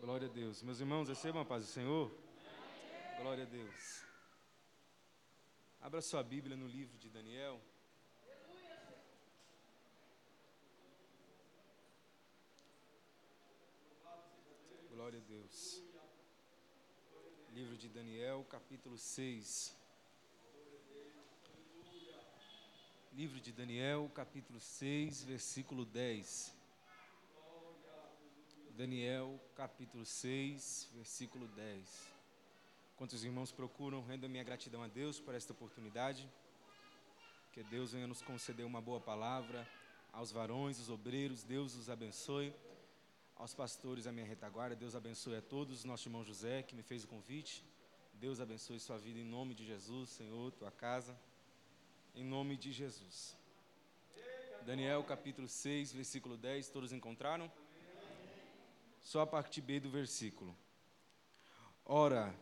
Glória 0.00 0.26
a 0.26 0.30
Deus. 0.30 0.62
Meus 0.64 0.80
irmãos, 0.80 1.08
recebam 1.08 1.42
a 1.42 1.44
paz 1.44 1.64
do 1.64 1.70
Senhor. 1.70 2.10
Glória 3.20 3.44
a 3.44 3.46
Deus. 3.46 4.11
Abra 5.82 6.00
sua 6.00 6.22
Bíblia 6.22 6.56
no 6.56 6.68
livro 6.68 6.96
de 6.96 7.10
Daniel. 7.10 7.60
Glória 14.92 15.18
a 15.18 15.22
Deus. 15.22 15.82
Livro 17.50 17.76
de 17.76 17.88
Daniel, 17.88 18.46
capítulo 18.48 18.96
6. 18.96 19.76
Livro 23.12 23.40
de 23.40 23.50
Daniel, 23.50 24.08
capítulo 24.14 24.60
6, 24.60 25.24
versículo 25.24 25.84
10. 25.84 26.54
Daniel, 28.76 29.40
capítulo 29.56 30.04
6, 30.04 30.90
versículo 30.94 31.48
10. 31.48 32.11
Quantos 33.02 33.24
irmãos 33.24 33.50
procuram, 33.50 34.00
renda 34.04 34.28
minha 34.28 34.44
gratidão 34.44 34.80
a 34.80 34.86
Deus 34.86 35.18
por 35.18 35.34
esta 35.34 35.52
oportunidade. 35.52 36.30
Que 37.52 37.64
Deus 37.64 37.90
venha 37.90 38.06
nos 38.06 38.22
conceder 38.22 38.64
uma 38.64 38.80
boa 38.80 39.00
palavra. 39.00 39.68
Aos 40.12 40.30
varões, 40.30 40.78
os 40.78 40.88
obreiros, 40.88 41.42
Deus 41.42 41.74
os 41.74 41.90
abençoe. 41.90 42.54
Aos 43.34 43.52
pastores, 43.54 44.06
a 44.06 44.12
minha 44.12 44.24
retaguarda, 44.24 44.76
Deus 44.76 44.94
abençoe 44.94 45.34
a 45.34 45.42
todos. 45.42 45.82
Nosso 45.82 46.06
irmão 46.06 46.22
José, 46.22 46.62
que 46.62 46.76
me 46.76 46.82
fez 46.84 47.02
o 47.02 47.08
convite. 47.08 47.64
Deus 48.12 48.38
abençoe 48.38 48.78
sua 48.78 48.98
vida 48.98 49.18
em 49.18 49.24
nome 49.24 49.52
de 49.52 49.66
Jesus, 49.66 50.10
Senhor, 50.10 50.52
tua 50.52 50.70
casa. 50.70 51.18
Em 52.14 52.24
nome 52.24 52.56
de 52.56 52.70
Jesus. 52.70 53.36
Daniel, 54.64 55.02
capítulo 55.02 55.48
6, 55.48 55.92
versículo 55.92 56.36
10. 56.36 56.68
Todos 56.68 56.92
encontraram? 56.92 57.50
Só 59.02 59.22
a 59.22 59.26
parte 59.26 59.60
B 59.60 59.80
do 59.80 59.90
versículo. 59.90 60.56
Ora, 61.84 62.32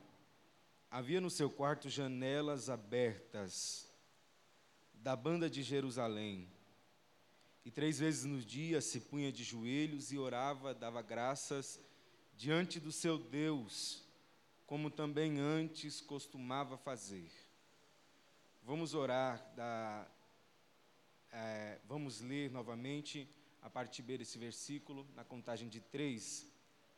havia 0.90 1.20
no 1.20 1.30
seu 1.30 1.48
quarto 1.48 1.88
janelas 1.88 2.68
abertas 2.68 3.88
da 4.92 5.14
banda 5.14 5.48
de 5.48 5.62
Jerusalém. 5.62 6.50
E 7.64 7.70
três 7.70 7.98
vezes 7.98 8.24
no 8.24 8.40
dia 8.40 8.80
se 8.80 9.00
punha 9.00 9.30
de 9.30 9.44
joelhos 9.44 10.10
e 10.10 10.18
orava, 10.18 10.74
dava 10.74 11.00
graças 11.00 11.80
diante 12.34 12.80
do 12.80 12.90
seu 12.90 13.18
Deus, 13.18 14.02
como 14.66 14.90
também 14.90 15.38
antes 15.38 16.00
costumava 16.00 16.76
fazer. 16.76 17.30
Vamos 18.62 18.92
orar, 18.92 19.54
da, 19.54 20.10
é, 21.30 21.78
vamos 21.86 22.20
ler 22.20 22.50
novamente 22.50 23.28
a 23.62 23.70
parte 23.70 24.02
B 24.02 24.18
desse 24.18 24.38
versículo, 24.38 25.06
na 25.14 25.22
contagem 25.22 25.68
de 25.68 25.80
três. 25.80 26.46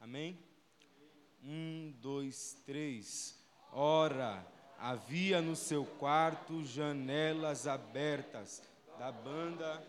Amém? 0.00 0.38
Um, 1.42 1.92
dois, 2.00 2.56
três. 2.64 3.41
Ora, 3.74 4.46
havia 4.78 5.40
no 5.40 5.56
seu 5.56 5.86
quarto 5.86 6.62
janelas 6.62 7.66
abertas 7.66 8.62
da 8.98 9.10
banda. 9.10 9.82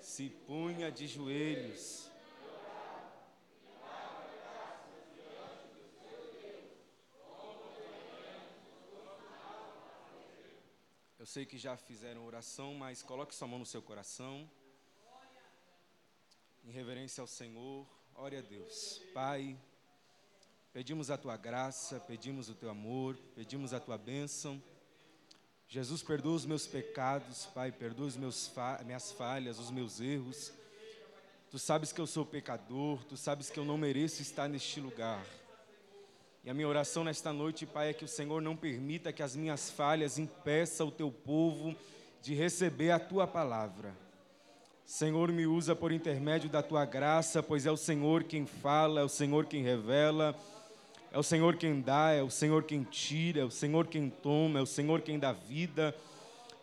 Se 0.00 0.30
punha 0.30 0.92
de 0.92 1.08
joelhos. 1.08 2.08
Eu 11.18 11.26
sei 11.26 11.44
que 11.44 11.58
já 11.58 11.76
fizeram 11.76 12.24
oração, 12.24 12.74
mas 12.74 13.02
coloque 13.02 13.34
sua 13.34 13.48
mão 13.48 13.58
no 13.58 13.66
seu 13.66 13.82
coração. 13.82 14.48
Em 16.62 16.70
reverência 16.70 17.20
ao 17.20 17.26
Senhor, 17.26 17.84
ore 18.14 18.36
a 18.36 18.42
Deus. 18.42 19.02
Pai, 19.12 19.58
pedimos 20.74 21.08
a 21.08 21.16
tua 21.16 21.36
graça, 21.36 22.00
pedimos 22.00 22.48
o 22.48 22.54
teu 22.54 22.68
amor, 22.68 23.16
pedimos 23.36 23.72
a 23.72 23.78
tua 23.78 23.96
bênção. 23.96 24.60
Jesus, 25.68 26.02
perdoa 26.02 26.34
os 26.34 26.44
meus 26.44 26.66
pecados, 26.66 27.46
Pai, 27.54 27.70
perdoa 27.70 28.10
meus 28.18 28.48
fa 28.48 28.80
minhas 28.84 29.12
falhas, 29.12 29.60
os 29.60 29.70
meus 29.70 30.00
erros. 30.00 30.52
Tu 31.48 31.60
sabes 31.60 31.92
que 31.92 32.00
eu 32.00 32.08
sou 32.08 32.26
pecador, 32.26 33.04
tu 33.04 33.16
sabes 33.16 33.50
que 33.50 33.58
eu 33.60 33.64
não 33.64 33.78
mereço 33.78 34.20
estar 34.20 34.48
neste 34.48 34.80
lugar. 34.80 35.24
E 36.42 36.50
a 36.50 36.54
minha 36.54 36.66
oração 36.66 37.04
nesta 37.04 37.32
noite, 37.32 37.64
Pai, 37.64 37.90
é 37.90 37.94
que 37.94 38.04
o 38.04 38.08
Senhor 38.08 38.42
não 38.42 38.56
permita 38.56 39.12
que 39.12 39.22
as 39.22 39.36
minhas 39.36 39.70
falhas 39.70 40.18
impeçam 40.18 40.88
o 40.88 40.92
teu 40.92 41.08
povo 41.08 41.72
de 42.20 42.34
receber 42.34 42.90
a 42.90 42.98
tua 42.98 43.28
palavra. 43.28 43.94
Senhor, 44.84 45.30
me 45.30 45.46
usa 45.46 45.76
por 45.76 45.92
intermédio 45.92 46.50
da 46.50 46.62
tua 46.62 46.84
graça, 46.84 47.42
pois 47.42 47.64
é 47.64 47.70
o 47.70 47.76
Senhor 47.76 48.24
quem 48.24 48.44
fala, 48.44 49.00
é 49.00 49.04
o 49.04 49.08
Senhor 49.08 49.46
quem 49.46 49.62
revela, 49.62 50.36
é 51.14 51.18
o 51.18 51.22
Senhor 51.22 51.54
quem 51.54 51.80
dá, 51.80 52.10
é 52.10 52.24
o 52.24 52.28
Senhor 52.28 52.64
quem 52.64 52.82
tira, 52.82 53.42
é 53.42 53.44
o 53.44 53.50
Senhor 53.50 53.86
quem 53.86 54.10
toma, 54.10 54.58
é 54.58 54.62
o 54.62 54.66
Senhor 54.66 55.00
quem 55.00 55.16
dá 55.16 55.30
vida. 55.30 55.94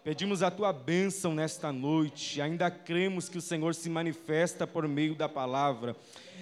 Pedimos 0.03 0.43
a 0.43 0.51
tua 0.51 0.73
bênção 0.73 1.33
nesta 1.33 1.71
noite, 1.71 2.41
ainda 2.41 2.69
cremos 2.69 3.29
que 3.29 3.37
o 3.37 3.41
Senhor 3.41 3.73
se 3.73 3.89
manifesta 3.89 4.67
por 4.67 4.85
meio 4.89 5.15
da 5.15 5.29
palavra. 5.29 5.95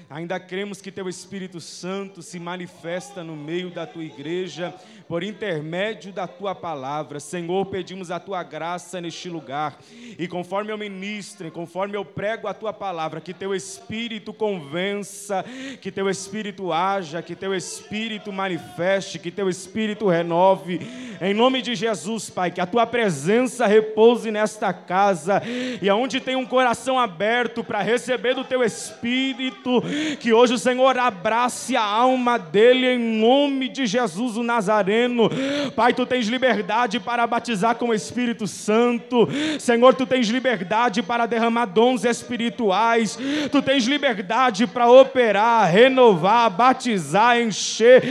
Ainda 0.10 0.40
cremos 0.40 0.82
que 0.82 0.92
teu 0.92 1.10
Espírito 1.10 1.60
Santo 1.60 2.22
se 2.22 2.40
manifesta 2.40 3.24
no 3.24 3.36
meio 3.36 3.70
da 3.70 3.86
tua 3.86 4.04
igreja 4.04 4.74
por 5.08 5.24
intermédio 5.24 6.14
da 6.14 6.28
tua 6.28 6.54
palavra. 6.54 7.20
Senhor, 7.20 7.66
pedimos 7.66 8.12
a 8.12 8.20
tua 8.20 8.44
graça 8.44 9.02
neste 9.02 9.28
lugar. 9.28 9.80
E 10.18 10.28
conforme 10.28 10.72
eu 10.72 10.78
ministro, 10.78 11.50
conforme 11.52 11.98
eu 11.98 12.06
prego 12.06 12.48
a 12.48 12.54
tua 12.54 12.72
palavra, 12.72 13.20
que 13.20 13.34
teu 13.34 13.56
Espírito 13.56 14.32
convença, 14.32 15.44
que 15.82 15.92
teu 15.92 16.10
Espírito 16.10 16.72
haja, 16.72 17.24
que 17.24 17.36
teu 17.36 17.56
Espírito 17.56 18.32
manifeste, 18.32 19.18
que 19.18 19.32
teu 19.32 19.50
Espírito 19.50 20.08
renove. 20.08 20.80
Em 21.22 21.34
nome 21.34 21.62
de 21.62 21.76
Jesus, 21.76 22.30
Pai, 22.30 22.52
que 22.52 22.62
a 22.62 22.66
tua 22.66 22.86
presença 22.86 23.66
repouse 23.66 24.32
nesta 24.32 24.72
casa 24.72 25.42
e 25.82 25.90
aonde 25.90 26.20
tem 26.20 26.36
um 26.36 26.46
coração 26.46 26.98
aberto 26.98 27.64
para 27.64 27.82
receber 27.82 28.36
do 28.36 28.44
teu 28.44 28.64
Espírito, 28.64 29.82
Que 30.20 30.34
hoje 30.34 30.54
o 30.54 30.58
Senhor 30.58 30.98
abrace 30.98 31.76
a 31.76 31.84
alma 31.84 32.38
dele 32.38 32.88
em 32.88 33.00
nome 33.00 33.70
de 33.70 33.86
Jesus 33.86 34.38
o 34.38 34.44
Nazareno. 34.44 35.30
Pai, 35.76 35.94
tu 35.94 36.06
tens 36.06 36.28
liberdade 36.28 37.00
para 37.00 37.26
batizar 37.28 37.76
com 37.76 37.90
o 37.90 37.94
Espírito 37.94 38.48
Santo. 38.48 39.28
Senhor, 39.60 39.94
tu 39.94 40.06
tens 40.06 40.28
liberdade 40.28 41.02
para 41.02 41.26
derramar 41.26 41.66
dons 41.66 42.04
espirituais. 42.04 43.18
Tu 43.52 43.62
tens 43.62 43.86
liberdade 43.86 44.68
para 44.68 44.90
operar, 44.90 45.70
renovar, 45.70 46.50
batizar, 46.50 47.40
encher. 47.40 48.04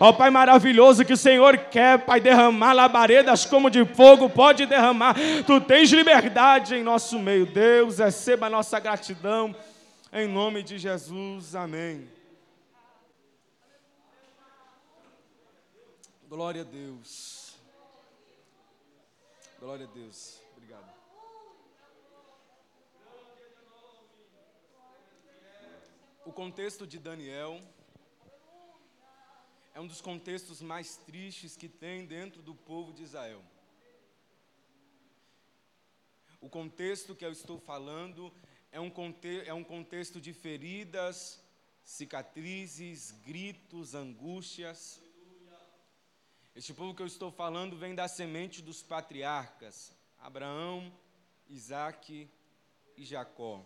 Ó 0.00 0.12
Pai 0.12 0.30
maravilhoso 0.30 1.04
que 1.04 1.12
o 1.12 1.16
Senhor 1.16 1.56
quer, 1.70 1.98
Pai, 1.98 2.20
derramar 2.20 2.72
labaredas 2.72 3.44
como 3.44 3.70
de 3.70 3.84
fogo, 3.84 4.28
pode 4.28 4.66
derramar. 4.66 5.14
Tu 5.46 5.60
tens 5.60 5.90
liberdade 5.90 6.74
em 6.74 6.82
nosso 6.82 7.18
meio. 7.18 7.46
Deus, 7.46 7.98
receba 7.98 8.46
a 8.46 8.50
nossa 8.50 8.78
gratidão. 8.78 9.54
Em 10.16 10.28
nome 10.28 10.62
de 10.62 10.78
Jesus, 10.78 11.56
amém. 11.56 12.08
Glória 16.28 16.60
a 16.60 16.64
Deus. 16.64 17.56
Glória 19.58 19.86
a 19.86 19.90
Deus. 19.90 20.40
Obrigado. 20.52 20.88
O 26.24 26.32
contexto 26.32 26.86
de 26.86 27.00
Daniel 27.00 27.60
é 29.74 29.80
um 29.80 29.88
dos 29.88 30.00
contextos 30.00 30.62
mais 30.62 30.96
tristes 30.96 31.56
que 31.56 31.68
tem 31.68 32.06
dentro 32.06 32.40
do 32.40 32.54
povo 32.54 32.92
de 32.92 33.02
Israel. 33.02 33.42
O 36.40 36.48
contexto 36.48 37.16
que 37.16 37.24
eu 37.24 37.32
estou 37.32 37.58
falando 37.58 38.32
é 38.74 38.80
um, 38.80 38.90
conte 38.90 39.40
é 39.46 39.54
um 39.54 39.62
contexto 39.62 40.20
de 40.20 40.32
feridas, 40.32 41.40
cicatrizes, 41.84 43.12
gritos, 43.24 43.94
angústias. 43.94 45.00
Este 46.56 46.74
povo 46.74 46.92
que 46.92 47.00
eu 47.00 47.06
estou 47.06 47.30
falando 47.30 47.76
vem 47.76 47.94
da 47.94 48.08
semente 48.08 48.60
dos 48.60 48.82
patriarcas, 48.82 49.92
Abraão, 50.18 50.92
Isaac 51.48 52.28
e 52.96 53.04
Jacó. 53.04 53.64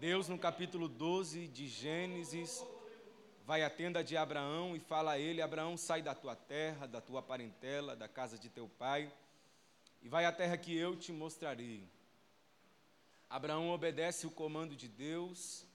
Deus, 0.00 0.28
no 0.28 0.36
capítulo 0.36 0.88
12 0.88 1.46
de 1.46 1.68
Gênesis, 1.68 2.64
vai 3.46 3.62
à 3.62 3.70
tenda 3.70 4.02
de 4.02 4.16
Abraão 4.16 4.74
e 4.74 4.80
fala 4.80 5.12
a 5.12 5.18
ele: 5.20 5.40
Abraão, 5.40 5.76
sai 5.76 6.02
da 6.02 6.12
tua 6.12 6.34
terra, 6.34 6.88
da 6.88 7.00
tua 7.00 7.22
parentela, 7.22 7.94
da 7.94 8.08
casa 8.08 8.36
de 8.36 8.48
teu 8.48 8.68
pai, 8.68 9.12
e 10.02 10.08
vai 10.08 10.24
à 10.24 10.32
terra 10.32 10.56
que 10.56 10.76
eu 10.76 10.96
te 10.96 11.12
mostrarei. 11.12 11.88
Abraão 13.28 13.70
obedece 13.70 14.26
o 14.26 14.30
comando 14.30 14.74
de 14.74 14.88
Deus, 14.88 15.66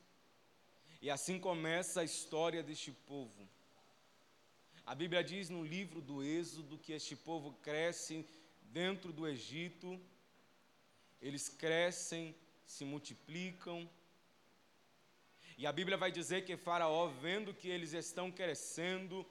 e 1.02 1.10
assim 1.10 1.40
começa 1.40 2.02
a 2.02 2.04
história 2.04 2.64
deste 2.64 2.92
povo. 2.92 3.48
A 4.86 4.96
Bíblia 4.96 5.24
diz 5.24 5.50
no 5.50 5.64
livro 5.64 6.02
do 6.02 6.24
Êxodo 6.24 6.78
que 6.78 6.94
este 6.94 7.16
povo 7.16 7.54
cresce 7.62 8.26
dentro 8.64 9.14
do 9.14 9.28
Egito, 9.28 10.00
eles 11.22 11.48
crescem, 11.48 12.36
se 12.66 12.84
multiplicam. 12.84 13.90
E 15.58 15.68
a 15.68 15.72
Bíblia 15.72 15.96
vai 15.96 16.12
dizer 16.12 16.44
que 16.44 16.58
Faraó, 16.58 17.08
vendo 17.08 17.54
que 17.54 17.70
eles 17.70 17.94
estão 17.94 18.32
crescendo, 18.32 19.26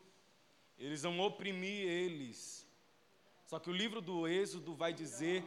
eles 0.78 1.02
vão 1.02 1.18
oprimir 1.20 1.86
eles. 1.88 2.66
Só 3.46 3.58
que 3.58 3.68
o 3.68 3.74
livro 3.74 4.00
do 4.00 4.28
Êxodo 4.28 4.74
vai 4.74 4.92
dizer 4.94 5.44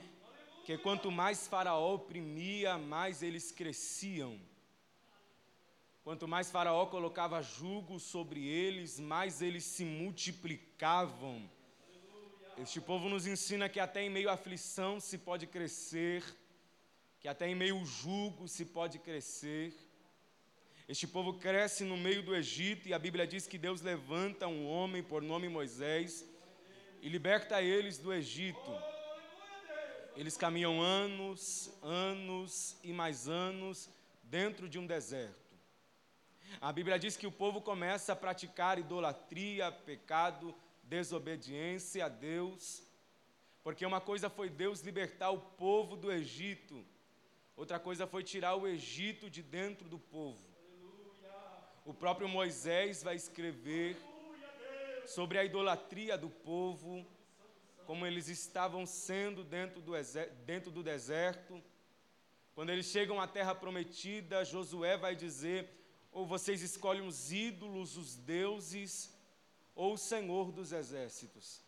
que 0.66 0.80
quanto 0.80 1.12
mais 1.12 1.48
Faraó 1.48 1.94
oprimia, 1.94 2.76
mais 2.76 3.22
eles 3.22 3.52
cresciam. 3.52 4.40
Quanto 6.04 6.28
mais 6.28 6.50
Faraó 6.50 6.88
colocava 6.88 7.40
jugo 7.44 8.00
sobre 8.00 8.44
eles, 8.48 9.00
mais 9.00 9.44
eles 9.44 9.64
se 9.64 9.86
multiplicavam. 9.86 11.48
Este 12.58 12.82
povo 12.82 13.08
nos 13.08 13.28
ensina 13.28 13.70
que 13.70 13.80
até 13.80 14.02
em 14.02 14.10
meio 14.10 14.28
à 14.28 14.34
aflição 14.34 15.00
se 15.00 15.20
pode 15.20 15.46
crescer, 15.46 16.24
que 17.20 17.28
até 17.28 17.48
em 17.48 17.54
meio 17.54 17.78
ao 17.78 17.86
jugo 17.86 18.48
se 18.48 18.66
pode 18.66 18.98
crescer. 18.98 19.72
Este 20.90 21.06
povo 21.06 21.34
cresce 21.36 21.84
no 21.84 21.96
meio 21.96 22.24
do 22.24 22.36
Egito 22.36 22.90
e 22.90 22.94
a 22.94 22.98
Bíblia 22.98 23.28
diz 23.28 23.46
que 23.46 23.60
Deus 23.60 23.82
levanta 23.82 24.48
um 24.48 24.68
homem 24.68 25.04
por 25.04 25.22
nome 25.22 25.48
Moisés 25.48 26.26
e 27.04 27.08
liberta 27.08 27.62
eles 27.62 28.00
do 28.00 28.12
Egito. 28.12 28.95
Eles 30.16 30.38
caminham 30.38 30.82
anos, 30.82 31.70
anos 31.82 32.78
e 32.82 32.94
mais 32.94 33.28
anos 33.28 33.90
dentro 34.24 34.70
de 34.70 34.80
um 34.80 34.88
deserto. 34.88 35.54
A 36.62 36.72
Bíblia 36.72 36.98
diz 36.98 37.18
que 37.18 37.28
o 37.28 37.32
povo 37.32 37.62
começa 37.62 38.14
a 38.14 38.16
praticar 38.16 38.80
idolatria, 38.80 39.72
pecado, 39.72 40.56
desobediência 40.84 42.06
a 42.06 42.08
Deus, 42.08 42.82
porque 43.62 43.86
uma 43.86 44.00
coisa 44.00 44.30
foi 44.30 44.50
Deus 44.50 44.80
libertar 44.82 45.32
o 45.32 45.40
povo 45.40 45.98
do 45.98 46.12
Egito, 46.12 46.86
outra 47.56 47.78
coisa 47.78 48.08
foi 48.08 48.24
tirar 48.24 48.56
o 48.56 48.68
Egito 48.68 49.30
de 49.30 49.42
dentro 49.44 49.90
do 49.90 50.00
povo. 50.00 50.40
O 51.84 51.94
próprio 51.94 52.30
Moisés 52.30 53.04
vai 53.04 53.16
escrever 53.16 53.98
sobre 55.06 55.38
a 55.38 55.44
idolatria 55.44 56.18
do 56.18 56.30
povo, 56.30 57.06
como 57.86 58.06
eles 58.06 58.28
estavam 58.28 58.86
sendo 58.86 59.44
dentro 59.44 59.82
do, 59.82 59.94
dentro 60.46 60.72
do 60.72 60.84
deserto. 60.84 61.62
Quando 62.54 62.72
eles 62.72 62.88
chegam 62.88 63.20
à 63.20 63.28
terra 63.28 63.54
prometida, 63.54 64.44
Josué 64.44 64.98
vai 64.98 65.16
dizer: 65.16 65.70
ou 66.12 66.26
vocês 66.26 66.62
escolhem 66.62 67.06
os 67.06 67.32
ídolos, 67.32 67.98
os 67.98 68.16
deuses, 68.16 69.14
ou 69.76 69.94
o 69.94 69.98
Senhor 69.98 70.52
dos 70.52 70.72
exércitos. 70.72 71.62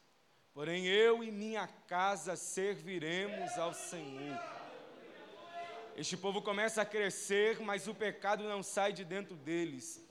Porém, 0.53 0.88
eu 0.88 1.24
e 1.24 1.30
minha 1.30 1.68
casa 1.68 2.36
serviremos 2.36 3.57
ao 3.59 3.74
Senhor. 3.74 4.39
Este 5.95 6.15
povo 6.15 6.41
começa 6.41 6.82
a 6.82 6.86
crescer, 6.86 7.59
mas 7.59 7.88
o 7.88 7.93
pecado 7.93 8.43
não 8.43 8.63
sai 8.63 8.93
de 8.93 9.03
dentro 9.03 9.36
deles. 9.36 10.03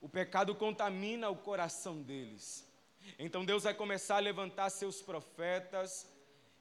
O 0.00 0.08
pecado 0.08 0.54
contamina 0.54 1.28
o 1.28 1.36
coração 1.36 2.02
deles. 2.02 2.69
Então 3.18 3.44
Deus 3.44 3.64
vai 3.64 3.74
começar 3.74 4.16
a 4.16 4.20
levantar 4.20 4.70
seus 4.70 5.02
profetas, 5.02 6.08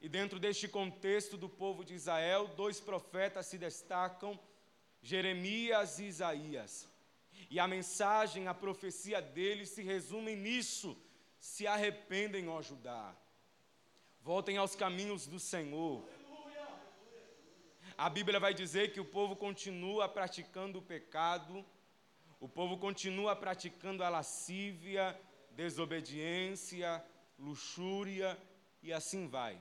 e 0.01 0.07
dentro 0.07 0.39
deste 0.39 0.67
contexto 0.67 1.35
do 1.37 1.49
povo 1.49 1.83
de 1.83 1.93
Israel, 1.93 2.47
dois 2.55 2.79
profetas 2.79 3.47
se 3.47 3.57
destacam: 3.57 4.39
Jeremias 5.01 5.99
e 5.99 6.05
Isaías. 6.05 6.87
E 7.49 7.59
a 7.59 7.67
mensagem, 7.67 8.47
a 8.47 8.53
profecia 8.53 9.21
deles 9.21 9.69
se 9.69 9.83
resume 9.83 10.35
nisso: 10.35 10.97
se 11.37 11.67
arrependem, 11.67 12.47
ó 12.49 12.61
Judá. 12.61 13.15
Voltem 14.21 14.57
aos 14.57 14.75
caminhos 14.75 15.25
do 15.25 15.39
Senhor. 15.39 16.03
A 17.97 18.09
Bíblia 18.09 18.39
vai 18.39 18.53
dizer 18.53 18.93
que 18.93 18.99
o 19.01 19.05
povo 19.05 19.35
continua 19.35 20.07
praticando 20.07 20.79
o 20.79 20.81
pecado, 20.81 21.65
o 22.39 22.47
povo 22.47 22.77
continua 22.77 23.35
praticando 23.35 24.03
a 24.03 24.09
lascívia, 24.09 25.19
desobediência, 25.51 27.03
luxúria 27.37 28.37
e 28.81 28.91
assim 28.93 29.27
vai. 29.27 29.57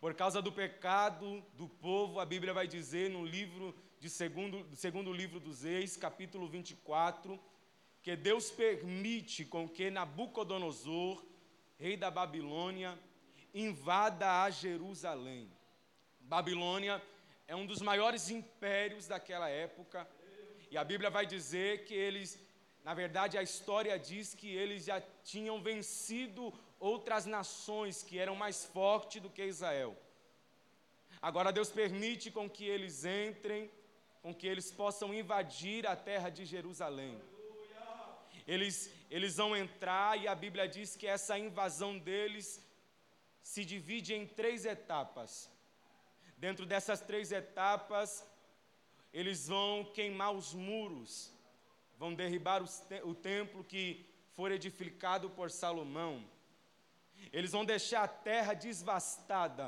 Por 0.00 0.14
causa 0.14 0.40
do 0.40 0.50
pecado 0.50 1.44
do 1.54 1.68
povo, 1.68 2.20
a 2.20 2.24
Bíblia 2.24 2.54
vai 2.54 2.66
dizer 2.66 3.10
no 3.10 3.24
livro 3.24 3.74
de 3.98 4.08
segundo, 4.08 4.66
segundo 4.74 5.12
livro 5.12 5.38
dos 5.38 5.62
Reis, 5.62 5.96
capítulo 5.96 6.48
24, 6.48 7.38
que 8.02 8.16
Deus 8.16 8.50
permite 8.50 9.44
com 9.44 9.68
que 9.68 9.90
Nabucodonosor, 9.90 11.22
rei 11.78 11.98
da 11.98 12.10
Babilônia, 12.10 12.98
invada 13.52 14.42
a 14.42 14.48
Jerusalém. 14.48 15.52
Babilônia 16.20 17.02
é 17.46 17.54
um 17.54 17.66
dos 17.66 17.82
maiores 17.82 18.30
impérios 18.30 19.06
daquela 19.06 19.50
época, 19.50 20.08
e 20.70 20.78
a 20.78 20.84
Bíblia 20.84 21.10
vai 21.10 21.26
dizer 21.26 21.84
que 21.84 21.92
eles, 21.92 22.38
na 22.84 22.94
verdade, 22.94 23.36
a 23.36 23.42
história 23.42 23.98
diz 23.98 24.34
que 24.34 24.48
eles 24.48 24.84
já 24.84 25.00
tinham 25.22 25.62
vencido 25.62 26.52
outras 26.78 27.26
nações 27.26 28.02
que 28.02 28.18
eram 28.18 28.34
mais 28.34 28.64
fortes 28.64 29.20
do 29.20 29.30
que 29.30 29.44
Israel. 29.44 29.96
Agora 31.20 31.52
Deus 31.52 31.70
permite 31.70 32.30
com 32.30 32.48
que 32.48 32.64
eles 32.64 33.04
entrem 33.04 33.70
com 34.22 34.34
que 34.34 34.46
eles 34.46 34.70
possam 34.70 35.14
invadir 35.14 35.86
a 35.86 35.96
terra 35.96 36.28
de 36.28 36.44
Jerusalém. 36.44 37.20
Eles, 38.46 38.92
eles 39.10 39.36
vão 39.36 39.56
entrar 39.56 40.18
e 40.18 40.26
a 40.26 40.34
Bíblia 40.34 40.66
diz 40.68 40.96
que 40.96 41.06
essa 41.06 41.38
invasão 41.38 41.98
deles 41.98 42.62
se 43.42 43.64
divide 43.64 44.14
em 44.14 44.26
três 44.26 44.64
etapas. 44.64 45.50
Dentro 46.36 46.66
dessas 46.66 47.00
três 47.00 47.32
etapas, 47.32 48.26
eles 49.12 49.48
vão 49.48 49.84
queimar 49.84 50.32
os 50.32 50.52
muros, 50.52 51.32
vão 52.00 52.14
derribar 52.14 52.62
o 53.04 53.14
templo 53.14 53.62
que 53.62 53.84
foi 54.32 54.52
edificado 54.54 55.28
por 55.28 55.50
Salomão. 55.50 56.24
Eles 57.30 57.52
vão 57.52 57.62
deixar 57.62 58.02
a 58.04 58.08
terra 58.08 58.54
desvastada, 58.54 59.66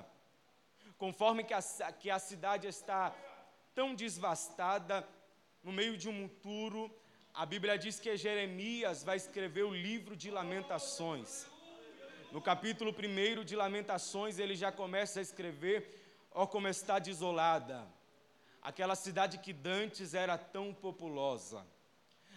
conforme 0.97 1.45
que 1.45 1.53
a, 1.53 1.61
que 2.01 2.09
a 2.09 2.19
cidade 2.19 2.67
está 2.67 3.15
tão 3.75 3.95
desvastada, 3.95 5.07
no 5.63 5.73
meio 5.73 5.95
de 5.99 6.09
um 6.09 6.15
monturo, 6.21 6.91
a 7.35 7.45
Bíblia 7.45 7.77
diz 7.77 8.01
que 8.01 8.17
Jeremias 8.17 9.05
vai 9.05 9.19
escrever 9.19 9.65
o 9.65 9.75
livro 9.75 10.17
de 10.17 10.31
Lamentações. 10.31 11.47
No 12.31 12.41
capítulo 12.41 12.93
1 12.93 13.45
de 13.45 13.55
Lamentações, 13.55 14.39
ele 14.39 14.57
já 14.57 14.73
começa 14.73 15.19
a 15.19 15.23
escrever: 15.29 15.79
Ó, 16.31 16.47
como 16.47 16.67
está 16.67 16.99
desolada, 16.99 17.87
aquela 18.63 18.97
cidade 18.97 19.37
que 19.37 19.53
dantes 19.53 20.15
era 20.15 20.39
tão 20.39 20.73
populosa. 20.73 21.63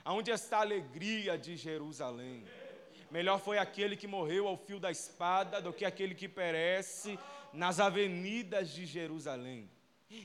Aonde 0.05 0.29
está 0.29 0.59
a 0.59 0.61
alegria 0.61 1.35
de 1.35 1.57
Jerusalém? 1.57 2.45
Melhor 3.09 3.39
foi 3.39 3.57
aquele 3.57 3.97
que 3.97 4.05
morreu 4.05 4.47
ao 4.47 4.55
fio 4.55 4.79
da 4.79 4.91
espada 4.91 5.59
do 5.59 5.73
que 5.73 5.83
aquele 5.83 6.13
que 6.13 6.29
perece 6.29 7.17
nas 7.51 7.79
avenidas 7.79 8.69
de 8.69 8.85
Jerusalém. 8.85 9.67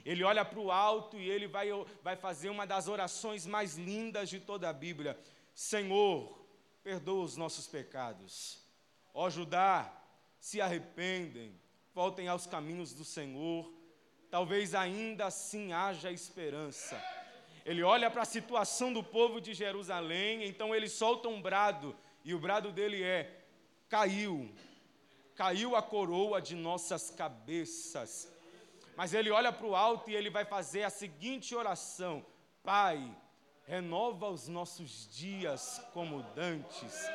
Ele 0.04 0.22
olha 0.22 0.44
para 0.44 0.60
o 0.60 0.70
alto 0.70 1.16
e 1.18 1.30
ele 1.30 1.48
vai, 1.48 1.68
vai 2.02 2.14
fazer 2.14 2.50
uma 2.50 2.66
das 2.66 2.88
orações 2.88 3.46
mais 3.46 3.78
lindas 3.78 4.28
de 4.28 4.38
toda 4.38 4.68
a 4.68 4.72
Bíblia: 4.72 5.18
Senhor, 5.54 6.46
perdoa 6.82 7.24
os 7.24 7.38
nossos 7.38 7.66
pecados. 7.66 8.62
Ó 9.14 9.30
Judá, 9.30 9.90
se 10.38 10.60
arrependem, 10.60 11.58
voltem 11.94 12.28
aos 12.28 12.46
caminhos 12.46 12.92
do 12.92 13.04
Senhor, 13.04 13.72
talvez 14.30 14.74
ainda 14.74 15.24
assim 15.24 15.72
haja 15.72 16.12
esperança. 16.12 17.02
Ele 17.64 17.82
olha 17.82 18.10
para 18.10 18.22
a 18.22 18.26
situação 18.26 18.92
do 18.92 19.02
povo 19.02 19.40
de 19.40 19.54
Jerusalém, 19.54 20.44
então 20.44 20.74
ele 20.74 20.88
solta 20.88 21.28
um 21.28 21.40
brado, 21.40 21.96
e 22.24 22.34
o 22.34 22.38
brado 22.38 22.72
dele 22.72 23.02
é: 23.02 23.44
caiu, 23.88 24.52
caiu 25.34 25.76
a 25.76 25.82
coroa 25.82 26.40
de 26.40 26.54
nossas 26.54 27.10
cabeças. 27.10 28.32
Mas 28.96 29.14
ele 29.14 29.30
olha 29.30 29.52
para 29.52 29.66
o 29.66 29.76
alto 29.76 30.10
e 30.10 30.14
ele 30.14 30.30
vai 30.30 30.44
fazer 30.44 30.82
a 30.82 30.90
seguinte 30.90 31.54
oração: 31.54 32.24
Pai, 32.62 33.16
renova 33.66 34.28
os 34.28 34.48
nossos 34.48 35.08
dias 35.14 35.80
como 35.92 36.22
dantes. 36.34 37.08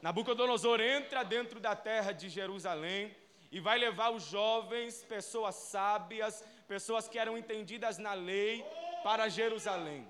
Nabucodonosor 0.00 0.80
entra 0.80 1.22
dentro 1.22 1.60
da 1.60 1.76
terra 1.76 2.12
de 2.12 2.28
Jerusalém 2.28 3.14
e 3.52 3.60
vai 3.60 3.78
levar 3.78 4.10
os 4.10 4.24
jovens, 4.24 5.04
pessoas 5.04 5.54
sábias, 5.54 6.42
pessoas 6.66 7.06
que 7.06 7.18
eram 7.18 7.36
entendidas 7.36 7.98
na 7.98 8.14
lei, 8.14 8.64
para 9.02 9.28
Jerusalém. 9.28 10.06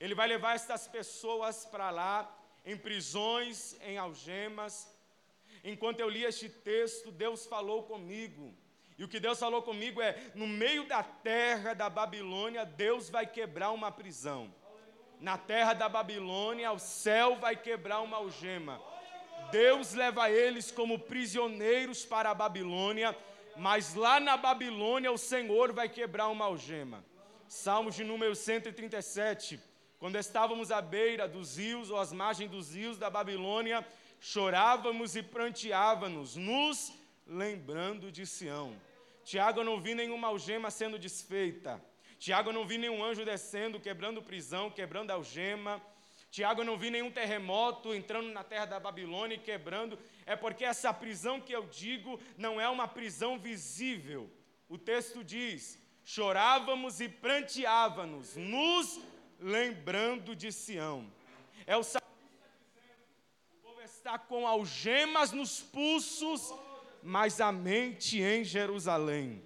Ele 0.00 0.14
vai 0.14 0.28
levar 0.28 0.54
estas 0.54 0.86
pessoas 0.86 1.64
para 1.64 1.90
lá, 1.90 2.30
em 2.64 2.76
prisões, 2.76 3.76
em 3.82 3.98
algemas. 3.98 4.88
Enquanto 5.64 6.00
eu 6.00 6.08
li 6.08 6.24
este 6.24 6.48
texto, 6.48 7.10
Deus 7.10 7.46
falou 7.46 7.82
comigo. 7.82 8.54
E 8.96 9.04
o 9.04 9.08
que 9.08 9.20
Deus 9.20 9.38
falou 9.38 9.62
comigo 9.62 10.00
é: 10.00 10.30
no 10.34 10.46
meio 10.46 10.84
da 10.86 11.02
terra 11.02 11.74
da 11.74 11.88
Babilônia, 11.88 12.64
Deus 12.64 13.08
vai 13.08 13.26
quebrar 13.26 13.70
uma 13.70 13.90
prisão. 13.90 14.52
Na 15.20 15.36
terra 15.36 15.72
da 15.72 15.88
Babilônia, 15.88 16.70
o 16.70 16.78
céu 16.78 17.36
vai 17.36 17.56
quebrar 17.56 18.00
uma 18.00 18.18
algema. 18.18 18.80
Deus 19.50 19.94
leva 19.94 20.30
eles 20.30 20.70
como 20.70 20.98
prisioneiros 20.98 22.04
para 22.04 22.30
a 22.30 22.34
Babilônia, 22.34 23.16
mas 23.56 23.94
lá 23.94 24.20
na 24.20 24.36
Babilônia 24.36 25.10
o 25.10 25.18
Senhor 25.18 25.72
vai 25.72 25.88
quebrar 25.88 26.28
uma 26.28 26.44
algema. 26.44 27.04
Salmos 27.48 27.94
de 27.94 28.04
número 28.04 28.34
137. 28.36 29.58
Quando 29.98 30.16
estávamos 30.16 30.70
à 30.70 30.82
beira 30.82 31.26
dos 31.26 31.56
rios 31.56 31.90
ou 31.90 31.96
às 31.96 32.12
margens 32.12 32.50
dos 32.50 32.74
rios 32.74 32.98
da 32.98 33.08
Babilônia, 33.08 33.86
chorávamos 34.20 35.16
e 35.16 35.22
pranteávamos, 35.22 36.36
nos 36.36 36.92
lembrando 37.26 38.12
de 38.12 38.26
Sião. 38.26 38.76
Tiago, 39.24 39.60
eu 39.60 39.64
não 39.64 39.80
vi 39.80 39.94
nenhuma 39.94 40.28
algema 40.28 40.70
sendo 40.70 40.98
desfeita. 40.98 41.82
Tiago, 42.18 42.50
eu 42.50 42.52
não 42.52 42.66
vi 42.66 42.76
nenhum 42.76 43.02
anjo 43.02 43.24
descendo, 43.24 43.80
quebrando 43.80 44.22
prisão, 44.22 44.70
quebrando 44.70 45.10
algema. 45.10 45.80
Tiago, 46.30 46.60
eu 46.60 46.66
não 46.66 46.76
vi 46.76 46.90
nenhum 46.90 47.10
terremoto 47.10 47.94
entrando 47.94 48.28
na 48.30 48.44
terra 48.44 48.66
da 48.66 48.78
Babilônia 48.78 49.36
e 49.36 49.38
quebrando. 49.38 49.98
É 50.26 50.36
porque 50.36 50.66
essa 50.66 50.92
prisão 50.92 51.40
que 51.40 51.52
eu 51.52 51.64
digo 51.66 52.20
não 52.36 52.60
é 52.60 52.68
uma 52.68 52.86
prisão 52.86 53.38
visível. 53.38 54.30
O 54.68 54.76
texto 54.76 55.24
diz: 55.24 55.87
chorávamos 56.08 57.02
e 57.02 57.08
pranteávamos, 57.08 58.34
nos 58.34 58.98
lembrando 59.38 60.34
de 60.34 60.50
Sião. 60.50 61.06
É 61.66 61.76
o 61.76 61.82
o 61.82 63.56
povo 63.62 63.82
está 63.82 64.18
com 64.18 64.46
algemas 64.46 65.32
nos 65.32 65.60
pulsos, 65.60 66.54
mas 67.02 67.42
a 67.42 67.52
mente 67.52 68.22
em 68.22 68.42
Jerusalém. 68.42 69.42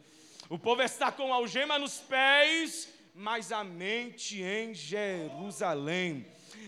O 0.48 0.56
povo 0.56 0.82
está 0.82 1.10
com 1.10 1.34
algema 1.34 1.80
nos 1.80 1.98
pés, 1.98 2.88
mas 3.12 3.50
a 3.50 3.64
mente 3.64 4.40
em 4.40 4.72
Jerusalém. 4.72 6.24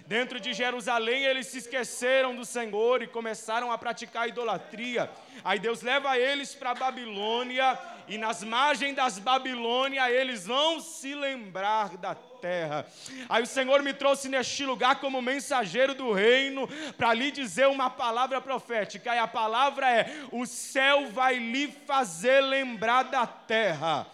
Dentro 0.08 0.40
de 0.40 0.52
Jerusalém 0.52 1.24
eles 1.24 1.46
se 1.46 1.58
esqueceram 1.58 2.34
do 2.34 2.44
Senhor 2.44 3.00
e 3.00 3.06
começaram 3.06 3.70
a 3.70 3.78
praticar 3.78 4.28
idolatria. 4.28 5.08
Aí 5.44 5.60
Deus 5.60 5.82
leva 5.82 6.18
eles 6.18 6.52
para 6.52 6.72
a 6.72 6.74
Babilônia 6.74 7.78
e 8.08 8.18
nas 8.18 8.42
margens 8.42 8.94
das 8.94 9.18
Babilônia 9.18 10.10
eles 10.10 10.46
vão 10.46 10.80
se 10.80 11.14
lembrar 11.14 11.96
da 11.96 12.14
terra. 12.14 12.86
Aí 13.28 13.42
o 13.42 13.46
Senhor 13.46 13.82
me 13.82 13.94
trouxe 13.94 14.28
neste 14.28 14.64
lugar 14.64 14.96
como 14.96 15.22
mensageiro 15.22 15.94
do 15.94 16.12
reino 16.12 16.68
para 16.96 17.14
lhe 17.14 17.30
dizer 17.30 17.68
uma 17.68 17.88
palavra 17.88 18.40
profética. 18.40 19.14
E 19.14 19.18
a 19.18 19.26
palavra 19.26 19.90
é: 19.90 20.14
o 20.30 20.44
céu 20.44 21.10
vai 21.10 21.38
lhe 21.38 21.68
fazer 21.86 22.40
lembrar 22.40 23.04
da 23.04 23.26
terra. 23.26 24.06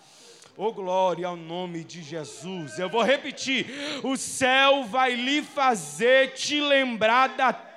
Oh, 0.57 0.73
glória 0.73 1.27
ao 1.27 1.37
nome 1.37 1.83
de 1.83 2.03
Jesus. 2.03 2.79
Eu 2.79 2.89
vou 2.89 3.03
repetir: 3.03 3.67
o 4.05 4.17
céu 4.17 4.85
vai 4.85 5.15
lhe 5.15 5.43
fazer 5.43 6.35
te 6.35 6.61
lembrar 6.61 7.29
da 7.31 7.53
terra. 7.53 7.70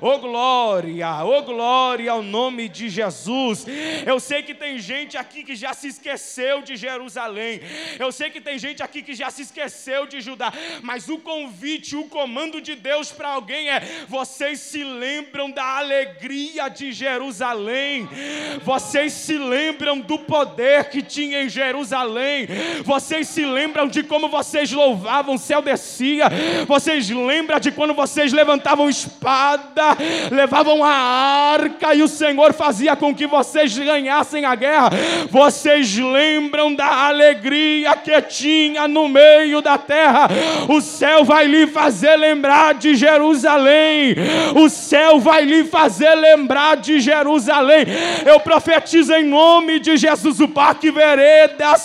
Oh, 0.00 0.18
glória, 0.18 1.24
oh, 1.24 1.42
glória 1.42 2.10
ao 2.10 2.22
nome 2.22 2.68
de 2.68 2.88
Jesus. 2.88 3.64
Eu 4.04 4.18
sei 4.18 4.42
que 4.42 4.52
tem 4.52 4.78
gente 4.78 5.16
aqui 5.16 5.44
que 5.44 5.54
já 5.54 5.72
se 5.72 5.88
esqueceu 5.88 6.62
de 6.62 6.74
Jerusalém. 6.76 7.60
Eu 7.98 8.10
sei 8.10 8.30
que 8.30 8.40
tem 8.40 8.58
gente 8.58 8.82
aqui 8.82 9.02
que 9.02 9.14
já 9.14 9.30
se 9.30 9.42
esqueceu 9.42 10.06
de 10.06 10.20
Judá. 10.20 10.52
Mas 10.82 11.08
o 11.08 11.18
convite, 11.18 11.94
o 11.94 12.04
comando 12.04 12.60
de 12.60 12.74
Deus 12.74 13.12
para 13.12 13.28
alguém 13.28 13.70
é: 13.70 13.80
vocês 14.08 14.58
se 14.58 14.82
lembram 14.82 15.50
da 15.50 15.78
alegria 15.78 16.68
de 16.68 16.90
Jerusalém. 16.92 18.08
Vocês 18.62 19.12
se 19.12 19.38
lembram 19.38 20.00
do 20.00 20.18
poder 20.18 20.90
que 20.90 21.00
tinha 21.00 21.44
em 21.44 21.48
Jerusalém. 21.48 22.48
Vocês 22.84 23.28
se 23.28 23.44
lembram 23.44 23.86
de 23.86 24.02
como 24.02 24.28
vocês 24.28 24.72
louvavam, 24.72 25.34
o 25.36 25.38
céu 25.38 25.62
descia. 25.62 26.26
Vocês 26.66 27.08
lembram 27.08 27.60
de 27.60 27.70
quando 27.70 27.94
vocês 27.94 28.32
levantavam 28.32 28.88
espada, 28.96 29.96
levavam 30.30 30.82
a 30.82 30.90
arca 30.90 31.94
e 31.94 32.02
o 32.02 32.08
Senhor 32.08 32.52
fazia 32.52 32.96
com 32.96 33.14
que 33.14 33.26
vocês 33.26 33.76
ganhassem 33.76 34.44
a 34.44 34.54
guerra. 34.54 34.90
Vocês 35.30 35.96
lembram 35.96 36.74
da 36.74 37.06
alegria 37.06 37.94
que 37.96 38.20
tinha 38.22 38.88
no 38.88 39.08
meio 39.08 39.60
da 39.60 39.78
terra. 39.78 40.28
O 40.68 40.80
céu 40.80 41.24
vai 41.24 41.46
lhe 41.46 41.66
fazer 41.66 42.16
lembrar 42.16 42.74
de 42.74 42.94
Jerusalém. 42.94 44.14
O 44.54 44.68
céu 44.68 45.18
vai 45.18 45.44
lhe 45.44 45.64
fazer 45.64 46.14
lembrar 46.14 46.76
de 46.76 47.00
Jerusalém. 47.00 47.86
Eu 48.24 48.40
profetizo 48.40 49.12
em 49.14 49.24
nome 49.24 49.78
de 49.78 49.96
Jesus 49.96 50.40
o 50.40 50.48
Parque 50.48 50.90
Vereda 50.90 51.76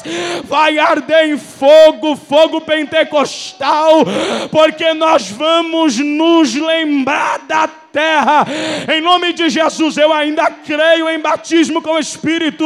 vai 0.43 0.77
arder 0.77 1.29
em 1.29 1.37
fogo, 1.37 2.15
fogo 2.15 2.61
pentecostal, 2.61 4.05
porque 4.51 4.93
nós 4.93 5.29
vamos 5.29 5.97
nos 5.97 6.53
lembrar 6.53 7.00
da 7.03 7.67
terra. 7.91 8.45
Em 8.91 9.01
nome 9.01 9.33
de 9.33 9.49
Jesus, 9.49 9.97
eu 9.97 10.11
ainda 10.13 10.45
creio 10.49 11.09
em 11.09 11.19
batismo 11.19 11.81
com 11.81 11.91
o 11.91 11.99
Espírito, 11.99 12.65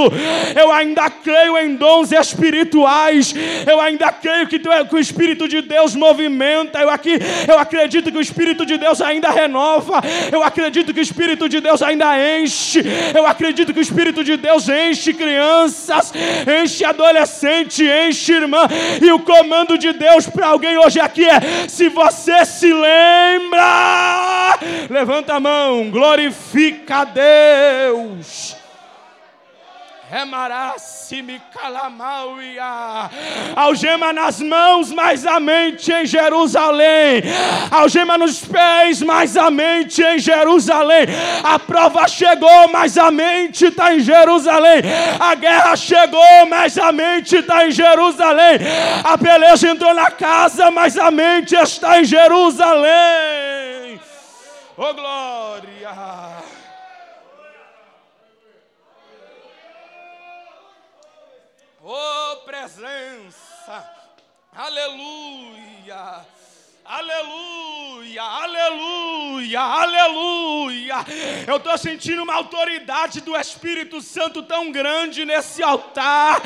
eu 0.55 0.71
ainda 0.71 1.09
creio 1.09 1.57
em 1.57 1.75
dons 1.75 2.11
espirituais, 2.11 3.33
eu 3.67 3.79
ainda 3.79 4.11
creio 4.11 4.47
que, 4.47 4.59
que 4.59 4.95
o 4.95 4.99
Espírito 4.99 5.47
de 5.47 5.61
Deus 5.61 5.95
movimenta. 5.95 6.79
Eu, 6.79 6.89
aqui, 6.89 7.17
eu 7.47 7.57
acredito 7.57 8.11
que 8.11 8.17
o 8.17 8.21
Espírito 8.21 8.65
de 8.65 8.77
Deus 8.77 9.01
ainda 9.01 9.29
renova, 9.29 10.01
eu 10.31 10.43
acredito 10.43 10.93
que 10.93 10.99
o 10.99 11.03
Espírito 11.03 11.49
de 11.49 11.59
Deus 11.59 11.81
ainda 11.81 12.15
enche, 12.39 12.83
eu 13.15 13.25
acredito 13.25 13.73
que 13.73 13.79
o 13.79 13.81
Espírito 13.81 14.23
de 14.23 14.37
Deus 14.37 14.69
enche 14.69 15.13
crianças, 15.13 16.13
enche 16.61 16.85
adolescente, 16.85 17.83
enche 17.83 18.33
irmã, 18.33 18.67
e 19.01 19.11
o 19.11 19.19
comando 19.19 19.77
de 19.77 19.91
Deus 19.93 20.27
para 20.27 20.47
alguém 20.47 20.77
hoje 20.77 20.99
aqui 20.99 21.25
é: 21.25 21.67
se 21.67 21.89
você 21.89 22.45
se 22.45 22.71
lembra, 22.71 24.14
levanta 24.89 25.35
a 25.35 25.39
mão, 25.39 25.89
glorifica 25.89 26.97
a 26.97 27.05
Deus. 27.05 28.54
Algema 33.53 34.13
nas 34.13 34.39
mãos, 34.39 34.89
mas 34.93 35.25
a 35.25 35.41
mente 35.41 35.91
em 35.91 36.05
Jerusalém. 36.05 37.21
Algema 37.69 38.17
nos 38.17 38.39
pés, 38.45 39.01
mas 39.01 39.35
a 39.35 39.51
mente 39.51 40.01
em 40.01 40.17
Jerusalém. 40.17 41.07
A 41.43 41.59
prova 41.59 42.07
chegou, 42.07 42.69
mas 42.69 42.97
a 42.97 43.11
mente 43.11 43.65
está 43.65 43.93
em 43.93 43.99
Jerusalém. 43.99 44.83
A 45.19 45.35
guerra 45.35 45.75
chegou, 45.75 46.45
mas 46.49 46.77
a 46.77 46.93
mente 46.93 47.35
está 47.35 47.67
em 47.67 47.71
Jerusalém. 47.71 48.59
A 49.03 49.17
beleza 49.17 49.67
entrou 49.67 49.93
na 49.93 50.11
casa, 50.11 50.71
mas 50.71 50.97
a 50.97 51.11
mente 51.11 51.55
está 51.55 51.99
em 51.99 52.05
Jerusalém. 52.05 53.99
Oh 54.77 54.93
glória! 54.93 56.54
Oh 61.87 62.37
presença! 62.45 63.87
Aleluia! 64.51 66.25
Aleluia, 66.87 68.21
aleluia, 68.21 69.59
aleluia. 69.59 70.95
Eu 71.47 71.57
estou 71.57 71.75
sentindo 71.79 72.21
uma 72.21 72.35
autoridade 72.35 73.21
do 73.21 73.35
Espírito 73.35 74.01
Santo 74.01 74.43
tão 74.43 74.71
grande 74.71 75.25
nesse 75.25 75.63
altar. 75.63 76.43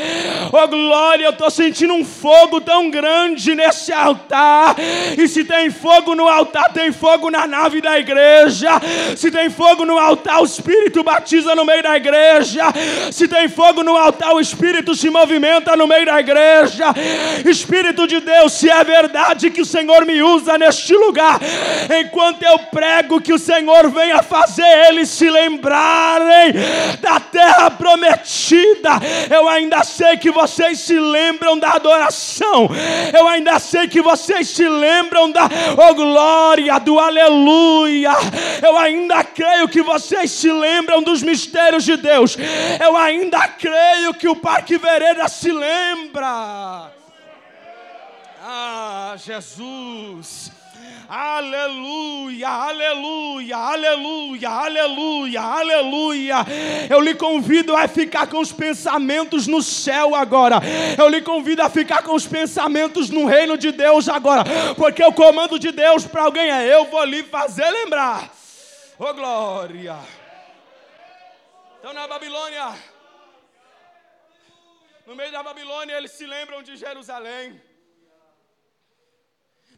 Oh 0.54 0.66
glória, 0.66 1.26
eu 1.26 1.32
estou 1.32 1.52
sentindo 1.52 1.94
um 1.94 2.06
fogo 2.06 2.62
tão 2.62 2.90
grande 2.90 3.54
nesse 3.54 3.92
altar. 3.92 4.78
E 5.18 5.28
se 5.28 5.44
tem 5.44 5.70
fogo 5.70 6.16
no 6.16 6.26
altar, 6.26 6.72
tem 6.72 6.94
fogo 6.94 7.30
na 7.30 7.46
nave 7.46 7.82
da 7.82 8.00
igreja. 8.00 8.70
Se 9.18 9.30
tem 9.30 9.50
fogo 9.50 9.84
no 9.84 9.98
altar, 9.98 10.42
o 10.42 10.46
Espírito 10.46 11.04
batiza 11.04 11.54
no 11.54 11.66
meio 11.66 11.84
da 11.84 11.98
igreja. 11.98 12.64
Se 13.12 13.28
tem 13.28 13.50
fogo 13.50 13.84
no 13.84 13.98
altar, 13.98 14.34
o 14.34 14.40
Espírito 14.40 14.96
se 14.96 15.10
movimenta 15.10 15.76
no 15.76 15.86
meio 15.86 16.06
da 16.06 16.18
igreja. 16.18 16.86
Espírito 17.46 18.08
de 18.08 18.22
Deus, 18.22 18.54
se 18.54 18.70
é 18.70 18.82
verdade 18.86 19.52
que 19.52 19.60
o 19.60 19.66
Senhor 19.66 20.06
me 20.06 20.24
usa 20.24 20.29
usa 20.36 20.58
neste 20.58 20.94
lugar, 20.94 21.40
enquanto 22.00 22.44
eu 22.44 22.60
prego, 22.60 23.22
que 23.22 23.34
o 23.34 23.40
Senhor 23.40 23.90
venha 23.90 24.22
fazer 24.24 24.68
eles 24.88 25.10
se 25.10 25.30
lembrarem 25.30 26.54
da 27.02 27.20
terra 27.20 27.72
prometida. 27.72 28.92
Eu 29.30 29.48
ainda 29.48 29.84
sei 29.84 30.18
que 30.18 30.32
vocês 30.32 30.80
se 30.80 31.00
lembram 31.00 31.58
da 31.58 31.72
adoração, 31.72 32.70
eu 33.18 33.28
ainda 33.28 33.60
sei 33.60 33.88
que 33.88 34.02
vocês 34.02 34.48
se 34.50 34.68
lembram 34.68 35.32
da 35.32 35.50
oh, 35.78 35.94
glória, 35.94 36.80
do 36.80 37.00
aleluia. 37.00 38.12
Eu 38.62 38.78
ainda 38.78 39.24
creio 39.24 39.68
que 39.68 39.82
vocês 39.82 40.32
se 40.32 40.52
lembram 40.52 41.02
dos 41.02 41.24
mistérios 41.24 41.84
de 41.84 41.98
Deus. 41.98 42.38
Eu 42.80 42.96
ainda 42.96 43.48
creio 43.48 44.14
que 44.14 44.28
o 44.28 44.36
Parque 44.36 44.78
Vereda 44.78 45.28
se 45.28 45.52
lembra. 45.52 46.99
Ah, 48.52 49.14
Jesus. 49.16 50.52
Aleluia, 51.08 52.50
aleluia, 52.50 53.56
aleluia, 53.56 54.50
aleluia, 54.50 55.42
aleluia. 55.42 56.36
Eu 56.90 57.00
lhe 57.00 57.14
convido 57.14 57.76
a 57.76 57.88
ficar 57.88 58.26
com 58.26 58.40
os 58.40 58.52
pensamentos 58.52 59.46
no 59.46 59.62
céu 59.62 60.16
agora. 60.16 60.60
Eu 60.98 61.08
lhe 61.10 61.22
convido 61.22 61.62
a 61.62 61.70
ficar 61.70 62.02
com 62.02 62.16
os 62.16 62.26
pensamentos 62.26 63.12
no 63.12 63.28
reino 63.28 63.56
de 63.56 63.72
Deus 63.72 64.10
agora. 64.10 64.44
Porque 64.76 65.04
o 65.04 65.14
comando 65.14 65.60
de 65.60 65.72
Deus 65.72 66.08
para 66.08 66.24
alguém 66.24 66.50
é: 66.50 66.74
eu 66.74 66.86
vou 66.86 67.04
lhe 67.04 67.22
fazer 67.22 67.70
lembrar. 67.70 68.32
Oh 68.98 69.14
glória. 69.14 69.96
Então 71.78 71.94
na 71.94 72.08
Babilônia, 72.08 72.74
no 75.06 75.16
meio 75.16 75.32
da 75.32 75.44
Babilônia, 75.44 75.94
eles 75.94 76.12
se 76.12 76.26
lembram 76.26 76.64
de 76.64 76.76
Jerusalém 76.76 77.69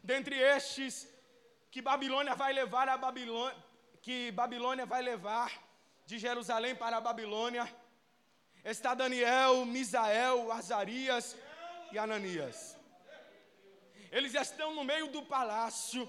dentre 0.02 0.36
estes 0.38 1.08
que 1.70 1.80
Babilônia 1.80 2.34
vai 2.34 2.52
levar 2.52 2.88
a 2.88 2.96
Babilônia, 2.96 3.56
que 4.00 4.32
Babilônia 4.32 4.84
vai 4.84 5.00
levar 5.00 5.50
de 6.04 6.18
Jerusalém 6.18 6.74
para 6.74 6.96
a 6.96 7.00
Babilônia, 7.00 7.64
está 8.64 8.94
Daniel, 8.94 9.64
Misael, 9.64 10.50
Azarias 10.52 11.36
e 11.92 11.98
Ananias. 11.98 12.76
Eles 14.10 14.34
estão 14.34 14.74
no 14.74 14.84
meio 14.84 15.08
do 15.08 15.22
palácio, 15.22 16.08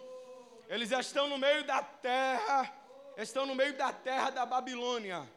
eles 0.68 0.91
estão 0.91 1.28
no 1.28 1.38
meio 1.38 1.64
da 1.64 1.82
terra, 1.82 2.74
estão 3.16 3.46
no 3.46 3.56
meio 3.56 3.78
da 3.78 3.94
terra 3.94 4.30
da 4.32 4.46
Babilônia. 4.46 5.30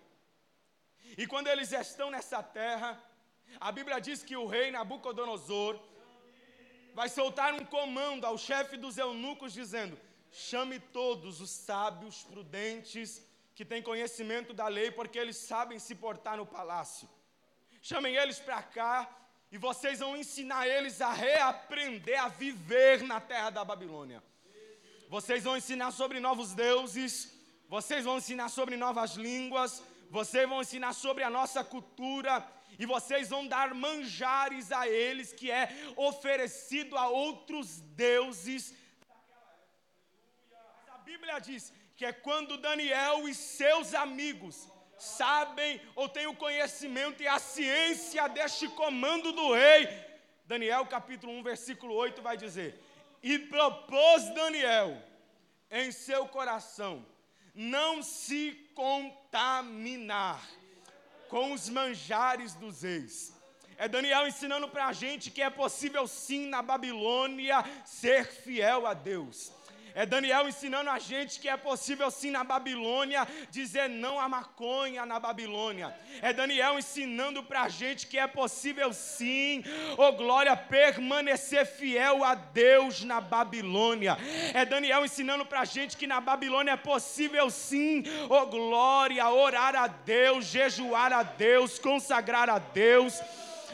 E 1.17 1.27
quando 1.27 1.47
eles 1.47 1.71
estão 1.73 2.11
nessa 2.11 2.43
terra, 2.43 3.01
a 3.61 3.71
Bíblia 3.71 4.01
diz 4.01 4.23
que 4.23 4.37
o 4.37 4.47
rei 4.47 4.71
Nabucodonosor 4.71 5.79
vai 6.99 7.11
soltar 7.11 7.53
um 7.53 7.65
comando 7.77 8.25
ao 8.25 8.39
chefe 8.39 8.75
dos 8.79 8.97
eunucos, 8.97 9.53
dizendo: 9.53 9.99
chame 10.33 10.79
todos 10.81 11.43
os 11.43 11.51
sábios, 11.51 12.25
prudentes, 12.25 13.23
que 13.55 13.67
têm 13.67 13.83
conhecimento 13.83 14.55
da 14.55 14.67
lei, 14.67 14.91
porque 14.91 15.19
eles 15.19 15.37
sabem 15.37 15.79
se 15.79 15.95
portar 15.95 16.39
no 16.39 16.47
palácio. 16.47 17.07
Chamem 17.83 18.15
eles 18.17 18.39
para 18.39 18.63
cá 18.63 18.95
e 19.53 19.59
vocês 19.59 19.99
vão 19.99 20.17
ensinar 20.17 20.67
eles 20.67 21.03
a 21.03 21.13
reaprender 21.13 22.19
a 22.19 22.29
viver 22.29 23.03
na 23.03 23.21
terra 23.21 23.51
da 23.51 23.63
Babilônia. 23.63 24.23
Vocês 25.11 25.45
vão 25.45 25.55
ensinar 25.55 25.91
sobre 25.91 26.19
novos 26.19 26.55
deuses, 26.55 27.13
vocês 27.69 28.07
vão 28.07 28.17
ensinar 28.17 28.49
sobre 28.49 28.75
novas 28.75 29.13
línguas, 29.17 29.83
vocês 30.11 30.49
vão 30.49 30.63
ensinar 30.63 30.95
sobre 30.95 31.23
a 31.23 31.29
nossa 31.29 31.63
cultura, 31.63 32.35
e 32.79 32.87
vocês 32.87 33.29
vão 33.29 33.47
dar 33.47 33.75
manjares 33.75 34.71
a 34.73 34.89
eles, 34.89 35.33
que 35.33 35.51
é 35.51 35.69
oferecido 35.97 36.97
a 36.97 37.09
outros 37.09 37.81
deuses. 37.81 38.75
Mas 40.51 40.95
a 40.95 40.99
Bíblia 40.99 41.39
diz 41.39 41.73
que 41.97 42.05
é 42.05 42.13
quando 42.13 42.59
Daniel 42.59 43.29
e 43.29 43.35
seus 43.35 43.95
amigos 43.95 44.69
sabem 44.99 45.81
ou 45.95 46.09
têm 46.09 46.27
o 46.27 46.37
conhecimento 46.37 47.23
e 47.23 47.29
a 47.29 47.39
ciência 47.39 48.29
deste 48.29 48.69
comando 48.69 49.33
do 49.33 49.53
rei. 49.53 49.89
Daniel 50.47 50.87
capítulo 50.87 51.33
1, 51.33 51.43
versículo 51.43 51.95
8 51.95 52.23
vai 52.23 52.37
dizer: 52.37 52.81
E 53.23 53.39
propôs 53.39 54.29
Daniel 54.35 55.03
em 55.71 55.91
seu 55.91 56.29
coração 56.29 57.05
não 57.55 58.03
se 58.03 58.53
contaminar 58.75 60.47
com 61.29 61.53
os 61.53 61.69
manjares 61.69 62.55
dos 62.55 62.85
ex. 62.85 63.33
É 63.79 63.87
Daniel 63.87 64.27
ensinando 64.27 64.69
para 64.69 64.87
a 64.87 64.93
gente 64.93 65.31
que 65.31 65.43
é 65.43 65.51
possível 65.51 66.07
sim 66.07 66.47
na 66.47 66.63
Babilônia 66.63 67.65
ser 67.85 68.27
fiel 68.27 68.87
a 68.87 68.95
Deus. 68.95 69.53
É 69.97 70.05
Daniel 70.05 70.47
ensinando 70.47 70.91
a 70.91 70.99
gente 70.99 71.41
que 71.41 71.49
é 71.49 71.57
possível 71.57 72.11
sim 72.11 72.31
na 72.31 72.45
Babilônia 72.45 73.27
dizer 73.51 73.89
não 73.89 74.21
à 74.21 74.29
maconha 74.29 75.07
na 75.07 75.19
Babilônia. 75.19 75.97
É 76.21 76.35
Daniel 76.35 76.79
ensinando 76.79 77.43
para 77.43 77.63
a 77.63 77.69
gente 77.71 78.07
que 78.07 78.19
é 78.19 78.27
possível 78.27 78.93
sim, 78.93 79.65
oh 79.97 80.13
glória, 80.13 80.55
permanecer 80.55 81.65
fiel 81.65 82.23
a 82.23 82.35
Deus 82.35 83.03
na 83.05 83.23
Babilônia. 83.23 84.19
É 84.53 84.67
Daniel 84.67 85.03
ensinando 85.03 85.47
para 85.47 85.61
a 85.61 85.65
gente 85.65 85.97
que 85.97 86.07
na 86.07 86.21
Babilônia 86.21 86.73
é 86.73 86.77
possível 86.77 87.49
sim, 87.49 88.05
oh 88.29 88.45
glória, 88.45 89.27
orar 89.31 89.75
a 89.75 89.87
Deus, 89.87 90.45
jejuar 90.45 91.11
a 91.11 91.23
Deus, 91.23 91.79
consagrar 91.79 92.51
a 92.51 92.59
Deus. 92.59 93.19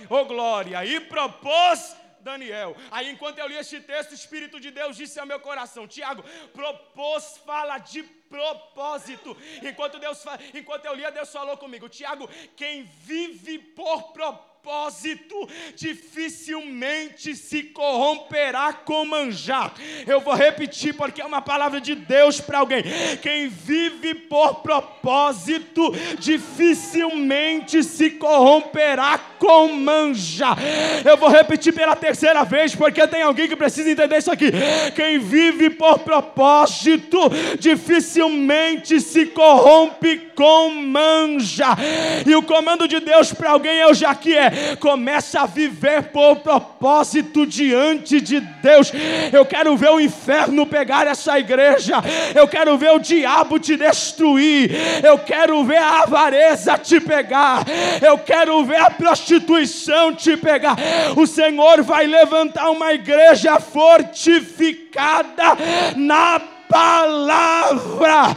Oh 0.08 0.24
glória, 0.24 0.84
e 0.84 1.00
propôs 1.00 1.96
Daniel. 2.22 2.76
Aí, 2.90 3.10
enquanto 3.10 3.38
eu 3.38 3.46
li 3.46 3.56
este 3.56 3.80
texto, 3.80 4.12
o 4.12 4.14
Espírito 4.14 4.60
de 4.60 4.70
Deus 4.70 4.96
disse 4.96 5.18
ao 5.18 5.26
meu 5.26 5.40
coração: 5.40 5.86
Tiago, 5.86 6.22
propôs, 6.52 7.38
fala 7.46 7.78
de 7.78 8.02
propósito. 8.02 9.36
Enquanto, 9.62 9.98
Deus, 9.98 10.24
enquanto 10.54 10.86
eu 10.86 10.94
lia, 10.94 11.10
Deus 11.10 11.30
falou 11.32 11.56
comigo: 11.56 11.88
Tiago, 11.88 12.28
quem 12.56 12.84
vive 12.84 13.58
por 13.58 14.12
propósito 14.12 14.51
propósito 14.62 15.48
dificilmente 15.74 17.34
se 17.34 17.64
corromperá 17.64 18.72
com 18.72 19.04
manjar. 19.04 19.74
Eu 20.06 20.20
vou 20.20 20.34
repetir 20.34 20.94
porque 20.94 21.20
é 21.20 21.24
uma 21.24 21.42
palavra 21.42 21.80
de 21.80 21.96
Deus 21.96 22.40
para 22.40 22.60
alguém. 22.60 22.84
Quem 23.20 23.48
vive 23.48 24.14
por 24.14 24.62
propósito 24.62 25.92
dificilmente 26.16 27.82
se 27.82 28.10
corromperá 28.12 29.18
com 29.36 29.66
manjar. 29.72 30.56
Eu 31.04 31.16
vou 31.16 31.28
repetir 31.28 31.74
pela 31.74 31.96
terceira 31.96 32.44
vez 32.44 32.72
porque 32.72 33.04
tem 33.08 33.22
alguém 33.22 33.48
que 33.48 33.56
precisa 33.56 33.90
entender 33.90 34.18
isso 34.18 34.30
aqui. 34.30 34.52
Quem 34.94 35.18
vive 35.18 35.70
por 35.70 35.98
propósito 35.98 37.18
dificilmente 37.58 39.00
se 39.00 39.26
corrompe 39.26 40.30
com 40.36 40.70
manja. 40.70 41.76
E 42.24 42.34
o 42.36 42.42
comando 42.44 42.86
de 42.86 43.00
Deus 43.00 43.32
para 43.32 43.50
alguém 43.50 43.84
o 43.84 43.94
já 43.94 44.14
que 44.14 44.36
é 44.36 44.51
começa 44.80 45.42
a 45.42 45.46
viver 45.46 46.04
por 46.04 46.36
propósito 46.36 47.46
diante 47.46 48.20
de 48.20 48.40
Deus. 48.40 48.92
Eu 49.32 49.44
quero 49.44 49.76
ver 49.76 49.90
o 49.90 50.00
inferno 50.00 50.66
pegar 50.66 51.06
essa 51.06 51.38
igreja. 51.38 51.96
Eu 52.34 52.46
quero 52.48 52.76
ver 52.78 52.92
o 52.92 52.98
diabo 52.98 53.58
te 53.58 53.76
destruir. 53.76 54.70
Eu 55.02 55.18
quero 55.18 55.62
ver 55.64 55.78
a 55.78 56.02
avareza 56.02 56.78
te 56.78 57.00
pegar. 57.00 57.64
Eu 58.00 58.18
quero 58.18 58.64
ver 58.64 58.80
a 58.80 58.90
prostituição 58.90 60.14
te 60.14 60.36
pegar. 60.36 60.76
O 61.16 61.26
Senhor 61.26 61.82
vai 61.82 62.06
levantar 62.06 62.70
uma 62.70 62.92
igreja 62.92 63.58
fortificada 63.60 65.56
na 65.96 66.40
palavra. 66.72 68.34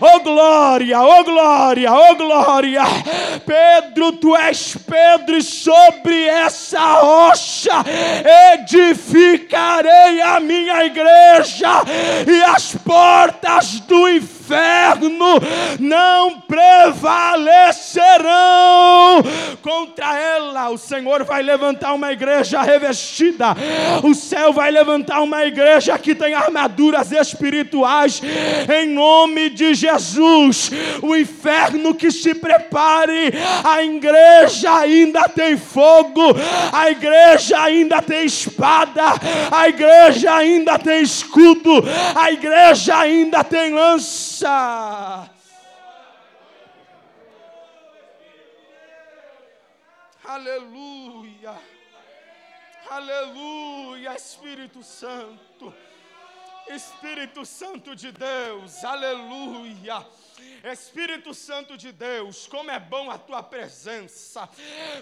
Oh 0.00 0.20
glória, 0.20 1.00
oh 1.00 1.24
glória, 1.24 1.92
oh 1.92 2.14
glória. 2.14 2.82
Pedro, 3.46 4.12
tu 4.12 4.36
és 4.36 4.76
Pedro, 4.76 5.38
e 5.38 5.42
sobre 5.42 6.26
essa 6.26 7.00
rocha 7.00 7.84
edificarei 8.54 10.20
a 10.20 10.38
minha 10.38 10.84
igreja, 10.84 11.82
e 12.26 12.42
as 12.42 12.74
portas 12.76 13.80
do 13.80 14.08
inferno 14.08 14.37
não 15.78 16.40
prevalecerão 16.40 19.22
contra 19.62 20.18
ela. 20.18 20.70
O 20.70 20.78
Senhor 20.78 21.24
vai 21.24 21.42
levantar 21.42 21.92
uma 21.94 22.12
igreja 22.12 22.62
revestida, 22.62 23.56
o 24.02 24.14
céu 24.14 24.52
vai 24.52 24.70
levantar 24.70 25.20
uma 25.20 25.44
igreja 25.44 25.98
que 25.98 26.14
tem 26.14 26.34
armaduras 26.34 27.10
espirituais, 27.12 28.22
em 28.82 28.88
nome 28.88 29.50
de 29.50 29.74
Jesus. 29.74 30.70
O 31.02 31.16
inferno 31.16 31.94
que 31.94 32.10
se 32.10 32.34
prepare, 32.34 33.32
a 33.64 33.82
igreja 33.82 34.74
ainda 34.74 35.28
tem 35.28 35.56
fogo, 35.56 36.34
a 36.72 36.90
igreja 36.90 37.60
ainda 37.60 38.02
tem 38.02 38.24
espada, 38.24 39.02
a 39.50 39.68
igreja 39.68 40.34
ainda 40.34 40.78
tem 40.78 41.02
escudo, 41.02 41.84
a 42.14 42.32
igreja 42.32 42.96
ainda 42.96 43.44
tem 43.44 43.72
lança. 43.72 44.37
Aleluia. 50.24 51.58
Aleluia, 52.90 54.14
Espírito 54.14 54.82
Santo. 54.82 55.74
Espírito 56.68 57.44
Santo 57.44 57.96
de 57.96 58.12
Deus. 58.12 58.84
Aleluia. 58.84 60.06
Espírito 60.64 61.32
Santo 61.32 61.76
de 61.76 61.92
Deus, 61.92 62.46
como 62.46 62.70
é 62.70 62.78
bom 62.78 63.10
a 63.10 63.18
tua 63.18 63.42
presença, 63.42 64.48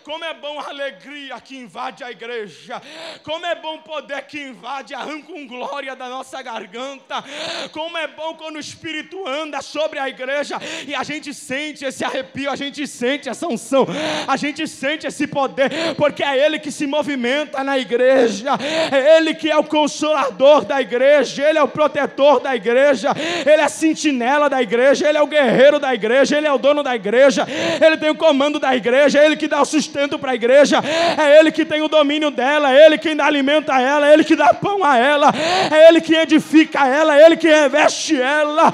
como 0.04 0.24
é 0.24 0.34
bom 0.34 0.60
a 0.60 0.68
alegria 0.68 1.40
que 1.40 1.56
invade 1.56 2.04
a 2.04 2.10
igreja, 2.10 2.80
como 3.22 3.44
é 3.46 3.54
bom 3.54 3.78
poder 3.78 4.22
que 4.22 4.40
invade, 4.40 4.94
arranca 4.94 5.26
com 5.26 5.46
glória 5.46 5.96
da 5.96 6.08
nossa 6.08 6.40
garganta, 6.42 7.24
como 7.72 7.96
é 7.96 8.06
bom 8.06 8.34
quando 8.34 8.56
o 8.56 8.60
Espírito 8.60 9.26
anda 9.26 9.60
sobre 9.62 9.98
a 9.98 10.08
igreja 10.08 10.58
e 10.86 10.94
a 10.94 11.02
gente 11.02 11.32
sente 11.34 11.84
esse 11.84 12.04
arrepio, 12.04 12.50
a 12.50 12.56
gente 12.56 12.86
sente 12.86 13.28
essa 13.28 13.46
unção, 13.46 13.86
a 14.26 14.36
gente 14.36 14.66
sente 14.66 15.06
esse 15.06 15.26
poder, 15.26 15.94
porque 15.96 16.22
é 16.22 16.44
Ele 16.44 16.58
que 16.58 16.70
se 16.70 16.86
movimenta 16.86 17.64
na 17.64 17.78
igreja, 17.78 18.50
é 18.92 19.16
Ele 19.16 19.34
que 19.34 19.50
é 19.50 19.56
o 19.56 19.64
consolador 19.64 20.64
da 20.64 20.80
igreja, 20.80 21.48
Ele 21.48 21.58
é 21.58 21.62
o 21.62 21.68
protetor 21.68 22.40
da 22.40 22.54
igreja, 22.54 23.10
Ele 23.40 23.62
é 23.62 23.64
a 23.64 23.68
sentinela 23.68 24.48
da 24.48 24.62
igreja, 24.62 25.08
Ele 25.08 25.18
é 25.18 25.22
o 25.22 25.25
guerreiro 25.26 25.78
da 25.78 25.94
igreja, 25.94 26.36
Ele 26.36 26.46
é 26.46 26.52
o 26.52 26.58
dono 26.58 26.82
da 26.82 26.94
igreja, 26.94 27.46
Ele 27.80 27.96
tem 27.96 28.10
o 28.10 28.14
comando 28.14 28.58
da 28.58 28.74
igreja, 28.74 29.18
é 29.18 29.26
Ele 29.26 29.36
que 29.36 29.48
dá 29.48 29.60
o 29.60 29.64
sustento 29.64 30.18
para 30.18 30.32
a 30.32 30.34
igreja, 30.34 30.82
é 31.18 31.38
Ele 31.38 31.50
que 31.50 31.64
tem 31.64 31.82
o 31.82 31.88
domínio 31.88 32.30
dela, 32.30 32.72
é 32.72 32.86
Ele 32.86 32.98
quem 32.98 33.20
alimenta 33.20 33.80
ela, 33.80 34.08
é 34.08 34.12
Ele 34.12 34.24
que 34.24 34.36
dá 34.36 34.52
pão 34.54 34.84
a 34.84 34.96
ela, 34.96 35.32
é 35.70 35.88
Ele 35.88 36.00
que 36.00 36.14
edifica 36.14 36.86
ela, 36.86 37.18
é 37.18 37.26
Ele 37.26 37.36
que 37.36 37.48
reveste 37.48 38.20
ela. 38.20 38.72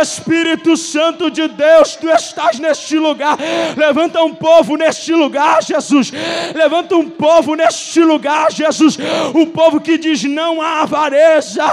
Espírito 0.00 0.76
Santo 0.76 1.30
de 1.30 1.48
Deus, 1.48 1.96
tu 1.96 2.08
estás 2.08 2.58
neste 2.58 2.98
lugar. 2.98 3.36
Levanta 3.76 4.22
um 4.22 4.34
povo 4.34 4.76
neste 4.76 5.12
lugar, 5.12 5.62
Jesus. 5.62 6.12
Levanta 6.54 6.96
um 6.96 7.08
povo 7.08 7.54
neste 7.54 8.00
lugar, 8.00 8.50
Jesus. 8.50 8.98
O 9.34 9.46
povo 9.46 9.80
que 9.80 9.98
diz 9.98 10.24
não 10.24 10.60
à 10.60 10.82
avareza, 10.82 11.64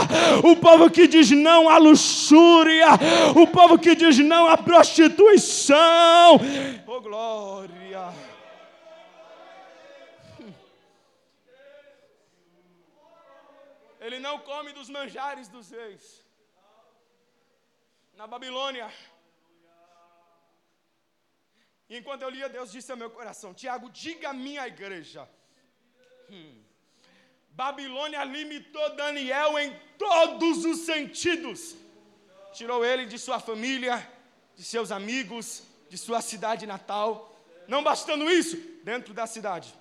o 0.43 0.55
povo 0.55 0.89
que 0.89 1.07
diz 1.07 1.31
não 1.31 1.69
à 1.69 1.77
luxúria, 1.77 2.87
o 3.35 3.47
povo 3.47 3.77
que 3.77 3.95
diz 3.95 4.18
não 4.23 4.47
à 4.47 4.57
prostituição. 4.57 6.39
Oh 6.87 7.01
glória. 7.01 8.13
Ele 13.99 14.19
não 14.19 14.39
come 14.39 14.71
dos 14.73 14.89
manjares 14.89 15.47
dos 15.47 15.69
reis. 15.71 16.25
Na 18.13 18.25
Babilônia. 18.27 18.91
E 21.89 21.97
enquanto 21.97 22.21
eu 22.21 22.29
lia, 22.29 22.47
Deus 22.47 22.71
disse 22.71 22.91
ao 22.91 22.97
meu 22.97 23.09
coração: 23.09 23.53
Tiago, 23.53 23.89
diga 23.89 24.29
a 24.29 24.33
minha 24.33 24.67
igreja. 24.67 25.29
Hum. 26.29 26.63
Babilônia 27.49 28.23
limitou 28.23 28.95
Daniel 28.95 29.59
em 29.59 29.77
todos 29.97 30.63
os 30.65 30.79
sentidos. 30.85 31.75
Tirou 32.53 32.83
ele 32.83 33.05
de 33.05 33.17
sua 33.17 33.39
família, 33.39 34.07
de 34.55 34.63
seus 34.63 34.91
amigos, 34.91 35.63
de 35.89 35.97
sua 35.97 36.21
cidade 36.21 36.65
natal. 36.65 37.35
Não 37.67 37.83
bastando 37.83 38.29
isso, 38.29 38.57
dentro 38.83 39.13
da 39.13 39.27
cidade, 39.27 39.73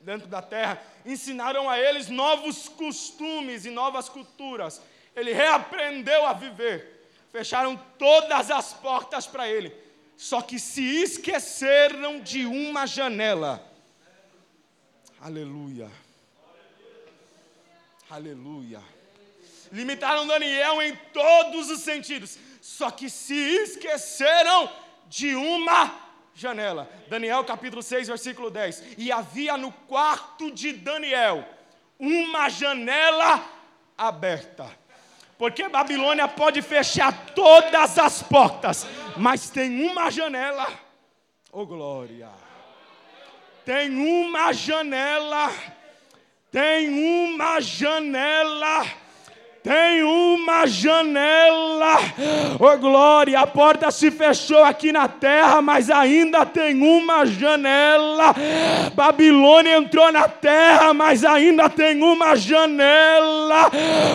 dentro 0.00 0.26
da 0.28 0.40
terra, 0.40 0.82
ensinaram 1.04 1.68
a 1.68 1.78
eles 1.78 2.08
novos 2.08 2.68
costumes 2.68 3.64
e 3.64 3.70
novas 3.70 4.08
culturas. 4.08 4.80
Ele 5.14 5.32
reaprendeu 5.32 6.26
a 6.26 6.32
viver. 6.32 7.08
Fecharam 7.30 7.76
todas 7.98 8.50
as 8.50 8.72
portas 8.72 9.26
para 9.26 9.48
ele. 9.48 9.74
Só 10.16 10.40
que 10.40 10.58
se 10.58 11.02
esqueceram 11.02 12.20
de 12.20 12.46
uma 12.46 12.86
janela. 12.86 13.64
Aleluia. 15.20 15.90
Aleluia. 18.08 18.93
Limitaram 19.74 20.24
Daniel 20.24 20.80
em 20.80 20.94
todos 21.12 21.68
os 21.68 21.80
sentidos. 21.80 22.38
Só 22.60 22.92
que 22.92 23.10
se 23.10 23.34
esqueceram 23.34 24.70
de 25.08 25.34
uma 25.34 25.92
janela. 26.32 26.88
Daniel 27.08 27.42
capítulo 27.42 27.82
6, 27.82 28.06
versículo 28.06 28.52
10. 28.52 28.94
E 28.96 29.10
havia 29.10 29.56
no 29.56 29.72
quarto 29.72 30.52
de 30.52 30.72
Daniel 30.72 31.44
uma 31.98 32.48
janela 32.48 33.44
aberta. 33.98 34.70
Porque 35.36 35.68
Babilônia 35.68 36.28
pode 36.28 36.62
fechar 36.62 37.34
todas 37.34 37.98
as 37.98 38.22
portas, 38.22 38.86
mas 39.16 39.50
tem 39.50 39.90
uma 39.90 40.08
janela. 40.08 40.68
Oh 41.50 41.66
glória. 41.66 42.30
Tem 43.64 43.90
uma 43.90 44.52
janela. 44.52 45.52
Tem 46.52 46.88
uma 47.34 47.60
janela 47.60 49.02
tem 49.64 50.02
uma 50.02 50.66
janela. 50.66 51.98
Oh 52.60 52.76
glória, 52.76 53.40
a 53.40 53.46
porta 53.46 53.90
se 53.90 54.10
fechou 54.10 54.62
aqui 54.62 54.92
na 54.92 55.08
terra, 55.08 55.62
mas 55.62 55.90
ainda 55.90 56.44
tem 56.44 56.82
uma 56.82 57.24
janela. 57.24 58.34
Babilônia 58.94 59.78
entrou 59.78 60.12
na 60.12 60.28
terra, 60.28 60.92
mas 60.92 61.24
ainda 61.24 61.70
tem 61.70 62.02
uma 62.02 62.36
janela. 62.36 63.70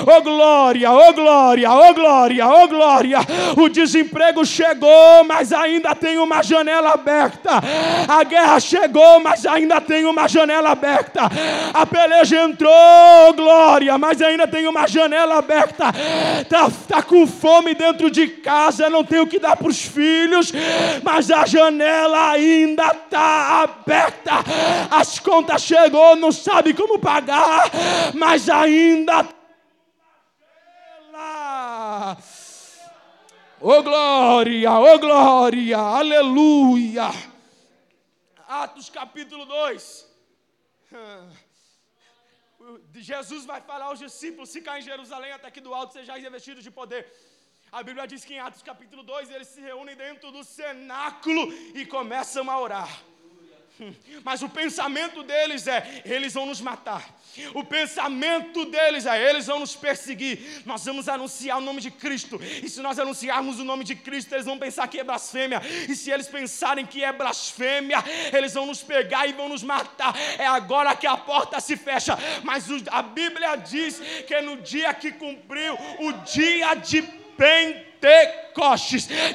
Oh 0.06 0.22
glória, 0.22 0.92
oh 0.92 1.14
glória, 1.14 1.72
oh 1.72 1.94
glória, 1.96 2.48
oh 2.48 2.68
glória. 2.68 3.18
O 3.58 3.68
desemprego 3.70 4.46
chegou, 4.46 5.24
mas 5.26 5.52
ainda 5.52 5.96
tem 5.96 6.20
uma 6.20 6.44
janela 6.44 6.92
aberta. 6.92 7.60
A 8.08 8.24
guerra 8.24 8.60
chegou, 8.60 9.20
mas 9.20 9.48
ainda 9.48 9.82
tem 9.82 10.06
uma 10.06 10.28
janela 10.28 10.70
aberta. 10.70 11.22
A 11.74 11.88
peleja 11.88 12.40
entrou, 12.40 12.72
oh 13.30 13.34
glória, 13.34 13.98
mas 13.98 14.22
ainda 14.22 14.46
tem 14.46 14.68
uma 14.68 14.86
janela 14.88 15.39
aberta, 15.40 15.86
está 16.42 16.70
tá 16.88 17.04
com 17.04 17.26
fome 17.26 17.74
dentro 17.74 18.12
de 18.12 18.28
casa, 18.28 18.90
não 18.90 19.04
tem 19.04 19.20
o 19.20 19.28
que 19.28 19.40
dar 19.40 19.58
para 19.58 19.68
os 19.68 19.82
filhos, 19.82 20.52
mas 21.04 21.32
a 21.32 21.46
janela 21.46 22.32
ainda 22.32 22.88
está 22.88 23.64
aberta, 23.64 24.44
as 24.92 25.20
contas 25.20 25.62
chegou, 25.64 26.16
não 26.16 26.32
sabe 26.32 26.74
como 26.74 27.00
pagar, 27.00 27.72
mas 28.14 28.50
ainda 28.50 29.28
Oh 33.62 33.84
glória, 33.84 34.72
oh 34.72 34.98
glória, 35.00 35.78
aleluia. 35.78 37.10
Atos 38.48 38.90
capítulo 38.90 39.46
2. 39.46 40.08
Jesus 43.12 43.46
vai 43.46 43.62
falar 43.62 43.86
aos 43.86 44.00
discípulos: 44.00 44.50
se 44.50 44.62
cair 44.62 44.82
em 44.82 44.90
Jerusalém, 44.92 45.32
até 45.32 45.50
que 45.52 45.62
do 45.68 45.74
alto 45.74 45.94
sejais 45.94 46.24
revestidos 46.24 46.64
de 46.64 46.72
poder. 46.72 47.04
A 47.72 47.84
Bíblia 47.84 48.08
diz 48.08 48.26
que 48.26 48.34
em 48.34 48.40
Atos 48.40 48.64
capítulo 48.64 49.04
2 49.04 49.30
eles 49.30 49.48
se 49.48 49.62
reúnem 49.62 49.96
dentro 49.96 50.32
do 50.32 50.44
cenáculo 50.44 51.44
e 51.80 51.86
começam 51.86 52.50
a 52.50 52.60
orar. 52.60 52.92
Mas 54.24 54.42
o 54.42 54.50
pensamento 54.50 55.24
deles 55.24 55.68
é: 55.68 56.02
eles 56.06 56.34
vão 56.34 56.46
nos 56.46 56.62
matar. 56.62 57.18
O 57.54 57.64
pensamento 57.64 58.66
deles 58.66 59.06
é: 59.06 59.30
eles 59.30 59.48
vão 59.48 59.60
nos 59.60 59.76
perseguir. 59.76 60.64
Nós 60.66 60.84
vamos 60.86 61.08
anunciar 61.08 61.58
o 61.58 61.62
nome 61.62 61.82
de 61.82 61.92
Cristo. 61.92 62.40
E 62.42 62.70
se 62.70 62.82
nós 62.82 63.00
anunciarmos 63.00 63.60
o 63.60 63.64
nome 63.64 63.84
de 63.84 63.96
Cristo, 63.96 64.34
eles 64.34 64.46
vão 64.46 64.58
pensar 64.58 64.88
que 64.88 65.00
é 65.00 65.04
blasfêmia. 65.04 65.62
E 65.88 65.96
se 65.96 66.12
eles 66.12 66.28
pensarem 66.28 66.86
que 66.86 67.04
é 67.04 67.12
blasfêmia, 67.12 68.04
eles 68.34 68.54
vão 68.54 68.66
nos 68.66 68.82
pegar 68.82 69.28
e 69.28 69.34
vão 69.34 69.50
nos 69.50 69.64
matar. 69.64 70.16
É 70.38 70.46
agora 70.46 70.96
que 70.96 71.08
a 71.08 71.18
porta 71.18 71.60
se 71.60 71.78
fecha. 71.78 72.18
Mas 72.44 72.68
a 72.92 73.02
Bíblia 73.02 73.56
diz 73.56 74.00
que 74.28 74.42
no 74.42 74.58
dia 74.58 74.94
que 74.94 75.12
cumpriu 75.12 75.78
o 76.00 76.12
dia 76.24 76.74
de 76.76 77.02
Pentecostes, 77.02 77.89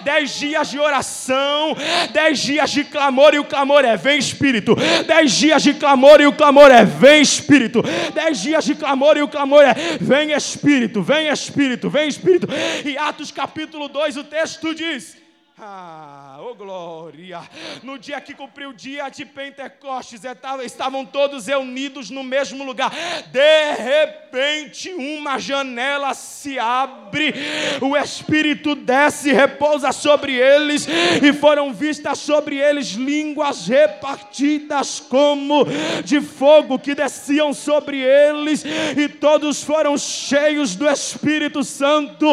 dez 0.04 0.38
dias 0.38 0.70
de 0.70 0.78
oração, 0.78 1.76
dez 2.12 2.38
dias 2.40 2.70
de 2.70 2.84
clamor, 2.84 3.34
e 3.34 3.38
o 3.38 3.44
clamor 3.44 3.84
é: 3.84 3.96
vem 3.96 4.18
Espírito, 4.18 4.74
dez 5.06 5.32
dias 5.32 5.62
de 5.62 5.74
clamor, 5.74 6.20
e 6.20 6.26
o 6.26 6.32
clamor 6.32 6.70
é: 6.70 6.84
vem 6.84 7.20
Espírito, 7.22 7.82
dez 8.12 8.40
dias 8.40 8.64
de 8.64 8.74
clamor, 8.74 9.16
e 9.16 9.22
o 9.22 9.28
clamor 9.28 9.62
é: 9.62 9.74
vem 10.00 10.32
Espírito, 10.32 11.02
vem 11.02 11.28
Espírito, 11.28 11.90
vem 11.90 12.08
Espírito. 12.08 12.48
E 12.84 12.96
Atos 12.96 13.30
capítulo 13.30 13.88
2, 13.88 14.16
o 14.16 14.24
texto 14.24 14.74
diz. 14.74 15.23
Ah, 15.66 16.36
oh 16.40 16.54
glória! 16.54 17.40
No 17.82 17.98
dia 17.98 18.20
que 18.20 18.34
cumpriu 18.34 18.68
o 18.68 18.74
dia 18.74 19.08
de 19.08 19.24
Pentecostes, 19.24 20.20
estavam 20.62 21.06
todos 21.06 21.46
reunidos 21.46 22.10
no 22.10 22.22
mesmo 22.22 22.62
lugar. 22.64 22.92
De 23.28 23.72
repente, 23.72 24.92
uma 24.92 25.38
janela 25.38 26.12
se 26.12 26.58
abre, 26.58 27.32
o 27.80 27.96
Espírito 27.96 28.74
desce, 28.74 29.32
repousa 29.32 29.90
sobre 29.90 30.34
eles, 30.34 30.86
e 31.22 31.32
foram 31.32 31.72
vistas 31.72 32.18
sobre 32.18 32.58
eles 32.58 32.88
línguas 32.88 33.66
repartidas 33.66 35.00
como 35.00 35.64
de 36.04 36.20
fogo 36.20 36.78
que 36.78 36.94
desciam 36.94 37.54
sobre 37.54 38.02
eles, 38.02 38.62
e 38.98 39.08
todos 39.08 39.64
foram 39.64 39.96
cheios 39.96 40.76
do 40.76 40.86
Espírito 40.86 41.64
Santo, 41.64 42.26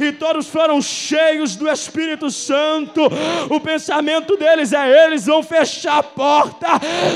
e 0.00 0.12
todos 0.12 0.46
foram 0.46 0.80
cheios 0.80 1.56
do 1.56 1.68
Espírito 1.68 2.30
Santo 2.30 2.67
O 3.50 3.60
pensamento 3.60 4.36
deles 4.36 4.72
é: 4.72 5.06
eles 5.06 5.26
vão 5.26 5.42
fechar 5.42 5.98
a 5.98 6.02
porta, 6.02 6.68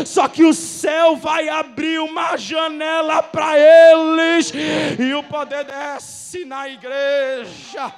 só 0.05 0.29
que 0.29 0.45
o 0.45 0.55
céu 0.55 1.17
vai 1.17 1.49
abrir 1.49 1.99
uma 2.01 2.37
janela 2.37 3.23
para 3.23 3.55
eles, 3.59 4.53
e 4.99 5.15
o 5.15 5.23
poder 5.23 5.65
desce 5.65 6.45
na 6.45 6.69
igreja. 6.69 7.93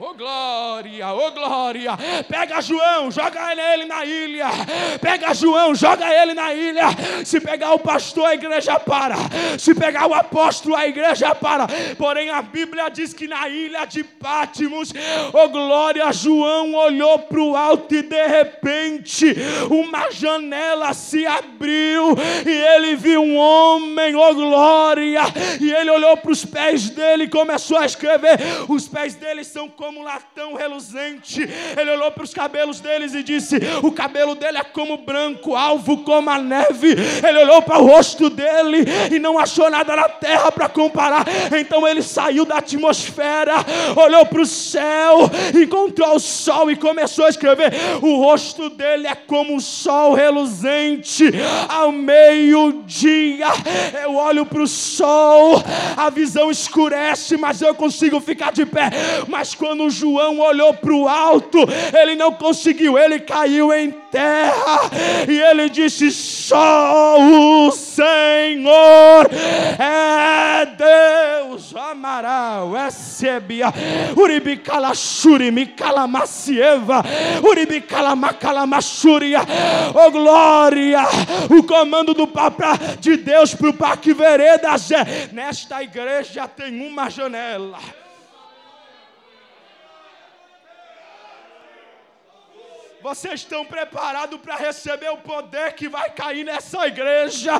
Oh 0.00 0.14
glória, 0.14 1.12
oh 1.12 1.32
glória. 1.32 1.90
Pega 2.28 2.60
João, 2.60 3.10
joga 3.10 3.52
ele 3.52 3.84
na 3.84 4.04
ilha. 4.04 4.46
Pega 5.00 5.34
João, 5.34 5.74
joga 5.74 6.06
ele 6.06 6.34
na 6.34 6.54
ilha. 6.54 6.84
Se 7.24 7.40
pegar 7.40 7.72
o 7.72 7.80
pastor, 7.80 8.26
a 8.26 8.34
igreja 8.34 8.78
para. 8.78 9.16
Se 9.58 9.74
pegar 9.74 10.06
o 10.06 10.14
apóstolo, 10.14 10.76
a 10.76 10.86
igreja 10.86 11.34
para. 11.34 11.66
Porém, 11.96 12.30
a 12.30 12.40
Bíblia 12.40 12.88
diz 12.90 13.12
que 13.12 13.26
na 13.26 13.48
ilha 13.48 13.86
de 13.86 14.04
Pátimos, 14.04 14.92
oh 15.32 15.48
glória, 15.48 16.12
João 16.12 16.74
olhou 16.74 17.18
para 17.18 17.40
o 17.40 17.56
alto 17.56 17.92
e 17.96 18.02
de 18.02 18.26
repente 18.28 19.34
uma 19.68 20.12
janela 20.12 20.94
se 20.94 21.26
abriu 21.26 22.16
e 22.46 22.50
ele 22.50 22.94
viu 22.94 23.20
um 23.20 23.36
homem, 23.36 24.14
oh 24.14 24.32
glória. 24.32 25.22
E 25.60 25.72
ele 25.72 25.90
olhou 25.90 26.16
para 26.16 26.30
os 26.30 26.44
pés 26.44 26.88
dele 26.88 27.24
e 27.24 27.28
começou 27.28 27.78
a 27.78 27.86
escrever. 27.86 28.38
Os 28.68 28.86
pés 28.86 29.16
dele 29.16 29.42
são 29.42 29.68
como 29.68 29.87
como 29.88 30.00
um 30.00 30.04
latão 30.04 30.52
reluzente. 30.52 31.40
Ele 31.74 31.90
olhou 31.92 32.10
para 32.10 32.22
os 32.22 32.34
cabelos 32.34 32.78
deles 32.78 33.14
e 33.14 33.22
disse: 33.22 33.56
O 33.82 33.90
cabelo 33.90 34.34
dele 34.34 34.58
é 34.58 34.62
como 34.62 34.98
branco, 34.98 35.56
alvo 35.56 36.04
como 36.04 36.28
a 36.28 36.38
neve. 36.38 36.94
Ele 37.26 37.38
olhou 37.38 37.62
para 37.62 37.78
o 37.78 37.86
rosto 37.86 38.28
dele 38.28 38.84
e 39.10 39.18
não 39.18 39.38
achou 39.38 39.70
nada 39.70 39.96
na 39.96 40.06
terra 40.06 40.52
para 40.52 40.68
comparar. 40.68 41.24
Então 41.58 41.88
ele 41.88 42.02
saiu 42.02 42.44
da 42.44 42.58
atmosfera, 42.58 43.54
olhou 43.96 44.26
para 44.26 44.42
o 44.42 44.46
céu, 44.46 45.30
encontrou 45.58 46.16
o 46.16 46.20
sol 46.20 46.70
e 46.70 46.76
começou 46.76 47.24
a 47.24 47.30
escrever: 47.30 47.72
O 48.02 48.16
rosto 48.16 48.68
dele 48.68 49.06
é 49.06 49.14
como 49.14 49.54
um 49.54 49.60
sol 49.60 50.12
reluzente 50.12 51.24
ao 51.66 51.90
meio-dia. 51.90 53.46
Eu 54.02 54.16
olho 54.16 54.44
para 54.44 54.60
o 54.60 54.68
sol, 54.68 55.62
a 55.96 56.10
visão 56.10 56.50
escurece, 56.50 57.38
mas 57.38 57.62
eu 57.62 57.74
consigo 57.74 58.20
ficar 58.20 58.52
de 58.52 58.66
pé. 58.66 58.90
Mas 59.26 59.54
quando 59.54 59.77
quando 59.78 59.90
João 59.90 60.40
olhou 60.40 60.74
para 60.74 60.92
o 60.92 61.08
alto, 61.08 61.58
ele 61.96 62.16
não 62.16 62.32
conseguiu, 62.32 62.98
ele 62.98 63.20
caiu 63.20 63.72
em 63.72 63.92
terra 64.10 64.90
e 65.28 65.40
ele 65.40 65.70
disse: 65.70 66.10
Só 66.10 67.16
o 67.20 67.70
Senhor 67.70 69.30
é 69.78 70.66
Deus. 70.66 71.74
Amaral, 71.76 72.76
é 72.76 72.90
sebia, 72.90 73.72
uribicalachuri, 74.16 75.52
micalamacieva, 75.52 77.04
uribicalamacalamachúria. 77.42 79.40
Oh 79.94 80.10
glória! 80.10 81.02
O 81.50 81.62
comando 81.62 82.12
do 82.14 82.26
Papa 82.26 82.78
de 82.98 83.16
Deus 83.16 83.54
para 83.54 83.70
o 83.70 83.74
Parque 83.74 84.12
Veredas 84.12 84.90
é: 84.90 85.28
nesta 85.32 85.80
igreja 85.82 86.48
tem 86.48 86.86
uma 86.86 87.08
janela. 87.08 87.78
Vocês 93.08 93.40
estão 93.40 93.64
preparados 93.64 94.38
para 94.38 94.56
receber 94.56 95.08
o 95.08 95.16
poder 95.16 95.72
que 95.72 95.88
vai 95.88 96.10
cair 96.10 96.44
nessa 96.44 96.86
igreja? 96.86 97.52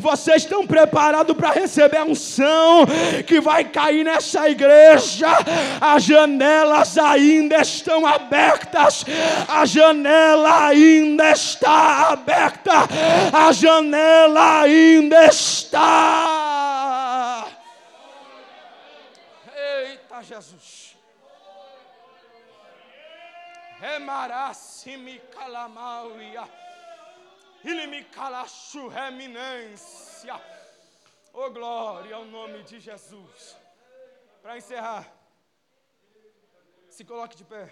Vocês 0.00 0.44
estão 0.44 0.66
preparados 0.66 1.36
para 1.36 1.50
receber 1.50 1.98
a 1.98 2.04
unção 2.04 2.86
que 3.26 3.38
vai 3.38 3.64
cair 3.64 4.04
nessa 4.04 4.48
igreja? 4.48 5.28
As 5.82 6.02
janelas 6.02 6.96
ainda 6.96 7.60
estão 7.60 8.06
abertas. 8.06 9.04
A 9.46 9.66
janela 9.66 10.68
ainda 10.68 11.30
está 11.30 12.12
aberta. 12.12 12.72
A 13.34 13.52
janela 13.52 14.62
ainda 14.62 15.26
está. 15.26 15.84
Eita 19.54 20.22
Jesus. 20.22 20.85
Remarasimi 23.86 25.20
calamauia. 25.34 26.44
Ele 27.64 27.86
me 27.86 28.02
calachu 28.04 28.88
reminência. 28.88 30.34
Oh 31.32 31.50
glória 31.50 32.16
ao 32.16 32.24
nome 32.24 32.64
de 32.64 32.80
Jesus. 32.80 33.56
Para 34.42 34.56
encerrar, 34.56 35.04
se 36.90 37.04
coloque 37.04 37.36
de 37.36 37.44
pé. 37.44 37.64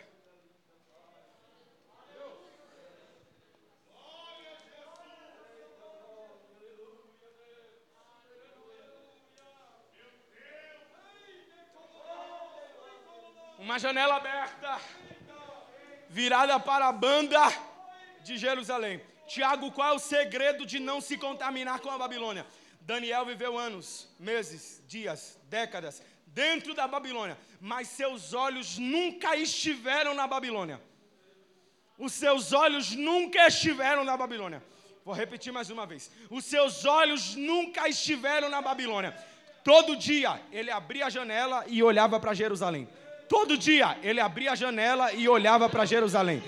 Uma 13.59 13.79
janela 13.79 14.17
aberta 14.17 14.79
virada 16.15 16.61
para 16.61 16.87
a 16.87 16.93
banda 16.93 17.43
de 18.23 18.39
Jerusalém. 18.39 19.01
Tiago, 19.27 19.73
qual 19.73 19.89
é 19.93 19.97
o 19.97 19.99
segredo 19.99 20.65
de 20.65 20.79
não 20.79 21.01
se 21.01 21.17
contaminar 21.19 21.81
com 21.81 21.91
a 21.91 21.99
Babilônia? 21.99 22.47
Daniel 22.81 23.25
viveu 23.27 23.59
anos, 23.59 24.09
meses, 24.21 24.81
dias, 24.87 25.37
décadas 25.49 26.01
dentro 26.27 26.73
da 26.73 26.87
Babilônia, 26.87 27.37
mas 27.61 27.89
seus 27.89 28.33
olhos 28.33 28.79
nunca 28.79 29.35
estiveram 29.35 30.15
na 30.15 30.29
Babilônia. 30.29 30.81
Os 31.99 32.13
seus 32.13 32.53
olhos 32.53 32.95
nunca 32.95 33.49
estiveram 33.49 34.05
na 34.05 34.17
Babilônia. 34.17 34.63
Vou 35.05 35.15
repetir 35.15 35.53
mais 35.53 35.69
uma 35.69 35.85
vez. 35.85 36.13
Os 36.31 36.45
seus 36.45 36.85
olhos 36.85 37.35
nunca 37.35 37.89
estiveram 37.89 38.49
na 38.49 38.63
Babilônia. 38.63 39.13
Todo 39.65 39.97
dia 39.97 40.41
ele 40.53 40.71
abria 40.71 41.07
a 41.07 41.11
janela 41.11 41.65
e 41.67 41.83
olhava 41.83 42.21
para 42.21 42.35
Jerusalém. 42.35 42.89
Todo 43.29 43.57
dia 43.57 43.97
ele 44.03 44.21
abria 44.21 44.53
a 44.53 44.55
janela 44.55 45.13
e 45.13 45.29
olhava 45.29 45.69
para 45.69 45.85
Jerusalém. 45.85 46.43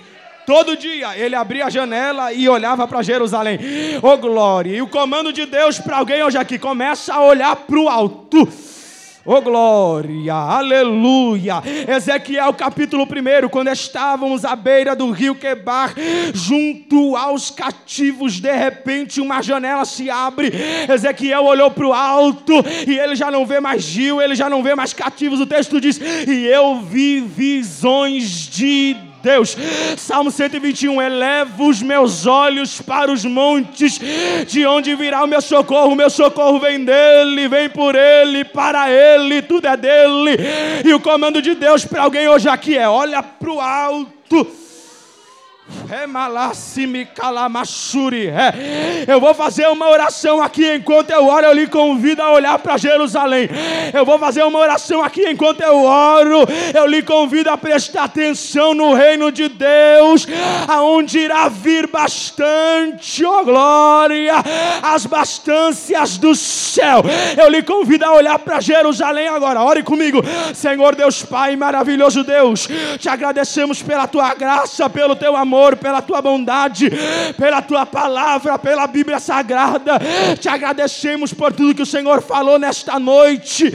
Todo 0.45 0.77
dia 0.77 1.17
ele 1.17 1.35
abria 1.35 1.65
a 1.65 1.69
janela 1.69 2.31
e 2.31 2.47
olhava 2.47 2.87
para 2.87 3.01
Jerusalém. 3.01 3.59
Oh 4.01 4.17
glória! 4.17 4.77
E 4.77 4.81
o 4.81 4.87
comando 4.87 5.33
de 5.33 5.45
Deus 5.45 5.77
para 5.79 5.97
alguém 5.97 6.23
hoje 6.23 6.37
aqui 6.37 6.57
começa 6.57 7.13
a 7.13 7.21
olhar 7.21 7.55
para 7.55 7.79
o 7.79 7.89
alto. 7.89 8.47
Oh 9.29 9.41
glória, 9.41 10.33
aleluia. 10.33 11.61
Ezequiel 11.85 12.53
capítulo 12.53 13.03
1, 13.03 13.49
quando 13.49 13.67
estávamos 13.67 14.45
à 14.45 14.55
beira 14.55 14.95
do 14.95 15.11
rio 15.11 15.35
Quebar, 15.35 15.93
junto 16.33 17.13
aos 17.17 17.51
cativos, 17.51 18.39
de 18.39 18.55
repente 18.55 19.19
uma 19.19 19.41
janela 19.41 19.83
se 19.83 20.09
abre. 20.09 20.53
Ezequiel 20.89 21.43
olhou 21.43 21.69
para 21.69 21.85
o 21.85 21.91
alto 21.91 22.53
e 22.87 22.97
ele 22.97 23.17
já 23.17 23.29
não 23.29 23.45
vê 23.45 23.59
mais 23.59 23.85
rio, 23.93 24.21
ele 24.21 24.33
já 24.33 24.49
não 24.49 24.63
vê 24.63 24.73
mais 24.75 24.93
cativos. 24.93 25.41
O 25.41 25.45
texto 25.45 25.81
diz: 25.81 25.99
E 25.99 26.45
eu 26.45 26.79
vi 26.79 27.19
visões 27.19 28.47
de 28.47 28.95
Deus. 29.27 29.57
Salmo 29.97 30.31
121, 30.31 31.01
eleva 31.01 31.63
os 31.63 31.81
meus 31.81 32.25
olhos 32.25 32.79
para 32.81 33.11
os 33.11 33.25
montes, 33.25 33.99
de 34.47 34.65
onde 34.65 34.95
virá 34.95 35.21
o 35.23 35.27
meu 35.27 35.41
socorro, 35.41 35.91
o 35.91 35.95
meu 35.95 36.09
socorro 36.09 36.59
vem 36.59 36.85
dele, 36.85 37.49
vem 37.49 37.69
por 37.69 37.93
ele, 37.93 38.45
para 38.45 38.89
ele, 38.89 39.41
tudo 39.41 39.67
é 39.67 39.75
dele. 39.75 40.37
E 40.85 40.93
o 40.93 40.99
comando 40.99 41.41
de 41.41 41.55
Deus 41.55 41.83
para 41.83 42.03
alguém 42.03 42.29
hoje 42.29 42.47
aqui 42.47 42.77
é: 42.77 42.87
olha 42.87 43.21
para 43.21 43.51
o 43.51 43.59
alto. 43.59 44.47
Eu 49.07 49.19
vou 49.19 49.33
fazer 49.33 49.67
uma 49.67 49.89
oração 49.89 50.41
aqui 50.41 50.75
enquanto 50.75 51.11
eu 51.11 51.27
oro. 51.27 51.45
Eu 51.45 51.53
lhe 51.53 51.67
convido 51.67 52.21
a 52.21 52.31
olhar 52.31 52.57
para 52.59 52.77
Jerusalém. 52.77 53.49
Eu 53.93 54.05
vou 54.05 54.17
fazer 54.17 54.43
uma 54.43 54.59
oração 54.59 55.03
aqui 55.03 55.29
enquanto 55.29 55.61
eu 55.61 55.83
oro. 55.83 56.47
Eu 56.73 56.87
lhe 56.87 57.01
convido 57.01 57.49
a 57.49 57.57
prestar 57.57 58.05
atenção 58.05 58.73
no 58.73 58.93
reino 58.93 59.31
de 59.31 59.49
Deus, 59.49 60.25
aonde 60.67 61.19
irá 61.19 61.49
vir 61.49 61.87
bastante, 61.87 63.25
ó 63.25 63.41
oh 63.41 63.45
glória, 63.45 64.35
as 64.81 65.05
bastâncias 65.05 66.17
do 66.17 66.33
céu. 66.33 67.03
Eu 67.37 67.49
lhe 67.49 67.61
convido 67.61 68.05
a 68.05 68.13
olhar 68.13 68.39
para 68.39 68.61
Jerusalém 68.61 69.27
agora. 69.27 69.61
Ore 69.61 69.83
comigo, 69.83 70.21
Senhor 70.53 70.95
Deus 70.95 71.23
Pai, 71.23 71.55
maravilhoso 71.55 72.23
Deus. 72.23 72.67
Te 72.97 73.09
agradecemos 73.09 73.81
pela 73.81 74.07
tua 74.07 74.33
graça, 74.33 74.89
pelo 74.89 75.15
teu 75.15 75.35
amor 75.35 75.56
pela 75.75 76.01
tua 76.01 76.21
bondade, 76.21 76.91
pela 77.37 77.61
tua 77.61 77.85
palavra, 77.85 78.57
pela 78.59 78.87
Bíblia 78.87 79.19
Sagrada. 79.19 79.99
Te 80.39 80.49
agradecemos 80.49 81.33
por 81.33 81.51
tudo 81.53 81.75
que 81.75 81.81
o 81.81 81.85
Senhor 81.85 82.21
falou 82.21 82.59
nesta 82.59 82.99
noite. 82.99 83.71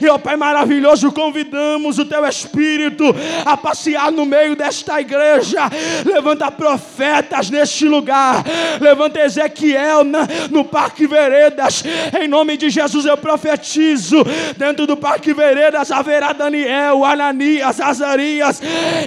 E, 0.00 0.08
ó 0.08 0.18
Pai 0.18 0.36
maravilhoso, 0.36 1.10
convidamos 1.12 1.98
o 1.98 2.04
teu 2.04 2.24
Espírito 2.26 3.04
a 3.44 3.56
passear 3.56 4.12
no 4.12 4.24
meio 4.24 4.54
desta 4.54 5.00
igreja. 5.00 5.70
Levanta 6.04 6.50
profetas 6.50 7.50
neste 7.50 7.86
lugar. 7.86 8.44
Levanta 8.80 9.20
Ezequiel 9.20 10.04
na, 10.04 10.28
no 10.50 10.64
Parque 10.64 11.06
Veredas. 11.06 11.82
Em 12.20 12.28
nome 12.28 12.56
de 12.56 12.70
Jesus 12.70 13.06
eu 13.06 13.16
profetizo. 13.16 14.24
Dentro 14.56 14.86
do 14.86 14.96
Parque 14.96 15.32
Veredas 15.32 15.90
haverá 15.90 16.32
Daniel, 16.32 17.04
Ananias, 17.04 17.80
Azarias. 17.80 18.62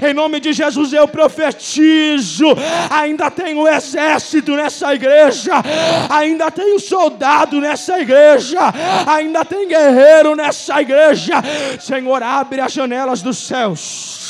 Em 0.06 0.14
nome 0.14 0.39
de 0.39 0.53
Jesus 0.53 0.91
eu 0.91 1.07
profetizo 1.07 2.15
ainda 2.90 3.30
tem 3.32 3.56
um 3.56 3.68
exército 3.68 4.56
nessa 4.56 4.94
igreja, 4.94 5.54
ainda 6.10 6.52
tem 6.52 6.76
um 6.76 6.80
soldado 6.80 7.60
nessa 7.60 8.00
igreja, 8.00 8.60
ainda 9.08 9.44
tem 9.44 9.68
guerreiro 9.68 10.36
nessa 10.36 10.82
igreja. 10.82 11.36
Senhor, 11.80 12.22
abre 12.22 12.62
as 12.62 12.74
janelas 12.74 13.22
dos 13.22 13.38
céus 13.38 14.24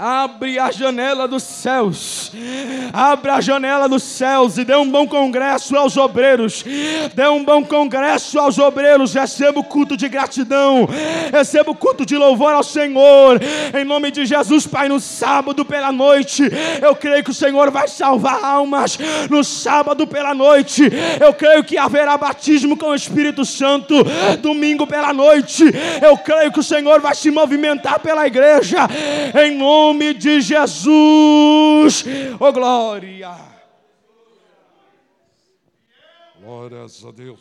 Abre 0.00 0.60
a 0.60 0.70
janela 0.70 1.26
dos 1.26 1.42
céus, 1.42 2.30
abre 2.92 3.32
a 3.32 3.40
janela 3.40 3.88
dos 3.88 4.04
céus 4.04 4.56
e 4.56 4.64
dê 4.64 4.76
um 4.76 4.88
bom 4.88 5.08
congresso 5.08 5.76
aos 5.76 5.96
obreiros, 5.96 6.64
dê 7.12 7.26
um 7.26 7.42
bom 7.42 7.64
congresso 7.64 8.38
aos 8.38 8.60
obreiros. 8.60 9.12
Receba 9.12 9.58
o 9.58 9.64
culto 9.64 9.96
de 9.96 10.08
gratidão, 10.08 10.88
receba 11.32 11.72
o 11.72 11.74
culto 11.74 12.06
de 12.06 12.16
louvor 12.16 12.52
ao 12.52 12.62
Senhor, 12.62 13.40
em 13.76 13.84
nome 13.84 14.12
de 14.12 14.24
Jesus, 14.24 14.68
Pai. 14.68 14.88
No 14.88 15.00
sábado 15.00 15.64
pela 15.64 15.90
noite, 15.90 16.44
eu 16.80 16.94
creio 16.94 17.24
que 17.24 17.30
o 17.30 17.34
Senhor 17.34 17.68
vai 17.72 17.88
salvar 17.88 18.44
almas. 18.44 18.96
No 19.28 19.42
sábado 19.42 20.06
pela 20.06 20.32
noite, 20.32 20.84
eu 21.20 21.34
creio 21.34 21.64
que 21.64 21.76
haverá 21.76 22.16
batismo 22.16 22.76
com 22.76 22.90
o 22.90 22.94
Espírito 22.94 23.44
Santo. 23.44 23.96
Domingo 24.40 24.86
pela 24.86 25.12
noite, 25.12 25.64
eu 26.00 26.16
creio 26.18 26.52
que 26.52 26.60
o 26.60 26.62
Senhor 26.62 27.00
vai 27.00 27.16
se 27.16 27.32
movimentar 27.32 27.98
pela 27.98 28.28
igreja, 28.28 28.88
em 29.44 29.56
nome 29.56 29.87
nome 29.88 30.12
de 30.12 30.42
Jesus. 30.42 32.04
Oh 32.38 32.52
glória! 32.52 33.34
Glórias 36.38 37.02
a 37.04 37.10
Deus. 37.10 37.40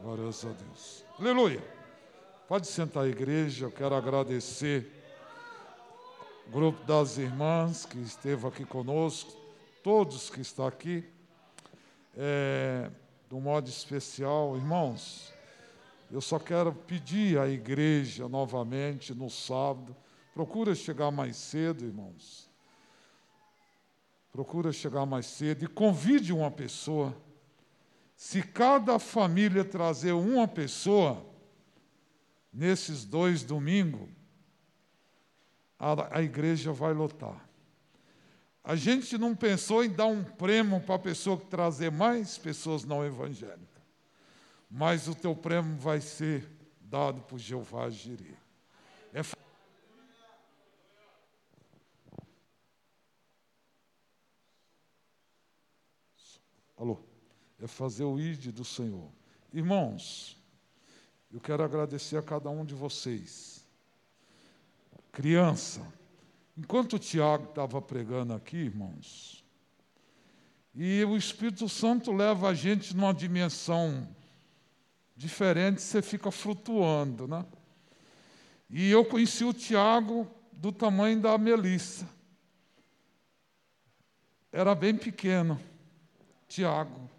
Glórias 0.00 0.44
a 0.44 0.50
Deus. 0.50 1.04
Aleluia. 1.18 1.62
Pode 2.46 2.68
sentar 2.68 3.08
igreja, 3.08 3.66
eu 3.66 3.72
quero 3.72 3.96
agradecer 3.96 4.88
o 6.46 6.50
grupo 6.52 6.84
das 6.84 7.18
irmãs 7.18 7.84
que 7.84 7.98
esteve 7.98 8.46
aqui 8.46 8.64
conosco, 8.64 9.32
todos 9.82 10.30
que 10.30 10.40
estão 10.40 10.66
aqui. 10.66 11.04
É, 12.16 12.90
de 13.28 13.34
um 13.34 13.40
modo 13.40 13.68
especial, 13.68 14.56
irmãos, 14.56 15.32
eu 16.12 16.20
só 16.20 16.38
quero 16.38 16.72
pedir 16.72 17.40
à 17.40 17.48
igreja 17.48 18.28
novamente 18.28 19.12
no 19.12 19.28
sábado 19.28 19.96
Procura 20.34 20.74
chegar 20.74 21.12
mais 21.12 21.36
cedo, 21.36 21.84
irmãos. 21.84 22.50
Procura 24.32 24.72
chegar 24.72 25.06
mais 25.06 25.26
cedo 25.26 25.64
e 25.64 25.68
convide 25.68 26.32
uma 26.32 26.50
pessoa. 26.50 27.16
Se 28.16 28.42
cada 28.42 28.98
família 28.98 29.64
trazer 29.64 30.10
uma 30.10 30.48
pessoa, 30.48 31.24
nesses 32.52 33.04
dois 33.04 33.44
domingos, 33.44 34.08
a, 35.78 36.18
a 36.18 36.22
igreja 36.22 36.72
vai 36.72 36.92
lotar. 36.92 37.48
A 38.64 38.74
gente 38.74 39.16
não 39.16 39.36
pensou 39.36 39.84
em 39.84 39.90
dar 39.90 40.06
um 40.06 40.24
prêmio 40.24 40.80
para 40.80 40.96
a 40.96 40.98
pessoa 40.98 41.38
que 41.38 41.46
trazer 41.46 41.92
mais 41.92 42.36
pessoas 42.38 42.84
não 42.84 43.04
evangélicas. 43.04 43.84
Mas 44.68 45.06
o 45.06 45.14
teu 45.14 45.36
prêmio 45.36 45.76
vai 45.76 46.00
ser 46.00 46.50
dado 46.80 47.20
por 47.22 47.38
Jeová 47.38 47.88
Jireh. 47.88 48.36
É 49.12 49.22
Alô? 56.76 56.98
É 57.60 57.66
fazer 57.66 58.04
o 58.04 58.18
ide 58.18 58.50
do 58.50 58.64
Senhor. 58.64 59.08
Irmãos, 59.52 60.36
eu 61.32 61.40
quero 61.40 61.62
agradecer 61.62 62.16
a 62.16 62.22
cada 62.22 62.50
um 62.50 62.64
de 62.64 62.74
vocês. 62.74 63.64
Criança, 65.12 65.80
enquanto 66.56 66.94
o 66.94 66.98
Tiago 66.98 67.48
estava 67.48 67.80
pregando 67.80 68.32
aqui, 68.32 68.56
irmãos, 68.56 69.44
e 70.74 71.04
o 71.04 71.16
Espírito 71.16 71.68
Santo 71.68 72.12
leva 72.12 72.48
a 72.48 72.54
gente 72.54 72.96
numa 72.96 73.14
dimensão 73.14 74.08
diferente, 75.16 75.80
você 75.80 76.02
fica 76.02 76.32
flutuando, 76.32 77.28
né? 77.28 77.46
E 78.68 78.90
eu 78.90 79.04
conheci 79.04 79.44
o 79.44 79.52
Tiago 79.52 80.28
do 80.52 80.72
tamanho 80.72 81.20
da 81.20 81.38
Melissa. 81.38 82.08
Era 84.50 84.74
bem 84.74 84.96
pequeno. 84.96 85.60
Tiago. 86.48 87.10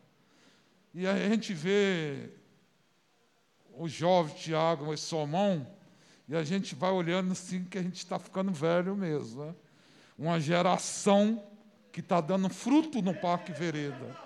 E 0.94 1.06
a 1.06 1.18
gente 1.30 1.54
vê 1.54 2.30
o 3.74 3.88
jovem 3.88 4.36
Tiago, 4.36 4.94
esse 4.94 5.04
somão, 5.04 5.68
e 6.28 6.36
a 6.36 6.44
gente 6.44 6.74
vai 6.74 6.92
olhando 6.92 7.34
assim 7.34 7.64
que 7.64 7.78
a 7.78 7.84
gente 7.84 7.98
está 7.98 8.18
ficando 8.18 8.52
velho 8.52 8.96
mesmo. 8.96 9.46
Né? 9.46 9.56
Uma 10.18 10.40
geração 10.40 11.44
que 11.92 12.00
está 12.00 12.20
dando 12.20 12.50
fruto 12.50 13.02
no 13.02 13.14
Parque 13.14 13.52
Vereda. 13.52 14.18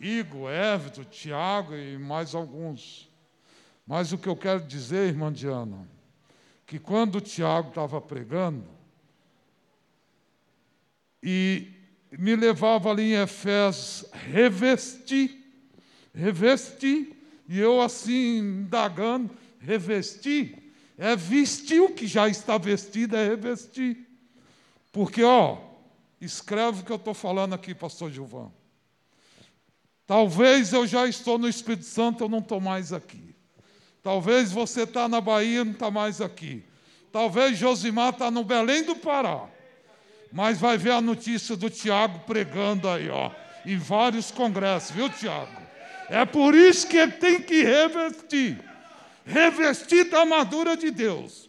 Igor, 0.00 0.50
Évito, 0.50 1.04
Tiago 1.04 1.74
e 1.74 1.96
mais 1.96 2.34
alguns. 2.34 3.10
Mas 3.86 4.12
o 4.12 4.18
que 4.18 4.28
eu 4.28 4.36
quero 4.36 4.60
dizer, 4.60 5.08
irmã 5.08 5.32
Diana, 5.32 5.88
que 6.66 6.78
quando 6.78 7.16
o 7.16 7.20
Tiago 7.20 7.68
estava 7.68 8.00
pregando, 8.00 8.64
e 11.22 11.73
me 12.18 12.36
levava 12.36 12.90
ali 12.90 13.14
em 13.14 13.22
Efésios, 13.22 14.04
revesti, 14.12 15.42
revesti, 16.14 17.14
e 17.48 17.58
eu 17.58 17.80
assim, 17.80 18.38
indagando, 18.38 19.30
revesti, 19.58 20.56
é 20.96 21.16
vestir 21.16 21.80
o 21.80 21.90
que 21.90 22.06
já 22.06 22.28
está 22.28 22.56
vestido, 22.56 23.16
é 23.16 23.28
revestir. 23.28 24.06
Porque, 24.92 25.22
ó, 25.22 25.58
escreve 26.20 26.80
o 26.80 26.84
que 26.84 26.92
eu 26.92 26.96
estou 26.96 27.14
falando 27.14 27.54
aqui, 27.54 27.74
pastor 27.74 28.10
Gilvão. 28.10 28.52
Talvez 30.06 30.72
eu 30.72 30.86
já 30.86 31.06
estou 31.06 31.38
no 31.38 31.48
Espírito 31.48 31.86
Santo, 31.86 32.24
eu 32.24 32.28
não 32.28 32.38
estou 32.38 32.60
mais 32.60 32.92
aqui. 32.92 33.34
Talvez 34.02 34.52
você 34.52 34.82
está 34.82 35.08
na 35.08 35.20
Bahia, 35.20 35.64
não 35.64 35.72
está 35.72 35.90
mais 35.90 36.20
aqui. 36.20 36.62
Talvez 37.10 37.56
Josimar 37.56 38.10
está 38.10 38.30
no 38.30 38.44
Belém 38.44 38.82
do 38.84 38.96
Pará. 38.96 39.48
Mas 40.34 40.60
vai 40.60 40.76
ver 40.76 40.90
a 40.90 41.00
notícia 41.00 41.56
do 41.56 41.70
Tiago 41.70 42.18
pregando 42.26 42.90
aí, 42.90 43.08
ó, 43.08 43.30
em 43.64 43.78
vários 43.78 44.30
congressos, 44.30 44.90
viu, 44.90 45.08
Tiago? 45.08 45.62
É 46.10 46.26
por 46.26 46.54
isso 46.54 46.86
que 46.86 46.98
ele 46.98 47.12
tem 47.12 47.40
que 47.40 47.62
revestir 47.62 48.58
revestir 49.24 50.10
da 50.10 50.20
armadura 50.20 50.76
de 50.76 50.90
Deus. 50.90 51.48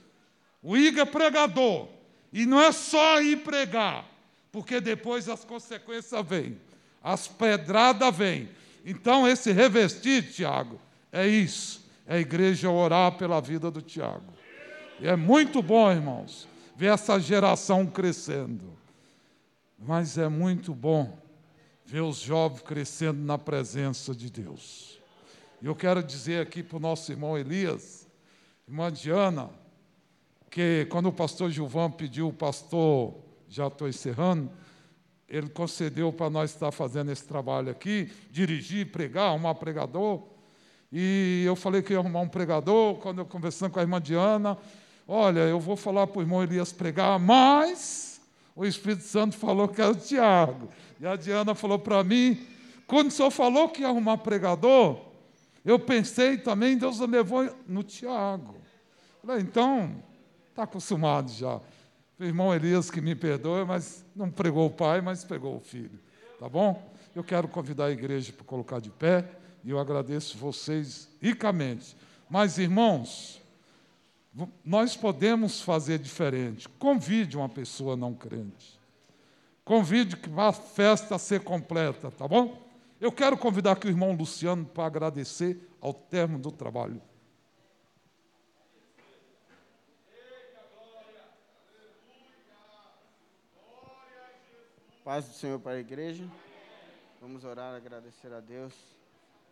O 0.64 0.78
Igor 0.78 1.02
é 1.02 1.06
pregador. 1.06 1.88
E 2.32 2.46
não 2.46 2.62
é 2.62 2.72
só 2.72 3.22
ir 3.22 3.38
pregar, 3.38 4.06
porque 4.52 4.82
depois 4.82 5.30
as 5.30 5.46
consequências 5.46 6.26
vêm, 6.28 6.60
as 7.02 7.30
pedradas 7.30 8.14
vêm. 8.14 8.50
Então, 8.86 9.26
esse 9.26 9.54
revestir, 9.54 10.34
Tiago, 10.34 10.80
é 11.14 11.26
isso. 11.26 11.86
É 12.06 12.16
a 12.16 12.20
igreja 12.20 12.70
orar 12.70 13.14
pela 13.14 13.40
vida 13.40 13.72
do 13.72 13.82
Tiago. 13.82 14.34
E 15.00 15.08
é 15.08 15.16
muito 15.16 15.62
bom, 15.62 15.90
irmãos. 15.90 16.48
ver 16.76 16.88
essa 16.88 17.18
geração 17.18 17.86
crescendo. 17.86 18.75
Mas 19.78 20.18
é 20.18 20.28
muito 20.28 20.74
bom 20.74 21.18
ver 21.86 22.02
os 22.02 22.18
jovens 22.18 22.62
crescendo 22.62 23.20
na 23.22 23.38
presença 23.38 24.16
de 24.16 24.30
Deus. 24.30 25.00
E 25.62 25.66
eu 25.66 25.76
quero 25.76 26.02
dizer 26.02 26.42
aqui 26.42 26.64
para 26.64 26.78
o 26.78 26.80
nosso 26.80 27.12
irmão 27.12 27.38
Elias, 27.38 28.08
irmã 28.68 28.92
Diana, 28.92 29.50
que 30.50 30.88
quando 30.90 31.08
o 31.08 31.14
pastor 31.14 31.52
Gilvan 31.52 31.92
pediu, 31.92 32.30
o 32.30 32.34
pastor, 32.34 33.14
já 33.50 33.68
estou 33.68 33.88
encerrando, 33.88 34.50
ele 35.28 35.50
concedeu 35.50 36.14
para 36.14 36.30
nós 36.30 36.52
estar 36.52 36.72
fazendo 36.72 37.12
esse 37.12 37.26
trabalho 37.26 37.70
aqui, 37.70 38.12
dirigir, 38.32 38.92
pregar, 38.92 39.30
arrumar 39.30 39.56
pregador. 39.56 40.24
E 40.92 41.44
eu 41.46 41.56
falei 41.56 41.82
que 41.82 41.94
ia 41.94 42.00
arrumar 42.00 42.22
um 42.22 42.30
pregador, 42.30 42.96
quando 42.96 43.20
eu 43.20 43.26
conversando 43.26 43.72
com 43.72 43.80
a 43.80 43.82
irmã 43.82 44.00
Diana, 44.00 44.58
olha, 45.08 45.42
eu 45.42 45.60
vou 45.60 45.76
falar 45.76 46.08
para 46.08 46.20
o 46.20 46.22
irmão 46.22 46.42
Elias 46.42 46.72
pregar, 46.72 47.20
mas 47.20 48.15
o 48.56 48.66
Espírito 48.66 49.04
Santo 49.04 49.36
falou 49.36 49.68
que 49.68 49.82
era 49.82 49.92
o 49.92 49.96
Tiago. 49.96 50.70
E 51.00 51.06
a 51.06 51.16
Diana 51.16 51.54
falou 51.54 51.78
para 51.78 52.04
mim, 52.04 52.40
quando 52.88 53.08
o 53.08 53.12
senhor 53.12 53.32
falou 53.32 53.68
que 53.70 53.82
ia 53.82 53.88
arrumar 53.88 54.18
pregador, 54.20 55.02
eu 55.66 55.78
pensei 55.78 56.38
também, 56.38 56.78
Deus 56.78 57.00
levou 57.00 57.54
no 57.68 57.84
Tiago. 57.84 58.56
Falei, 59.22 59.42
então, 59.42 60.02
está 60.50 60.64
acostumado 60.64 61.32
já. 61.32 61.60
O 62.18 62.24
irmão 62.24 62.56
Elias 62.56 62.90
que 62.90 63.02
me 63.02 63.14
perdoe, 63.14 63.66
mas 63.66 64.06
não 64.16 64.30
pregou 64.30 64.68
o 64.68 64.70
pai, 64.70 65.02
mas 65.02 65.24
pregou 65.26 65.58
o 65.58 65.60
filho. 65.60 66.00
Tá 66.40 66.48
bom? 66.48 66.94
Eu 67.14 67.24
quero 67.24 67.48
convidar 67.48 67.86
a 67.86 67.92
igreja 67.92 68.32
para 68.32 68.46
colocar 68.46 68.80
de 68.80 68.90
pé 68.90 69.26
e 69.64 69.72
eu 69.72 69.80
agradeço 69.80 70.38
vocês 70.38 71.10
ricamente. 71.22 71.98
Mas, 72.30 72.58
irmãos, 72.58 73.42
nós 74.64 74.98
podemos 74.98 75.62
fazer 75.62 75.98
diferente. 75.98 76.68
Convide 76.68 77.38
uma 77.38 77.48
pessoa 77.48 77.96
não 77.96 78.14
crente. 78.14 78.80
Convide 79.64 80.18
que 80.18 80.30
a 80.38 80.52
festa 80.52 81.18
ser 81.18 81.42
completa, 81.42 82.12
tá 82.12 82.28
bom? 82.28 82.62
Eu 83.00 83.12
quero 83.12 83.38
convidar 83.38 83.72
aqui 83.72 83.88
o 83.88 83.90
irmão 83.90 84.14
Luciano 84.14 84.66
para 84.66 84.86
agradecer 84.86 85.60
ao 85.80 85.94
termo 85.94 86.38
do 86.38 86.52
trabalho. 86.52 87.02
Paz 95.04 95.26
do 95.26 95.34
Senhor 95.34 95.60
para 95.60 95.74
a 95.74 95.80
igreja. 95.80 96.26
Vamos 97.22 97.44
orar, 97.44 97.76
agradecer 97.76 98.34
a 98.34 98.40
Deus. 98.40 98.74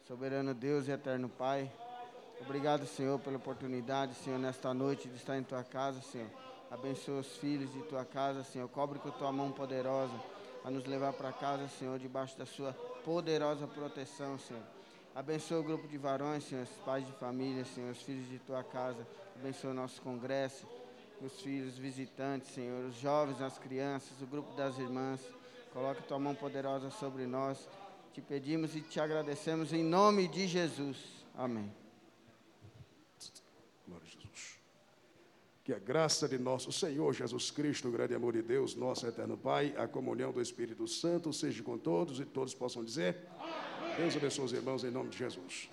Soberano 0.07 0.53
Deus 0.53 0.87
e 0.87 0.91
eterno 0.91 1.29
Pai. 1.29 1.71
Obrigado, 2.45 2.85
Senhor, 2.85 3.17
pela 3.19 3.37
oportunidade, 3.37 4.15
Senhor, 4.15 4.37
nesta 4.37 4.73
noite 4.73 5.07
de 5.07 5.15
estar 5.15 5.37
em 5.37 5.43
tua 5.43 5.63
casa, 5.63 6.01
Senhor. 6.01 6.29
Abençoa 6.69 7.21
os 7.21 7.37
filhos 7.37 7.71
de 7.71 7.81
tua 7.83 8.03
casa, 8.03 8.43
Senhor. 8.43 8.67
Cobre 8.67 8.99
com 8.99 9.09
tua 9.11 9.31
mão 9.31 9.49
poderosa 9.49 10.13
a 10.63 10.69
nos 10.69 10.85
levar 10.85 11.13
para 11.13 11.31
casa, 11.31 11.69
Senhor, 11.69 11.97
debaixo 11.97 12.37
da 12.37 12.45
sua 12.45 12.73
poderosa 13.05 13.65
proteção, 13.65 14.37
Senhor. 14.37 14.61
Abençoa 15.15 15.61
o 15.61 15.63
grupo 15.63 15.87
de 15.87 15.97
varões, 15.97 16.43
Senhor, 16.43 16.63
os 16.63 16.83
pais 16.83 17.05
de 17.05 17.13
família, 17.13 17.63
Senhor, 17.63 17.91
os 17.91 18.01
filhos 18.01 18.27
de 18.27 18.39
tua 18.39 18.61
casa. 18.61 19.07
Abençoa 19.37 19.71
o 19.71 19.73
nosso 19.73 20.01
congresso, 20.01 20.67
os 21.21 21.39
filhos 21.39 21.77
visitantes, 21.77 22.49
Senhor, 22.53 22.83
os 22.85 22.95
jovens, 22.95 23.41
as 23.41 23.57
crianças, 23.57 24.21
o 24.21 24.27
grupo 24.27 24.53
das 24.55 24.77
irmãs. 24.77 25.21
Coloque 25.71 26.03
tua 26.03 26.19
mão 26.19 26.35
poderosa 26.35 26.89
sobre 26.89 27.25
nós. 27.25 27.69
Te 28.11 28.21
pedimos 28.21 28.75
e 28.75 28.81
te 28.81 28.99
agradecemos 28.99 29.71
em 29.71 29.83
nome 29.83 30.27
de 30.27 30.45
Jesus. 30.45 30.97
Amém. 31.35 31.71
Glória 33.87 34.05
a 34.05 34.09
Jesus. 34.09 34.59
Que 35.63 35.73
a 35.73 35.79
graça 35.79 36.27
de 36.27 36.37
nosso 36.37 36.71
Senhor 36.73 37.13
Jesus 37.13 37.49
Cristo, 37.49 37.87
o 37.87 37.91
grande 37.91 38.13
amor 38.13 38.33
de 38.33 38.41
Deus, 38.41 38.75
nosso 38.75 39.07
eterno 39.07 39.37
Pai, 39.37 39.73
a 39.77 39.87
comunhão 39.87 40.31
do 40.31 40.41
Espírito 40.41 40.85
Santo 40.87 41.31
seja 41.31 41.63
com 41.63 41.77
todos 41.77 42.19
e 42.19 42.25
todos 42.25 42.53
possam 42.53 42.83
dizer: 42.83 43.17
Deus 43.97 44.15
abençoe 44.15 44.45
os 44.45 44.53
irmãos 44.53 44.83
em 44.83 44.91
nome 44.91 45.09
de 45.09 45.17
Jesus. 45.17 45.69